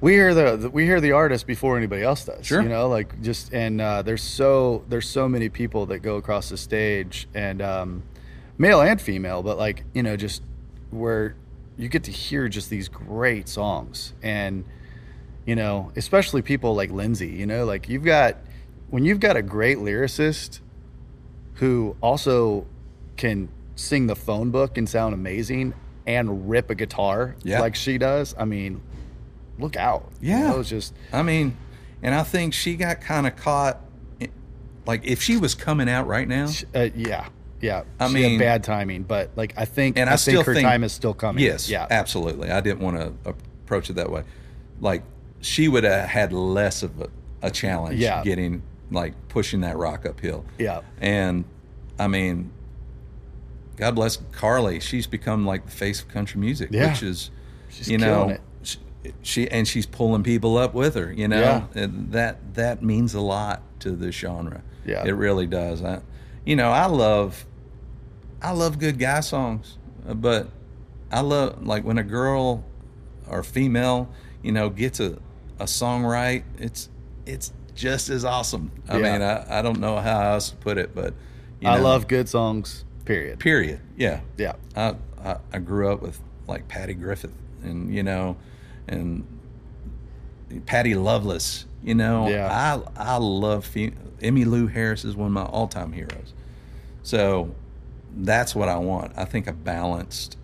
we 0.00 0.12
hear 0.12 0.34
the, 0.34 0.56
the 0.56 0.70
we 0.70 0.84
hear 0.84 1.00
the 1.00 1.12
artist 1.12 1.46
before 1.46 1.76
anybody 1.78 2.02
else 2.02 2.24
does. 2.24 2.44
Sure. 2.46 2.60
You 2.62 2.68
know, 2.68 2.88
like 2.88 3.20
just 3.22 3.52
and 3.52 3.80
uh, 3.80 4.02
there's 4.02 4.22
so 4.22 4.84
there's 4.88 5.08
so 5.08 5.28
many 5.28 5.48
people 5.48 5.86
that 5.86 6.00
go 6.00 6.16
across 6.16 6.48
the 6.50 6.56
stage 6.56 7.28
and 7.34 7.62
um, 7.62 8.02
male 8.58 8.80
and 8.82 9.00
female, 9.00 9.42
but 9.42 9.58
like 9.58 9.84
you 9.94 10.02
know 10.02 10.16
just 10.16 10.42
where 10.90 11.34
you 11.78 11.88
get 11.88 12.04
to 12.04 12.10
hear 12.10 12.48
just 12.48 12.68
these 12.68 12.88
great 12.88 13.48
songs 13.48 14.12
and 14.22 14.64
you 15.46 15.56
know 15.56 15.90
especially 15.96 16.42
people 16.42 16.74
like 16.74 16.90
Lindsay. 16.90 17.28
You 17.28 17.46
know, 17.46 17.64
like 17.64 17.88
you've 17.88 18.04
got 18.04 18.36
when 18.90 19.04
you've 19.04 19.20
got 19.20 19.36
a 19.36 19.42
great 19.42 19.78
lyricist 19.78 20.60
who 21.54 21.96
also 22.00 22.66
can 23.16 23.48
sing 23.76 24.06
the 24.06 24.16
phone 24.16 24.50
book 24.50 24.76
and 24.78 24.88
sound 24.88 25.14
amazing 25.14 25.74
and 26.06 26.48
rip 26.50 26.70
a 26.70 26.74
guitar 26.74 27.36
Yeah. 27.42 27.60
like 27.60 27.74
she 27.74 27.96
does, 27.98 28.34
I 28.38 28.44
mean, 28.44 28.82
look 29.58 29.76
out. 29.76 30.10
You 30.20 30.30
Yeah. 30.30 30.50
know, 30.50 30.60
it's 30.60 30.68
just 30.68 30.94
I 31.12 31.22
mean, 31.22 31.56
and 32.02 32.14
I 32.14 32.22
think 32.22 32.52
she 32.54 32.76
got 32.76 33.00
kind 33.00 33.26
of 33.26 33.36
caught. 33.36 33.80
in- 34.20 34.30
Like 34.86 35.04
if 35.04 35.22
she 35.22 35.36
was 35.36 35.54
coming 35.54 35.88
out 35.88 36.06
right 36.06 36.26
now, 36.28 36.48
uh, 36.74 36.88
yeah, 36.96 37.26
yeah. 37.60 37.82
I 38.00 38.08
she 38.08 38.14
mean- 38.14 38.38
bad 38.38 38.64
timing, 38.64 39.04
but 39.04 39.30
like 39.36 39.54
I 39.56 39.64
think 39.64 39.96
and 39.98 40.10
I, 40.10 40.14
I, 40.14 40.16
think 40.16 40.34
still 40.36 40.42
her 40.44 40.54
think 40.54 40.66
time 40.66 40.82
is 40.84 40.92
still 40.92 41.14
coming. 41.14 41.44
Yes, 41.44 41.68
yeah, 41.70 41.86
absolutely. 41.90 42.50
I 42.50 42.60
didn't 42.60 42.80
want 42.80 42.96
to 42.98 43.12
approach 43.64 43.88
it 43.90 43.94
that 43.94 44.10
way. 44.10 44.24
Like 44.80 45.02
she 45.42 45.68
would 45.68 45.84
have 45.84 46.08
had 46.08 46.32
less 46.32 46.82
of 46.82 46.98
a, 47.00 47.08
a 47.42 47.50
challenge 47.50 47.98
Yeah. 48.00 48.22
getting 48.24 48.62
like 48.90 49.14
pushing 49.28 49.60
that 49.60 49.76
rock 49.76 50.06
uphill. 50.06 50.44
yeah, 50.58 50.80
And 51.00 51.44
I 51.98 52.06
mean, 52.08 52.50
God 53.76 53.94
bless 53.94 54.18
Carly. 54.32 54.80
She's 54.80 55.06
become 55.06 55.44
like 55.46 55.64
the 55.64 55.70
face 55.70 56.00
of 56.02 56.08
country 56.08 56.40
music, 56.40 56.70
Yeah. 56.72 56.90
which 56.92 57.02
is, 57.02 57.30
She's 57.68 57.88
you 57.88 57.98
know, 57.98 58.36
she, 58.62 58.78
she 59.22 59.50
and 59.50 59.66
she's 59.66 59.86
pulling 59.86 60.22
people 60.22 60.56
up 60.58 60.74
with 60.74 60.94
her. 60.94 61.12
You 61.12 61.26
know, 61.28 61.40
Yeah. 61.40 61.82
and 61.82 62.12
that 62.12 62.54
that 62.54 62.82
means 62.82 63.14
a 63.14 63.20
lot 63.20 63.62
to 63.80 63.92
this 63.92 64.14
genre. 64.14 64.62
Yeah. 64.84 65.04
it 65.04 65.12
really 65.12 65.46
does. 65.46 65.82
I, 65.82 66.00
you 66.44 66.54
know, 66.56 66.70
I 66.70 66.86
love, 66.86 67.46
I 68.42 68.50
love 68.52 68.78
good 68.78 68.98
guy 68.98 69.20
songs, 69.20 69.78
but 70.06 70.48
I 71.10 71.20
love 71.20 71.64
like 71.66 71.84
when 71.84 71.98
a 71.98 72.02
girl 72.02 72.64
or 73.28 73.42
female, 73.42 74.08
you 74.42 74.52
know, 74.52 74.68
gets 74.68 75.00
a 75.00 75.18
a 75.62 75.66
song 75.66 76.04
right. 76.04 76.44
It's 76.58 76.88
it's 77.26 77.52
just 77.74 78.10
as 78.10 78.24
awesome. 78.24 78.70
I 78.88 78.98
Yeah. 78.98 79.12
mean, 79.12 79.22
I, 79.22 79.58
I 79.58 79.62
don't 79.62 79.80
know 79.80 79.98
how 79.98 80.32
else 80.32 80.50
to 80.50 80.56
put 80.56 80.76
it, 80.78 80.94
but 80.94 81.14
you 81.60 81.68
I 81.68 81.78
love 81.78 82.08
good 82.08 82.28
songs. 82.28 82.84
Period. 83.04 83.38
Period. 83.38 83.80
Yeah. 83.96 84.20
Yeah, 84.36 84.54
I, 84.76 84.96
I 85.24 85.36
I 85.52 85.58
grew 85.58 85.90
up 85.92 86.02
with 86.02 86.20
like 86.46 86.68
Patty 86.68 86.94
Griffin 86.94 87.32
and 87.62 87.94
you 87.94 88.02
know, 88.02 88.36
and 88.88 89.24
Patty 90.66 90.94
Loveless. 90.94 91.66
You 91.82 91.94
know, 91.94 92.28
Yeah. 92.28 92.48
I 92.96 93.14
I 93.14 93.16
love 93.16 93.64
fe- 93.64 93.92
Emmylou 94.20 94.70
Harris 94.70 95.04
is 95.04 95.16
one 95.16 95.26
of 95.28 95.32
my 95.32 95.44
all 95.44 95.66
time 95.66 95.92
heroes. 95.92 96.32
So 97.02 97.54
that's 98.16 98.54
what 98.54 98.68
I 98.68 98.76
want. 98.78 99.12
I 99.16 99.24
think 99.24 99.46
a 99.46 99.52
balanced. 99.52 100.36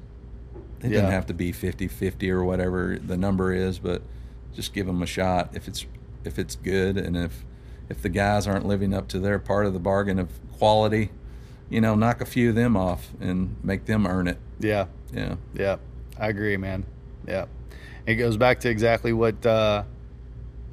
It 0.83 0.91
Yeah. 0.91 0.99
doesn't 1.03 1.11
have 1.13 1.27
to 1.27 1.35
be 1.35 1.53
50-50 1.53 2.31
or 2.31 2.45
whatever 2.45 2.99
the 3.05 3.17
number 3.17 3.53
is, 3.53 3.79
but 3.79 4.03
just 4.59 4.73
give 4.75 4.87
them 4.87 5.01
a 5.03 5.07
shot 5.07 5.51
if 5.55 5.69
it's 5.69 5.87
if 6.25 6.37
it's 6.37 6.57
good 6.57 6.97
and 6.99 7.17
if 7.17 7.45
if 7.89 8.03
the 8.03 8.09
guys 8.09 8.49
aren't 8.49 8.67
living 8.67 8.93
up 8.93 9.07
to 9.07 9.21
their 9.21 9.39
part 9.39 9.67
of 9.67 9.73
the 9.73 9.79
bargain 9.79 10.19
of 10.19 10.29
quality, 10.59 11.11
you 11.71 11.81
know, 11.81 11.95
knock 11.95 12.21
a 12.21 12.25
few 12.25 12.49
of 12.49 12.57
them 12.57 12.77
off 12.77 13.11
and 13.21 13.55
make 13.63 13.85
them 13.87 14.05
earn 14.05 14.27
it. 14.27 14.37
yeah, 14.59 14.87
Yeah. 15.15 15.37
yeah. 15.55 15.77
I 16.19 16.27
agree, 16.29 16.57
man. 16.57 16.85
Yeah, 17.27 17.47
it 18.05 18.17
goes 18.17 18.37
back 18.37 18.59
to 18.61 18.69
exactly 18.69 19.13
what 19.13 19.47
uh, 19.47 19.85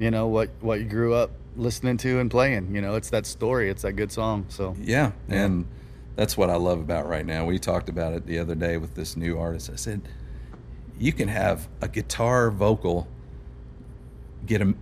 you 0.00 0.10
know 0.10 0.26
what 0.26 0.50
what 0.60 0.80
you 0.80 0.86
grew 0.86 1.14
up 1.14 1.30
listening 1.56 1.96
to 1.98 2.18
and 2.18 2.28
playing. 2.28 2.74
You 2.74 2.80
know, 2.80 2.96
it's 2.96 3.10
that 3.10 3.24
story. 3.24 3.70
It's 3.70 3.82
that 3.82 3.92
good 3.92 4.10
song. 4.10 4.46
So 4.48 4.74
Yeah, 4.80 5.12
Yeah. 5.28 5.44
and 5.44 5.66
that's 6.16 6.36
what 6.36 6.50
I 6.50 6.56
love 6.56 6.80
about 6.80 7.06
right 7.08 7.24
now. 7.24 7.44
We 7.46 7.60
talked 7.60 7.88
about 7.88 8.14
it 8.14 8.26
the 8.26 8.40
other 8.40 8.56
day 8.56 8.78
with 8.78 8.94
this 8.96 9.16
new 9.16 9.38
artist. 9.38 9.70
I 9.72 9.76
said, 9.76 10.00
you 10.98 11.12
can 11.12 11.28
have 11.28 11.68
a 11.80 11.86
guitar 11.88 12.50
vocal 12.50 13.06
get 14.46 14.62
a 14.62 14.74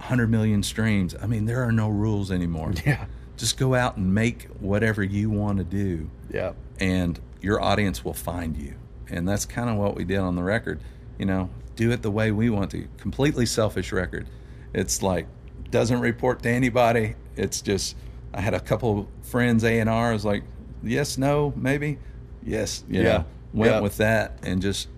hundred 0.00 0.30
million 0.30 0.62
streams. 0.62 1.14
I 1.20 1.26
mean, 1.26 1.46
there 1.46 1.62
are 1.62 1.72
no 1.72 1.88
rules 1.88 2.30
anymore. 2.30 2.72
yeah, 2.86 3.06
Just 3.36 3.56
go 3.58 3.74
out 3.74 3.96
and 3.96 4.14
make 4.14 4.44
whatever 4.60 5.02
you 5.02 5.30
want 5.30 5.58
to 5.58 5.64
do, 5.64 6.10
yeah, 6.32 6.52
and 6.80 7.18
your 7.40 7.60
audience 7.62 8.04
will 8.04 8.14
find 8.14 8.56
you. 8.56 8.74
And 9.08 9.26
that's 9.28 9.44
kind 9.44 9.70
of 9.70 9.76
what 9.76 9.94
we 9.94 10.04
did 10.04 10.18
on 10.18 10.34
the 10.36 10.42
record. 10.42 10.80
You 11.18 11.26
know, 11.26 11.50
do 11.76 11.90
it 11.92 12.02
the 12.02 12.10
way 12.10 12.30
we 12.32 12.50
want 12.50 12.70
to. 12.72 12.88
Completely 12.98 13.46
selfish 13.46 13.92
record. 13.92 14.26
It's 14.74 15.02
like 15.02 15.26
doesn't 15.70 16.00
report 16.00 16.42
to 16.42 16.48
anybody. 16.50 17.14
It's 17.36 17.60
just 17.60 17.96
I 18.34 18.40
had 18.40 18.54
a 18.54 18.60
couple 18.60 19.08
friends 19.22 19.64
A 19.64 19.78
and 19.80 19.88
R. 19.88 20.10
I 20.10 20.12
was 20.12 20.24
like, 20.24 20.42
yes, 20.82 21.16
no, 21.18 21.52
maybe, 21.56 21.98
yes, 22.42 22.84
Yeah. 22.88 23.02
know, 23.02 23.24
went 23.54 23.72
Yeah. 23.72 23.80
with 23.80 23.96
that 23.98 24.38
and 24.42 24.60
just 24.60 24.88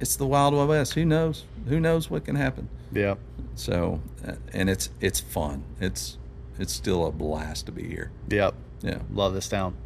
it's 0.00 0.16
the 0.16 0.26
wild 0.26 0.54
wild 0.54 0.68
west. 0.68 0.94
Who 0.94 1.04
knows? 1.04 1.44
Who 1.68 1.80
knows 1.80 2.10
what 2.10 2.24
can 2.24 2.36
happen? 2.36 2.68
yeah. 2.92 3.14
So, 3.54 4.00
uh, 4.26 4.32
and 4.52 4.68
it's 4.68 4.90
it's 5.00 5.20
fun. 5.20 5.62
It's 5.80 6.18
it's 6.58 6.72
still 6.72 7.06
a 7.06 7.12
blast 7.12 7.66
to 7.66 7.72
be 7.72 7.84
here. 7.88 8.10
Yep. 8.28 8.54
Yeah. 8.82 8.98
Love 9.12 9.34
this 9.34 9.48
town. 9.48 9.76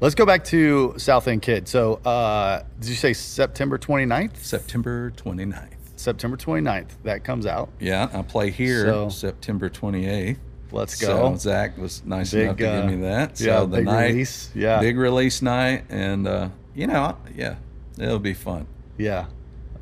Let's 0.00 0.14
go 0.14 0.24
back 0.24 0.44
to 0.46 0.94
South 0.96 1.28
End 1.28 1.42
Kid. 1.42 1.68
So, 1.68 1.94
uh, 2.04 2.62
did 2.78 2.88
you 2.88 2.94
say 2.94 3.12
September 3.12 3.78
29th? 3.78 4.36
September 4.36 5.10
29th. 5.16 5.68
September 5.96 6.36
29th. 6.36 6.86
That 7.04 7.24
comes 7.24 7.44
out. 7.46 7.68
Yeah, 7.78 8.08
I 8.12 8.22
play 8.22 8.50
here 8.50 8.84
So- 8.86 9.08
September 9.10 9.68
28th. 9.68 10.38
Let's 10.72 10.96
So 10.98 11.30
go. 11.30 11.36
Zach 11.36 11.76
was 11.76 12.02
nice 12.04 12.30
Big, 12.32 12.42
enough 12.44 12.56
to 12.58 12.68
uh, 12.70 12.80
give 12.86 12.90
me 12.98 13.02
that. 13.02 13.36
So 13.38 13.44
yeah, 13.44 13.60
the 13.60 13.66
big 13.66 13.84
night, 13.86 14.06
release. 14.06 14.50
Yeah. 14.54 14.78
big 14.80 14.96
release 14.96 15.42
night, 15.42 15.84
and 15.90 16.28
uh, 16.28 16.48
you 16.76 16.86
know, 16.86 17.16
yeah, 17.34 17.56
it'll 17.98 18.20
be 18.20 18.34
fun. 18.34 18.66
Yeah. 18.96 19.26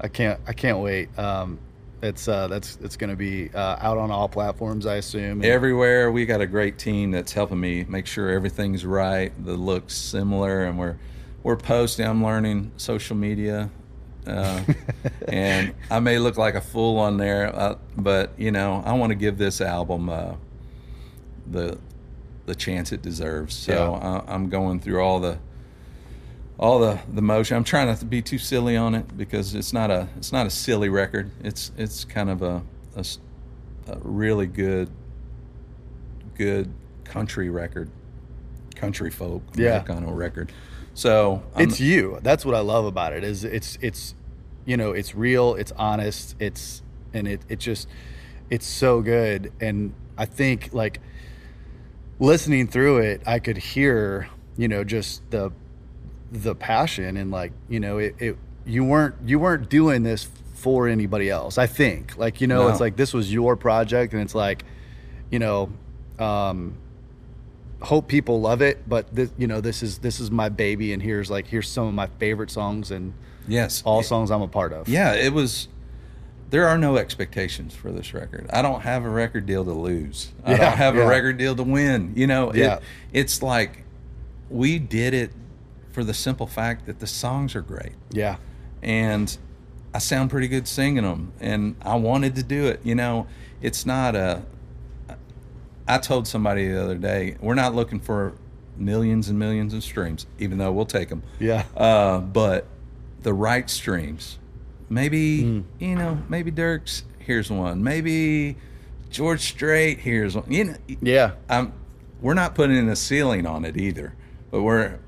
I 0.00 0.08
can't 0.08 0.40
I 0.46 0.54
can't 0.54 0.78
wait. 0.78 1.16
Um, 1.18 1.58
it's 2.02 2.28
uh, 2.28 2.48
that's 2.48 2.78
it's 2.82 2.96
going 2.96 3.10
to 3.10 3.16
be 3.16 3.50
uh, 3.54 3.76
out 3.80 3.98
on 3.98 4.10
all 4.10 4.28
platforms, 4.28 4.86
I 4.86 4.96
assume. 4.96 5.44
Everywhere 5.44 6.12
we 6.12 6.26
got 6.26 6.40
a 6.40 6.46
great 6.46 6.78
team 6.78 7.10
that's 7.10 7.32
helping 7.32 7.60
me 7.60 7.84
make 7.88 8.06
sure 8.06 8.30
everything's 8.30 8.84
right, 8.84 9.32
the 9.44 9.54
looks 9.54 9.94
similar, 9.94 10.64
and 10.64 10.78
we're 10.78 10.96
we're 11.42 11.56
posting. 11.56 12.06
I'm 12.06 12.22
learning 12.22 12.72
social 12.76 13.16
media, 13.16 13.70
uh, 14.26 14.62
and 15.28 15.74
I 15.90 16.00
may 16.00 16.18
look 16.18 16.36
like 16.36 16.54
a 16.54 16.60
fool 16.60 16.98
on 16.98 17.16
there, 17.16 17.54
uh, 17.54 17.76
but 17.96 18.32
you 18.38 18.50
know, 18.52 18.82
I 18.84 18.92
want 18.92 19.10
to 19.10 19.16
give 19.16 19.38
this 19.38 19.60
album 19.60 20.08
uh, 20.08 20.34
the 21.50 21.78
the 22.46 22.54
chance 22.54 22.92
it 22.92 23.02
deserves. 23.02 23.54
So 23.54 23.72
Yeah. 23.72 24.22
I, 24.26 24.34
I'm 24.34 24.48
going 24.48 24.80
through 24.80 25.02
all 25.02 25.20
the 25.20 25.38
all 26.58 26.78
the 26.80 26.98
the 27.12 27.22
motion. 27.22 27.56
I'm 27.56 27.64
trying 27.64 27.86
not 27.86 27.98
to 27.98 28.04
be 28.04 28.20
too 28.20 28.38
silly 28.38 28.76
on 28.76 28.94
it 28.94 29.16
because 29.16 29.54
it's 29.54 29.72
not 29.72 29.90
a 29.90 30.08
it's 30.16 30.32
not 30.32 30.46
a 30.46 30.50
silly 30.50 30.88
record. 30.88 31.30
It's 31.42 31.72
it's 31.76 32.04
kind 32.04 32.28
of 32.30 32.42
a 32.42 32.62
a 32.96 33.04
really 34.02 34.46
good 34.46 34.90
good 36.36 36.72
country 37.04 37.48
record, 37.48 37.90
country 38.74 39.10
folk 39.10 39.42
Yeah. 39.54 39.68
Americana 39.82 40.12
record. 40.12 40.52
So 40.94 41.42
I'm- 41.54 41.68
it's 41.68 41.80
you. 41.80 42.18
That's 42.22 42.44
what 42.44 42.54
I 42.54 42.60
love 42.60 42.84
about 42.84 43.12
it. 43.12 43.22
Is 43.24 43.44
it's 43.44 43.78
it's 43.80 44.14
you 44.66 44.76
know 44.76 44.92
it's 44.92 45.14
real. 45.14 45.54
It's 45.54 45.72
honest. 45.72 46.34
It's 46.40 46.82
and 47.14 47.26
it 47.28 47.40
it 47.48 47.60
just 47.60 47.88
it's 48.50 48.66
so 48.66 49.00
good. 49.00 49.52
And 49.60 49.94
I 50.16 50.24
think 50.26 50.70
like 50.72 51.00
listening 52.18 52.66
through 52.66 52.98
it, 52.98 53.22
I 53.26 53.38
could 53.38 53.58
hear 53.58 54.28
you 54.56 54.66
know 54.68 54.82
just 54.84 55.22
the 55.30 55.52
the 56.30 56.54
passion 56.54 57.16
and 57.16 57.30
like 57.30 57.52
you 57.68 57.80
know 57.80 57.98
it, 57.98 58.14
it 58.18 58.36
you 58.66 58.84
weren't 58.84 59.14
you 59.24 59.38
weren't 59.38 59.68
doing 59.70 60.02
this 60.02 60.28
for 60.54 60.88
anybody 60.88 61.30
else. 61.30 61.56
I 61.58 61.66
think 61.66 62.16
like 62.18 62.40
you 62.40 62.46
know 62.46 62.62
No. 62.64 62.68
it's 62.68 62.80
like 62.80 62.96
this 62.96 63.14
was 63.14 63.32
your 63.32 63.56
project 63.56 64.12
and 64.12 64.22
it's 64.22 64.34
like 64.34 64.64
you 65.30 65.38
know. 65.38 65.70
um 66.18 66.74
hope 67.80 68.08
people 68.08 68.40
love 68.40 68.60
it 68.60 68.88
but 68.88 69.14
this, 69.14 69.30
you 69.38 69.46
know 69.46 69.60
this 69.60 69.84
is 69.84 69.98
this 69.98 70.18
is 70.18 70.32
my 70.32 70.48
baby 70.48 70.92
and 70.92 71.00
here's 71.00 71.30
like 71.30 71.46
here's 71.46 71.68
some 71.68 71.86
of 71.86 71.94
my 71.94 72.08
favorite 72.18 72.50
songs 72.50 72.90
and 72.90 73.14
yes, 73.46 73.84
all 73.86 74.02
songs 74.02 74.32
i'm 74.32 74.42
a 74.42 74.48
part 74.48 74.72
of 74.72 74.88
Yeah, 74.88 75.14
it 75.14 75.32
was. 75.32 75.68
There 76.50 76.66
are 76.66 76.76
no 76.76 76.96
expectations 76.96 77.74
for 77.74 77.92
this 77.92 78.12
record. 78.14 78.48
I 78.52 78.62
don't 78.62 78.80
have 78.80 79.04
a 79.04 79.08
record 79.10 79.44
deal 79.46 79.64
to 79.64 79.72
lose. 79.72 80.32
I 80.44 80.52
Yeah, 80.52 80.56
don't 80.56 80.76
have 80.78 80.96
yeah. 80.96 81.02
a 81.02 81.06
record 81.06 81.36
deal 81.38 81.54
to 81.54 81.62
win. 81.62 82.14
You 82.16 82.26
know, 82.26 82.52
Yeah. 82.54 82.76
it, 82.76 82.82
it's 83.12 83.42
like 83.44 83.84
we 84.50 84.78
did 84.80 85.12
it 85.14 85.30
for 85.98 86.04
the 86.04 86.14
simple 86.14 86.46
fact 86.46 86.86
that 86.86 87.00
the 87.00 87.06
songs 87.08 87.56
are 87.56 87.60
great 87.60 87.94
yeah 88.12 88.36
and 88.82 89.36
I 89.92 89.98
sound 89.98 90.30
pretty 90.30 90.46
good 90.46 90.68
singing 90.68 91.02
them, 91.02 91.32
and 91.40 91.74
I 91.82 91.96
wanted 91.96 92.36
to 92.36 92.42
do 92.44 92.66
it. 92.66 92.80
You 92.84 92.94
know, 92.94 93.26
it's 93.62 93.84
not 93.86 94.14
a. 94.14 94.42
I 95.88 95.98
told 95.98 96.28
somebody 96.28 96.68
the 96.68 96.80
other 96.84 96.94
day, 96.96 97.36
we're 97.40 97.54
not 97.54 97.74
looking 97.74 97.98
for 97.98 98.34
millions 98.76 99.28
and 99.28 99.38
millions 99.38 99.72
of 99.74 99.82
streams, 99.82 100.26
even 100.38 100.58
though 100.58 100.70
we'll 100.70 100.84
take 100.86 101.08
them. 101.08 101.22
yeah 101.40 101.64
Uh, 101.76 102.18
but 102.20 102.66
the 103.22 103.32
right 103.32 103.68
streams, 103.68 104.38
maybe 104.90 105.42
Mm. 105.42 105.64
you 105.80 105.96
know, 105.96 106.18
maybe 106.28 106.52
Dierks 106.52 107.02
here's 107.18 107.50
one, 107.50 107.82
maybe 107.82 108.56
George 109.10 109.40
Strait 109.40 109.98
here's 110.00 110.36
one. 110.36 110.44
You 110.52 110.64
know, 110.64 110.76
yeah 111.00 111.32
I'm 111.48 111.72
we're 112.20 112.34
not 112.34 112.54
putting 112.54 112.76
in 112.76 112.88
a 112.90 112.96
ceiling 112.96 113.46
on 113.46 113.64
it 113.64 113.76
either, 113.76 114.14
but 114.50 114.62
we're 114.62 114.98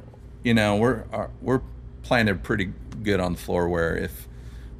you 0.42 0.54
know 0.54 0.76
we're 0.76 1.04
are, 1.12 1.30
we're 1.40 1.60
planted 2.02 2.42
pretty 2.42 2.72
good 3.02 3.20
on 3.20 3.32
the 3.32 3.38
floor 3.38 3.68
where 3.68 3.96
if 3.96 4.28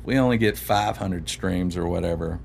we 0.05 0.19
only 0.19 0.39
get 0.39 0.57
500 0.57 1.29
streams 1.29 1.77
or 1.77 1.87
whatever, 1.87 2.41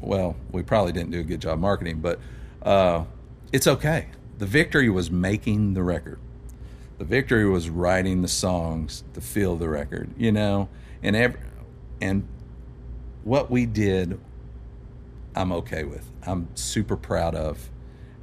well 0.00 0.36
we 0.52 0.62
probably 0.62 0.92
didn't 0.92 1.10
do 1.10 1.20
a 1.20 1.24
good 1.24 1.40
job 1.40 1.58
marketing, 1.58 2.00
but 2.00 2.20
uh, 2.62 3.04
it's 3.52 3.66
okay. 3.66 4.08
The 4.38 4.46
victory 4.46 4.88
was 4.88 5.10
making 5.10 5.74
the 5.74 5.82
record. 5.82 6.18
The 6.98 7.04
victory 7.04 7.48
was 7.48 7.68
writing 7.70 8.22
the 8.22 8.28
songs 8.28 9.04
to 9.14 9.20
fill 9.20 9.56
the 9.56 9.68
record, 9.68 10.10
you 10.16 10.32
know, 10.32 10.68
and 11.02 11.16
every, 11.16 11.40
and 12.00 12.26
what 13.24 13.50
we 13.50 13.66
did, 13.66 14.20
I'm 15.34 15.52
okay 15.52 15.84
with. 15.84 16.06
I'm 16.26 16.48
super 16.54 16.96
proud 16.96 17.34
of, 17.34 17.70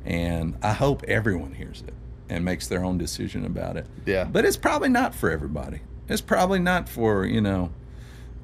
and 0.06 0.58
I 0.62 0.74
hope 0.74 1.04
everyone 1.04 1.54
hears 1.54 1.84
it 1.88 1.94
and 2.30 2.44
makes 2.44 2.68
their 2.68 2.84
own 2.84 2.98
decision 2.98 3.46
about 3.46 3.78
it. 3.78 3.86
Yeah. 4.06 4.26
But 4.26 4.46
it's 4.46 4.58
probably 4.58 4.90
not 4.90 5.16
for 5.16 5.32
everybody. 5.32 5.82
It's 6.10 6.22
probably 6.22 6.60
not 6.60 6.88
for 6.90 7.26
you 7.26 7.42
know 7.42 7.72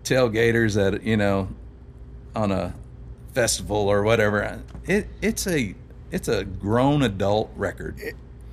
tailgaters 0.03 0.77
at 0.77 1.03
you 1.03 1.17
know 1.17 1.49
on 2.35 2.51
a 2.51 2.73
festival 3.33 3.77
or 3.77 4.03
whatever. 4.03 4.61
It 4.85 5.07
it's 5.21 5.47
a 5.47 5.75
it's 6.11 6.27
a 6.27 6.43
grown 6.45 7.01
adult 7.03 7.51
record. 7.55 7.99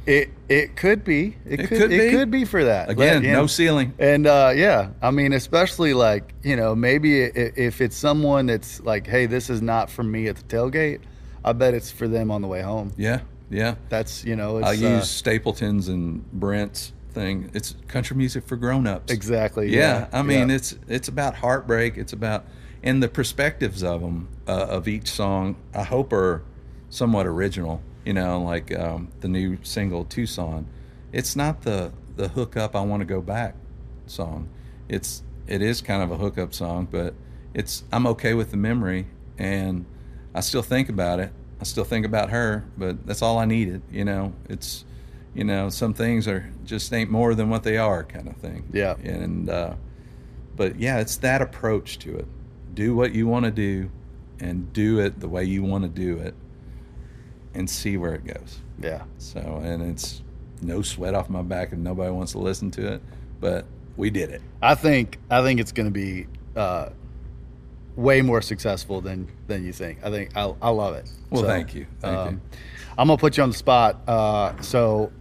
It 0.07 0.31
it 0.49 0.77
could 0.77 1.05
be. 1.05 1.37
It, 1.45 1.61
It 1.61 1.67
could, 1.69 1.79
could 1.79 1.93
it 1.93 2.11
be. 2.11 2.17
could 2.17 2.31
be 2.31 2.45
for 2.45 2.65
that. 2.65 2.89
Again, 2.89 3.23
But, 3.23 3.29
no 3.29 3.33
know, 3.43 3.47
ceiling. 3.47 3.93
And 3.99 4.27
uh, 4.27 4.51
yeah, 4.55 4.91
I 5.03 5.11
mean, 5.11 5.33
especially 5.33 5.93
like 5.95 6.33
you 6.43 6.57
know, 6.57 6.75
maybe 6.75 7.21
if 7.23 7.81
it's 7.81 7.97
someone 7.97 8.47
that's 8.47 8.81
like, 8.81 9.07
hey, 9.07 9.27
this 9.27 9.51
is 9.51 9.61
not 9.61 9.91
for 9.91 10.03
me 10.03 10.27
at 10.29 10.37
the 10.37 10.43
tailgate. 10.45 11.01
I 11.45 11.53
bet 11.53 11.75
it's 11.75 11.91
for 11.91 12.09
them 12.09 12.31
on 12.31 12.43
the 12.43 12.49
way 12.49 12.61
home. 12.63 12.93
Yeah, 12.97 13.21
yeah. 13.51 13.75
That's 13.89 14.25
you 14.25 14.37
know, 14.37 14.59
it's 14.59 14.67
I 14.67 14.71
uh, 14.71 14.97
use 14.97 15.11
Stapleton's 15.11 15.89
and 15.89 16.31
Brent's 16.33 16.93
thing. 17.13 17.51
It's 17.53 17.75
country 17.89 18.17
music 18.17 18.47
for 18.47 18.57
grown-ups. 18.57 19.13
exactly. 19.13 19.75
Yeah, 19.75 20.09
I 20.13 20.23
mean 20.23 20.49
yeah. 20.49 20.57
it's 20.57 20.77
it's 20.89 21.09
about 21.09 21.35
heartbreak. 21.37 21.97
It's 21.97 22.13
about 22.13 22.47
and 22.83 23.03
the 23.03 23.09
perspectives 23.09 23.83
of 23.83 24.01
them 24.01 24.29
uh, 24.47 24.67
of 24.69 24.89
each 24.89 25.09
song. 25.09 25.57
I 25.75 25.83
hope 25.83 26.13
are 26.13 26.43
somewhat 26.89 27.27
original. 27.27 27.83
You 28.05 28.15
know, 28.15 28.41
like 28.43 28.77
um, 28.77 29.09
the 29.21 29.29
new 29.29 29.59
single 29.63 30.05
Tucson. 30.05 30.67
It's 31.13 31.37
not 31.37 31.63
the 31.63 31.93
the 32.17 32.29
hookup. 32.29 32.75
I 32.75 32.81
want 32.81 33.01
to 33.01 33.05
go 33.05 33.21
back 33.21 33.57
song. 34.07 34.49
It's 34.89 35.23
it 35.47 35.63
is 35.63 35.83
kind 35.83 36.03
of 36.03 36.11
a 36.11 36.17
hookup 36.17 36.55
song, 36.55 36.89
but 36.91 37.15
it's 37.53 37.85
I'm 37.93 38.07
okay 38.07 38.35
with 38.35 38.51
the 38.51 38.57
memory, 38.57 39.07
and 39.37 39.85
I 40.35 40.41
still 40.41 40.63
think 40.63 40.89
about 40.89 41.21
it. 41.21 41.33
I 41.61 41.65
still 41.65 41.85
think 41.85 42.07
about 42.07 42.31
her, 42.31 42.65
but 42.79 43.07
that's 43.07 43.23
all 43.23 43.39
I 43.39 43.45
needed. 43.45 43.83
You 43.91 44.05
know, 44.05 44.33
it's 44.49 44.85
you 45.35 45.45
know 45.45 45.69
some 45.69 45.95
things 45.95 46.27
are 46.27 46.51
just 46.65 46.93
ain't 46.93 47.11
more 47.11 47.35
than 47.35 47.51
what 47.51 47.63
they 47.63 47.77
are, 47.77 48.03
kind 48.05 48.29
of 48.29 48.37
thing. 48.37 48.69
Yeah. 48.73 48.97
and 49.03 49.49
uh, 49.51 49.75
but 50.57 50.79
yeah, 50.79 50.99
it's 50.99 51.17
that 51.19 51.43
approach 51.43 51.99
to 52.01 52.17
it. 52.17 52.27
Do 52.75 52.95
what 52.95 53.13
you 53.15 53.27
want 53.27 53.45
to 53.45 53.51
do, 53.51 53.91
and 54.39 54.73
do 54.73 55.01
it 55.01 55.21
the 55.21 55.29
way 55.29 55.45
you 55.45 55.63
want 55.63 55.85
to 55.85 55.89
do 55.89 56.19
it, 56.19 56.35
and 57.55 57.69
see 57.69 57.97
where 57.97 58.15
it 58.15 58.25
goes. 58.25 58.59
yeah. 58.81 59.03
So, 59.19 59.61
and 59.63 59.83
it's 59.83 60.23
no 60.63 60.83
sweat 60.83 61.15
off 61.15 61.29
my 61.29 61.43
back 61.43 61.73
if 61.73 61.79
nobody 61.79 62.11
wants 62.11 62.33
to 62.33 62.39
listen 62.39 62.71
to 62.73 62.95
it, 62.95 63.03
but 63.41 63.67
we 63.97 64.11
did 64.11 64.31
it. 64.31 64.43
I 64.63 64.75
think 64.75 65.19
I 65.31 65.43
think 65.43 65.61
it's 65.61 65.73
going 65.73 65.87
to 65.87 65.93
be 65.93 66.27
uh, 66.57 66.91
way 67.97 68.23
more 68.23 68.41
successful 68.43 69.01
than 69.01 69.29
than 69.47 69.65
you 69.65 69.73
think. 69.73 69.99
I 70.05 70.11
think 70.11 70.37
I, 70.37 70.53
I 70.63 70.71
love 70.71 70.95
it. 70.95 71.11
Well, 71.31 71.45
thank 71.45 71.75
you. 71.75 71.87
Thank 72.01 72.33
you. 72.33 72.41
I'm 72.99 73.07
gonna 73.09 73.17
put 73.19 73.37
you 73.37 73.43
on 73.43 73.51
the 73.51 73.57
spot. 73.57 74.01
Uh, 74.09 74.61
so 74.63 75.13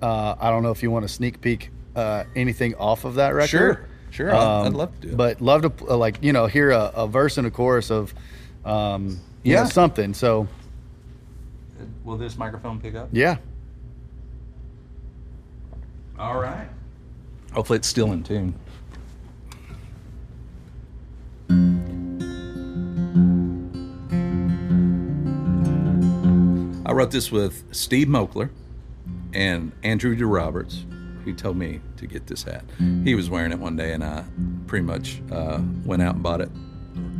uh, 0.00 0.34
I 0.40 0.50
don't 0.50 0.62
know 0.62 0.70
if 0.70 0.82
you 0.82 0.90
want 0.90 1.04
to 1.04 1.08
sneak 1.08 1.40
peek 1.40 1.70
uh, 1.96 2.24
anything 2.36 2.74
off 2.76 3.04
of 3.04 3.14
that 3.16 3.30
record. 3.34 3.48
Sure, 3.48 3.86
sure. 4.10 4.30
I'd- 4.34 4.36
I'd 4.44 4.66
Um, 4.68 4.74
love 4.74 4.94
to 5.00 5.06
do 5.06 5.12
it. 5.12 5.16
But 5.16 5.40
love 5.40 5.62
to 5.62 5.72
uh, 5.88 5.96
like 5.96 6.18
you 6.22 6.32
know 6.32 6.46
hear 6.46 6.70
a, 6.70 6.90
a 6.94 7.06
verse 7.06 7.38
and 7.38 7.46
a 7.46 7.50
chorus 7.50 7.90
of 7.90 8.12
um, 8.64 9.18
you 9.42 9.54
know, 9.54 9.62
Yeah. 9.62 9.64
something. 9.64 10.14
So 10.14 10.46
Will 12.04 12.16
this 12.16 12.36
microphone 12.38 12.80
pick 12.80 12.94
up? 12.94 13.08
yeah, 13.12 13.36
All 16.18 16.38
right. 16.40 16.68
Hopefully, 17.52 17.76
it's 17.78 17.88
still 17.88 18.12
in 18.12 18.22
tune. 18.22 18.54
I 26.92 26.94
wrote 26.94 27.10
this 27.10 27.32
with 27.32 27.64
Steve 27.74 28.06
Moakler 28.06 28.50
and 29.32 29.72
Andrew 29.82 30.14
DeRoberts, 30.14 30.84
who 31.24 31.32
told 31.32 31.56
me 31.56 31.80
to 31.96 32.06
get 32.06 32.26
this 32.26 32.42
hat. 32.42 32.66
He 33.02 33.14
was 33.14 33.30
wearing 33.30 33.50
it 33.50 33.58
one 33.58 33.76
day, 33.76 33.94
and 33.94 34.04
I 34.04 34.24
pretty 34.66 34.84
much 34.84 35.22
uh, 35.32 35.62
went 35.86 36.02
out 36.02 36.16
and 36.16 36.22
bought 36.22 36.42
it 36.42 36.50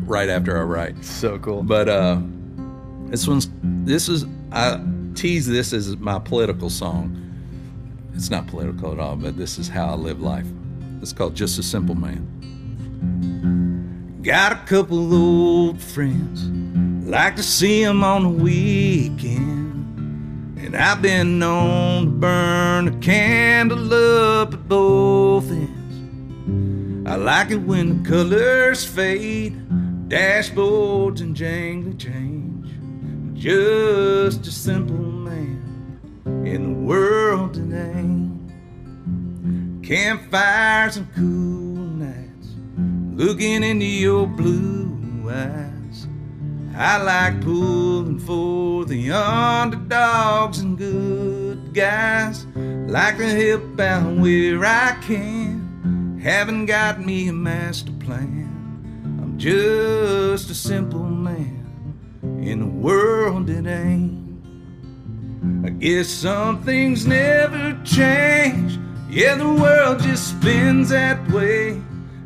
right 0.05 0.29
after 0.29 0.59
I 0.59 0.63
write. 0.65 1.03
so 1.03 1.39
cool. 1.39 1.63
But 1.63 1.89
uh, 1.89 2.21
this 3.07 3.27
one's 3.27 3.49
this 3.63 4.11
is 4.11 4.27
I 4.53 4.79
tease 5.15 5.47
this 5.47 5.73
as 5.73 5.97
my 5.97 6.19
political 6.19 6.69
song. 6.69 7.17
It's 8.15 8.29
not 8.29 8.47
political 8.49 8.93
at 8.93 8.99
all, 8.99 9.17
but 9.17 9.39
this 9.39 9.59
is 9.59 9.69
how 9.69 9.87
I 9.87 9.95
live 9.95 10.21
life. 10.21 10.47
It's 11.01 11.15
called 11.15 11.35
Just 11.35 11.59
a 11.59 11.63
Simple 11.63 11.95
Man. 11.95 12.29
Got 14.23 14.53
a 14.53 14.57
couple 14.67 15.15
old 15.15 15.81
friends, 15.81 16.47
like 17.09 17.37
to 17.37 17.43
see 17.43 17.83
'em 17.85 18.05
on 18.05 18.23
the 18.25 18.29
weekend. 18.29 19.62
And 20.65 20.77
I've 20.77 21.03
been 21.03 21.41
known 21.41 22.05
to 22.05 22.11
burn 22.13 22.87
a 22.87 22.97
candle 23.01 23.93
up 23.93 24.55
at 24.55 24.69
both 24.69 25.51
ends. 25.51 27.09
I 27.11 27.17
like 27.17 27.51
it 27.51 27.57
when 27.57 28.05
the 28.05 28.09
colors 28.09 28.85
fade, 28.85 29.61
dashboards 30.09 31.21
and 31.21 31.35
jangly 31.35 31.99
change. 31.99 32.69
Just 33.35 34.47
a 34.47 34.53
simple 34.53 34.95
man 34.95 36.01
in 36.47 36.63
the 36.63 36.81
world 36.87 37.55
today. 37.55 38.31
Campfires 39.85 40.97
and 40.97 41.13
cool 41.17 41.87
nights, 41.99 42.55
looking 43.17 43.65
into 43.65 43.85
your 43.85 44.29
blue 44.29 45.29
eyes. 45.29 45.72
I 46.75 46.97
like 47.03 47.43
pulling 47.43 48.19
for 48.19 48.87
the 48.87 49.13
underdogs 49.13 50.61
and 50.61 50.79
good 50.79 51.75
guys. 51.75 52.47
Like 52.57 53.19
to 53.19 53.27
help 53.27 53.79
out 53.79 54.17
where 54.17 54.65
I 54.65 54.97
can. 55.03 56.19
Haven't 56.23 56.67
got 56.67 57.05
me 57.05 57.29
a 57.29 57.33
master 57.33 57.93
plan. 58.01 58.49
I'm 59.21 59.39
just 59.39 60.51
a 60.51 60.55
simple 60.55 61.03
man 61.03 61.99
in 62.41 62.63
a 62.63 62.67
world 62.67 63.49
that 63.49 63.67
ain't. 63.67 64.23
I 65.67 65.71
guess 65.71 66.09
some 66.09 66.63
things 66.63 67.07
never 67.07 67.79
change. 67.85 68.79
Yeah, 69.11 69.35
the 69.35 69.49
world 69.49 70.01
just 70.01 70.31
spins 70.31 70.89
that 70.89 71.31
way. 71.31 71.81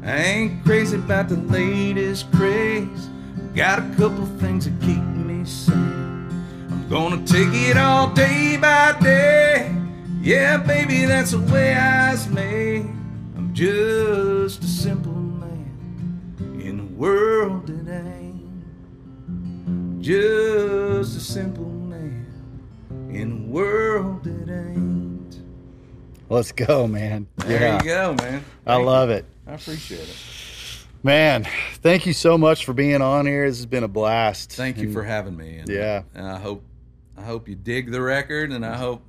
I 0.04 0.16
ain't 0.16 0.64
crazy 0.64 0.96
about 0.96 1.28
the 1.28 1.36
latest 1.36 2.30
craze. 2.30 3.08
Got 3.56 3.78
a 3.78 3.88
couple 3.96 4.26
things 4.38 4.66
that 4.66 4.78
keep 4.82 5.02
me 5.02 5.42
sane. 5.46 6.28
I'm 6.70 6.86
gonna 6.90 7.26
take 7.26 7.48
it 7.54 7.78
all 7.78 8.12
day 8.12 8.58
by 8.60 8.94
day. 9.00 9.74
Yeah, 10.20 10.58
baby, 10.58 11.06
that's 11.06 11.30
the 11.30 11.38
way 11.38 11.72
I 11.72 12.12
was 12.12 12.28
made. 12.28 12.84
I'm 13.34 13.54
just 13.54 14.62
a 14.62 14.66
simple 14.66 15.14
man 15.14 16.34
in 16.60 16.80
a 16.80 16.84
world 17.00 17.68
that 17.68 17.88
ain't. 17.88 18.42
Just 20.02 21.16
a 21.16 21.20
simple 21.20 21.64
man 21.64 22.26
in 23.08 23.32
a 23.32 23.50
world 23.50 24.22
that 24.24 24.50
ain't. 24.50 25.40
Let's 26.28 26.52
go, 26.52 26.86
man. 26.86 27.26
There 27.36 27.58
yeah, 27.58 27.78
you 27.78 27.84
go, 27.88 28.14
man. 28.16 28.44
I 28.66 28.76
love 28.76 29.08
you. 29.08 29.14
it. 29.14 29.24
I 29.46 29.54
appreciate 29.54 30.00
it. 30.00 30.45
Man, 31.06 31.46
thank 31.82 32.04
you 32.04 32.12
so 32.12 32.36
much 32.36 32.64
for 32.64 32.72
being 32.72 33.00
on 33.00 33.26
here. 33.26 33.48
This 33.48 33.58
has 33.58 33.66
been 33.66 33.84
a 33.84 33.88
blast. 33.88 34.50
Thank 34.54 34.78
you 34.78 34.86
And 34.86 34.92
for 34.92 35.04
having 35.04 35.36
me. 35.36 35.58
And, 35.58 35.68
Yeah. 35.68 36.02
and 36.16 36.26
I 36.26 36.36
hope 36.36 36.64
I 37.16 37.22
hope 37.22 37.48
you 37.48 37.54
dig 37.54 37.92
the 37.92 38.02
record, 38.02 38.50
and 38.50 38.66
I 38.66 38.76
hope 38.76 39.02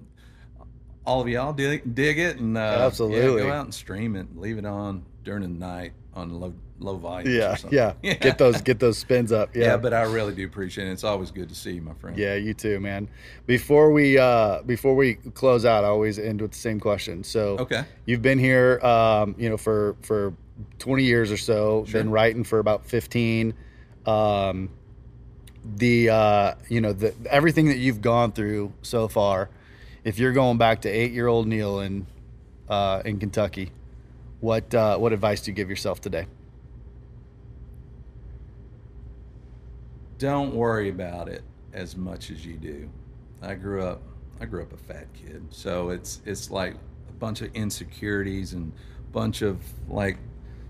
all 1.07 1.21
of 1.21 1.27
y'all 1.27 1.53
dig, 1.53 1.95
dig 1.95 2.19
it, 2.19 2.37
and 2.37 2.55
uh, 2.55 2.59
yeah, 2.61 2.85
Absolutely. 2.85 3.41
go 3.41 3.51
out 3.51 3.65
and 3.65 3.73
stream 3.73 4.15
it, 4.15 4.27
leave 4.37 4.59
it 4.59 4.65
on 4.65 5.05
during 5.23 5.41
the 5.41 5.47
night 5.47 5.93
on 6.13 6.39
low 6.39 6.53
low 6.77 6.97
volumes. 6.97 7.33
Yeah, 7.35 7.53
or 7.53 7.55
something. 7.57 7.79
yeah, 8.03 8.13
Get 8.13 8.37
those 8.37 8.61
get 8.61 8.77
those 8.77 8.99
spins 8.99 9.31
up. 9.31 9.55
Yeah. 9.55 9.63
Yeah, 9.65 9.77
but 9.77 9.91
I 9.91 10.03
really 10.03 10.35
do 10.35 10.45
appreciate 10.45 10.87
it. 10.87 10.91
It's 10.91 11.03
always 11.03 11.31
good 11.31 11.49
to 11.49 11.55
see 11.55 11.71
you, 11.71 11.81
my 11.81 11.95
friend. 11.95 12.15
Yeah, 12.15 12.35
you 12.35 12.53
too, 12.53 12.79
man. 12.79 13.09
Before 13.47 13.91
we 13.91 14.19
uh 14.19 14.61
before 14.61 14.93
we 14.95 15.15
close 15.15 15.65
out, 15.65 15.83
I 15.83 15.87
always 15.87 16.19
end 16.19 16.41
with 16.41 16.51
the 16.51 16.59
same 16.59 16.79
question. 16.79 17.23
So 17.23 17.57
Okay. 17.57 17.85
you've 18.05 18.21
been 18.21 18.37
here 18.37 18.79
um, 18.85 19.33
you 19.39 19.49
know, 19.49 19.57
for 19.57 19.95
for 20.03 20.35
twenty 20.79 21.03
years 21.03 21.31
or 21.31 21.37
so, 21.37 21.85
Sure. 21.85 22.01
been 22.01 22.11
writing 22.11 22.43
for 22.43 22.59
about 22.59 22.85
fifteen. 22.85 23.53
Um 24.05 24.69
the 25.65 26.09
uh 26.09 26.53
you 26.69 26.79
know, 26.81 26.93
the 26.93 27.13
everything 27.29 27.67
that 27.67 27.77
you've 27.77 28.01
gone 28.01 28.31
through 28.31 28.71
so 28.81 29.07
far, 29.07 29.49
if 30.03 30.17
you're 30.19 30.31
going 30.33 30.57
back 30.57 30.81
to 30.81 30.89
eight 30.89 31.11
year 31.11 31.27
old 31.27 31.47
Neil 31.47 31.79
in 31.81 32.05
uh 32.69 33.01
in 33.05 33.19
Kentucky, 33.19 33.71
what 34.39 34.73
uh 34.73 34.97
what 34.97 35.13
advice 35.13 35.41
do 35.41 35.51
you 35.51 35.55
give 35.55 35.69
yourself 35.69 35.99
today? 36.01 36.27
Don't 40.17 40.55
worry 40.55 40.89
about 40.89 41.27
it 41.29 41.43
as 41.73 41.95
much 41.95 42.31
as 42.31 42.45
you 42.45 42.53
do. 42.53 42.89
I 43.41 43.53
grew 43.55 43.83
up 43.83 44.01
I 44.39 44.45
grew 44.45 44.61
up 44.63 44.71
a 44.73 44.77
fat 44.77 45.07
kid, 45.13 45.43
so 45.49 45.89
it's 45.89 46.21
it's 46.25 46.49
like 46.49 46.75
a 47.09 47.13
bunch 47.13 47.41
of 47.41 47.53
insecurities 47.55 48.53
and 48.53 48.71
bunch 49.11 49.41
of 49.41 49.59
like 49.87 50.17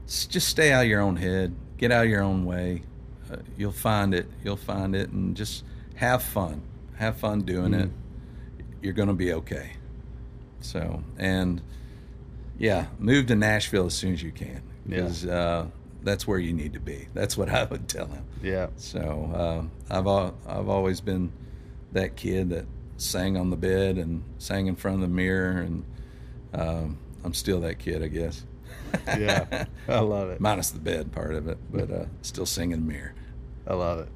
just 0.08 0.48
stay 0.48 0.72
out 0.72 0.84
of 0.84 0.90
your 0.90 1.02
own 1.02 1.18
head, 1.18 1.56
get 1.78 1.92
out 1.92 2.06
of 2.06 2.10
your 2.10 2.24
own 2.24 2.46
way. 2.46 2.84
Uh, 3.32 3.38
you'll 3.58 3.72
find 3.72 4.14
it. 4.14 4.28
You'll 4.44 4.56
find 4.56 4.96
it, 4.96 5.10
and 5.10 5.36
just 5.36 5.64
have 5.96 6.24
fun. 6.24 6.62
Have 6.96 7.18
fun 7.18 7.42
doing 7.42 7.74
mm-hmm. 7.74 7.84
it. 7.84 7.92
You're 8.82 8.94
going 8.94 9.10
to 9.10 9.14
be 9.14 9.34
okay. 9.34 9.72
So, 10.62 11.04
and 11.18 11.62
yeah, 12.58 12.88
move 13.00 13.28
to 13.28 13.36
Nashville 13.36 13.86
as 13.86 13.94
soon 13.94 14.14
as 14.14 14.24
you 14.24 14.32
can 14.32 14.62
because 14.88 15.26
yeah. 15.26 15.34
uh, 15.34 15.68
that's 16.04 16.28
where 16.28 16.40
you 16.40 16.54
need 16.54 16.74
to 16.74 16.80
be. 16.80 17.08
That's 17.14 17.38
what 17.38 17.50
I 17.50 17.66
would 17.66 17.88
tell 17.88 18.08
him. 18.08 18.26
Yeah. 18.42 18.68
So 18.78 19.70
uh, 19.90 19.94
I've 19.94 20.08
I've 20.48 20.70
always 20.70 21.02
been 21.02 21.32
that 21.92 22.16
kid 22.16 22.50
that 22.50 22.66
sang 22.98 23.38
on 23.38 23.50
the 23.50 23.58
bed 23.58 23.98
and 23.98 24.24
sang 24.38 24.68
in 24.68 24.76
front 24.76 24.96
of 24.96 25.02
the 25.02 25.08
mirror, 25.08 25.62
and 25.62 25.86
um, 26.54 26.98
I'm 27.24 27.34
still 27.34 27.60
that 27.62 27.80
kid, 27.80 28.04
I 28.04 28.08
guess. 28.08 28.46
yeah, 29.08 29.66
I 29.88 30.00
love 30.00 30.30
it. 30.30 30.40
Minus 30.40 30.72
the 30.72 30.80
bed 30.80 31.12
part 31.12 31.34
of 31.34 31.48
it, 31.48 31.58
but 31.72 31.92
uh, 31.92 32.06
still 32.22 32.46
singing 32.46 32.88
mirror. 32.88 33.14
I 33.68 33.74
love 33.74 34.00
it. 34.00 34.10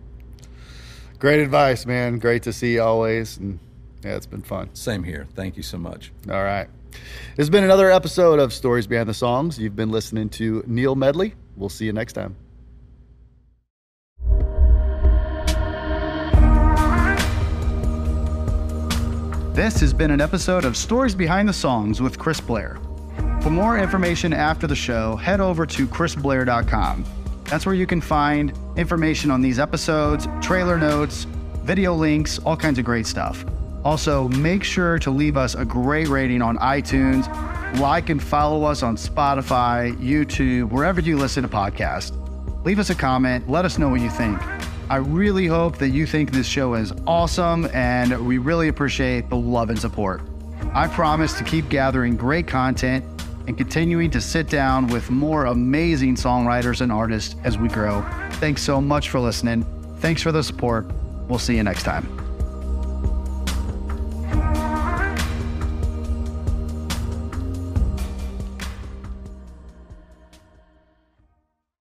Great 1.20 1.40
advice, 1.40 1.86
man. 1.86 2.20
Great 2.20 2.44
to 2.44 2.54
see 2.54 2.74
you 2.74 2.82
always, 2.82 3.38
and 3.38 3.60
yeah, 4.04 4.16
it's 4.16 4.26
been 4.26 4.42
fun. 4.42 4.70
Same 4.74 5.04
here. 5.04 5.28
Thank 5.36 5.58
you 5.58 5.64
so 5.64 5.78
much. 5.78 6.12
All 6.30 6.44
right. 6.44 6.68
It's 7.38 7.50
been 7.50 7.64
another 7.64 7.92
episode 7.92 8.40
of 8.40 8.54
Stories 8.54 8.88
Behind 8.88 9.08
the 9.08 9.14
Songs. 9.14 9.58
You've 9.58 9.76
been 9.76 9.92
listening 9.92 10.30
to 10.30 10.64
Neil 10.68 10.96
Medley. 10.96 11.36
We'll 11.56 11.70
see 11.70 11.86
you 11.86 11.94
next 11.94 12.14
time. 12.14 12.36
This 19.54 19.80
has 19.82 19.94
been 19.94 20.12
an 20.12 20.22
episode 20.22 20.66
of 20.66 20.76
Stories 20.76 21.14
Behind 21.14 21.48
the 21.48 21.54
Songs 21.54 22.02
with 22.02 22.18
Chris 22.18 22.40
Blair. 22.42 22.80
For 23.42 23.50
more 23.50 23.80
information 23.80 24.34
after 24.34 24.68
the 24.68 24.76
show, 24.76 25.16
head 25.16 25.42
over 25.42 25.66
to 25.66 25.88
chrisblair.com. 25.88 27.04
That's 27.46 27.66
where 27.66 27.74
you 27.74 27.88
can 27.88 28.00
find 28.00 28.54
information 28.78 29.32
on 29.32 29.42
these 29.42 29.58
episodes, 29.58 30.28
trailer 30.42 30.78
notes, 30.78 31.24
video 31.64 31.96
links, 31.96 32.38
all 32.40 32.56
kinds 32.56 32.78
of 32.78 32.86
great 32.86 33.08
stuff. 33.08 33.44
Also, 33.84 34.28
make 34.30 34.64
sure 34.64 35.00
to 35.00 35.10
leave 35.10 35.38
us 35.38 35.56
a 35.56 35.66
great 35.66 36.08
rating 36.08 36.44
on 36.44 36.56
iTunes, 36.60 37.28
like 37.80 38.10
and 38.10 38.22
follow 38.22 38.64
us 38.64 38.84
on 38.84 38.96
Spotify, 38.96 39.92
YouTube, 39.96 40.70
wherever 40.70 41.02
you 41.02 41.18
listen 41.18 41.42
to 41.42 41.50
podcasts. 41.50 42.16
Leave 42.64 42.78
us 42.78 42.92
a 42.92 42.96
comment, 42.96 43.50
let 43.50 43.66
us 43.66 43.80
know 43.80 43.90
what 43.90 44.02
you 44.02 44.10
think. 44.12 44.40
I 44.88 44.98
really 44.98 45.48
hope 45.48 45.80
that 45.80 45.90
you 45.90 46.06
think 46.06 46.32
this 46.32 46.46
show 46.46 46.76
is 46.76 46.94
awesome, 47.08 47.68
and 47.74 48.24
we 48.24 48.38
really 48.38 48.68
appreciate 48.68 49.30
the 49.30 49.38
love 49.38 49.72
and 49.72 49.80
support. 49.80 50.22
I 50.74 50.88
promise 50.88 51.34
to 51.40 51.44
keep 51.44 51.68
gathering 51.70 52.16
great 52.16 52.48
content 52.48 53.04
and 53.48 53.58
continuing 53.58 54.12
to 54.12 54.22
sit 54.22 54.50
down 54.50 54.88
with 54.88 55.10
more 55.10 55.46
amazing 55.46 56.16
songwriters 56.16 56.82
and 56.82 56.92
artists 56.92 57.36
as 57.44 57.58
we 57.58 57.68
grow. 57.68 58.02
Thanks 58.34 58.62
so 58.62 58.80
much 58.82 59.10
for 59.10 59.20
listening. 59.20 59.66
Thanks 59.98 60.22
for 60.22 60.32
the 60.32 60.44
support. 60.44 60.86
We'll 61.28 61.40
see 61.40 61.56
you 61.56 61.64
next 61.64 61.84
time. 61.84 62.21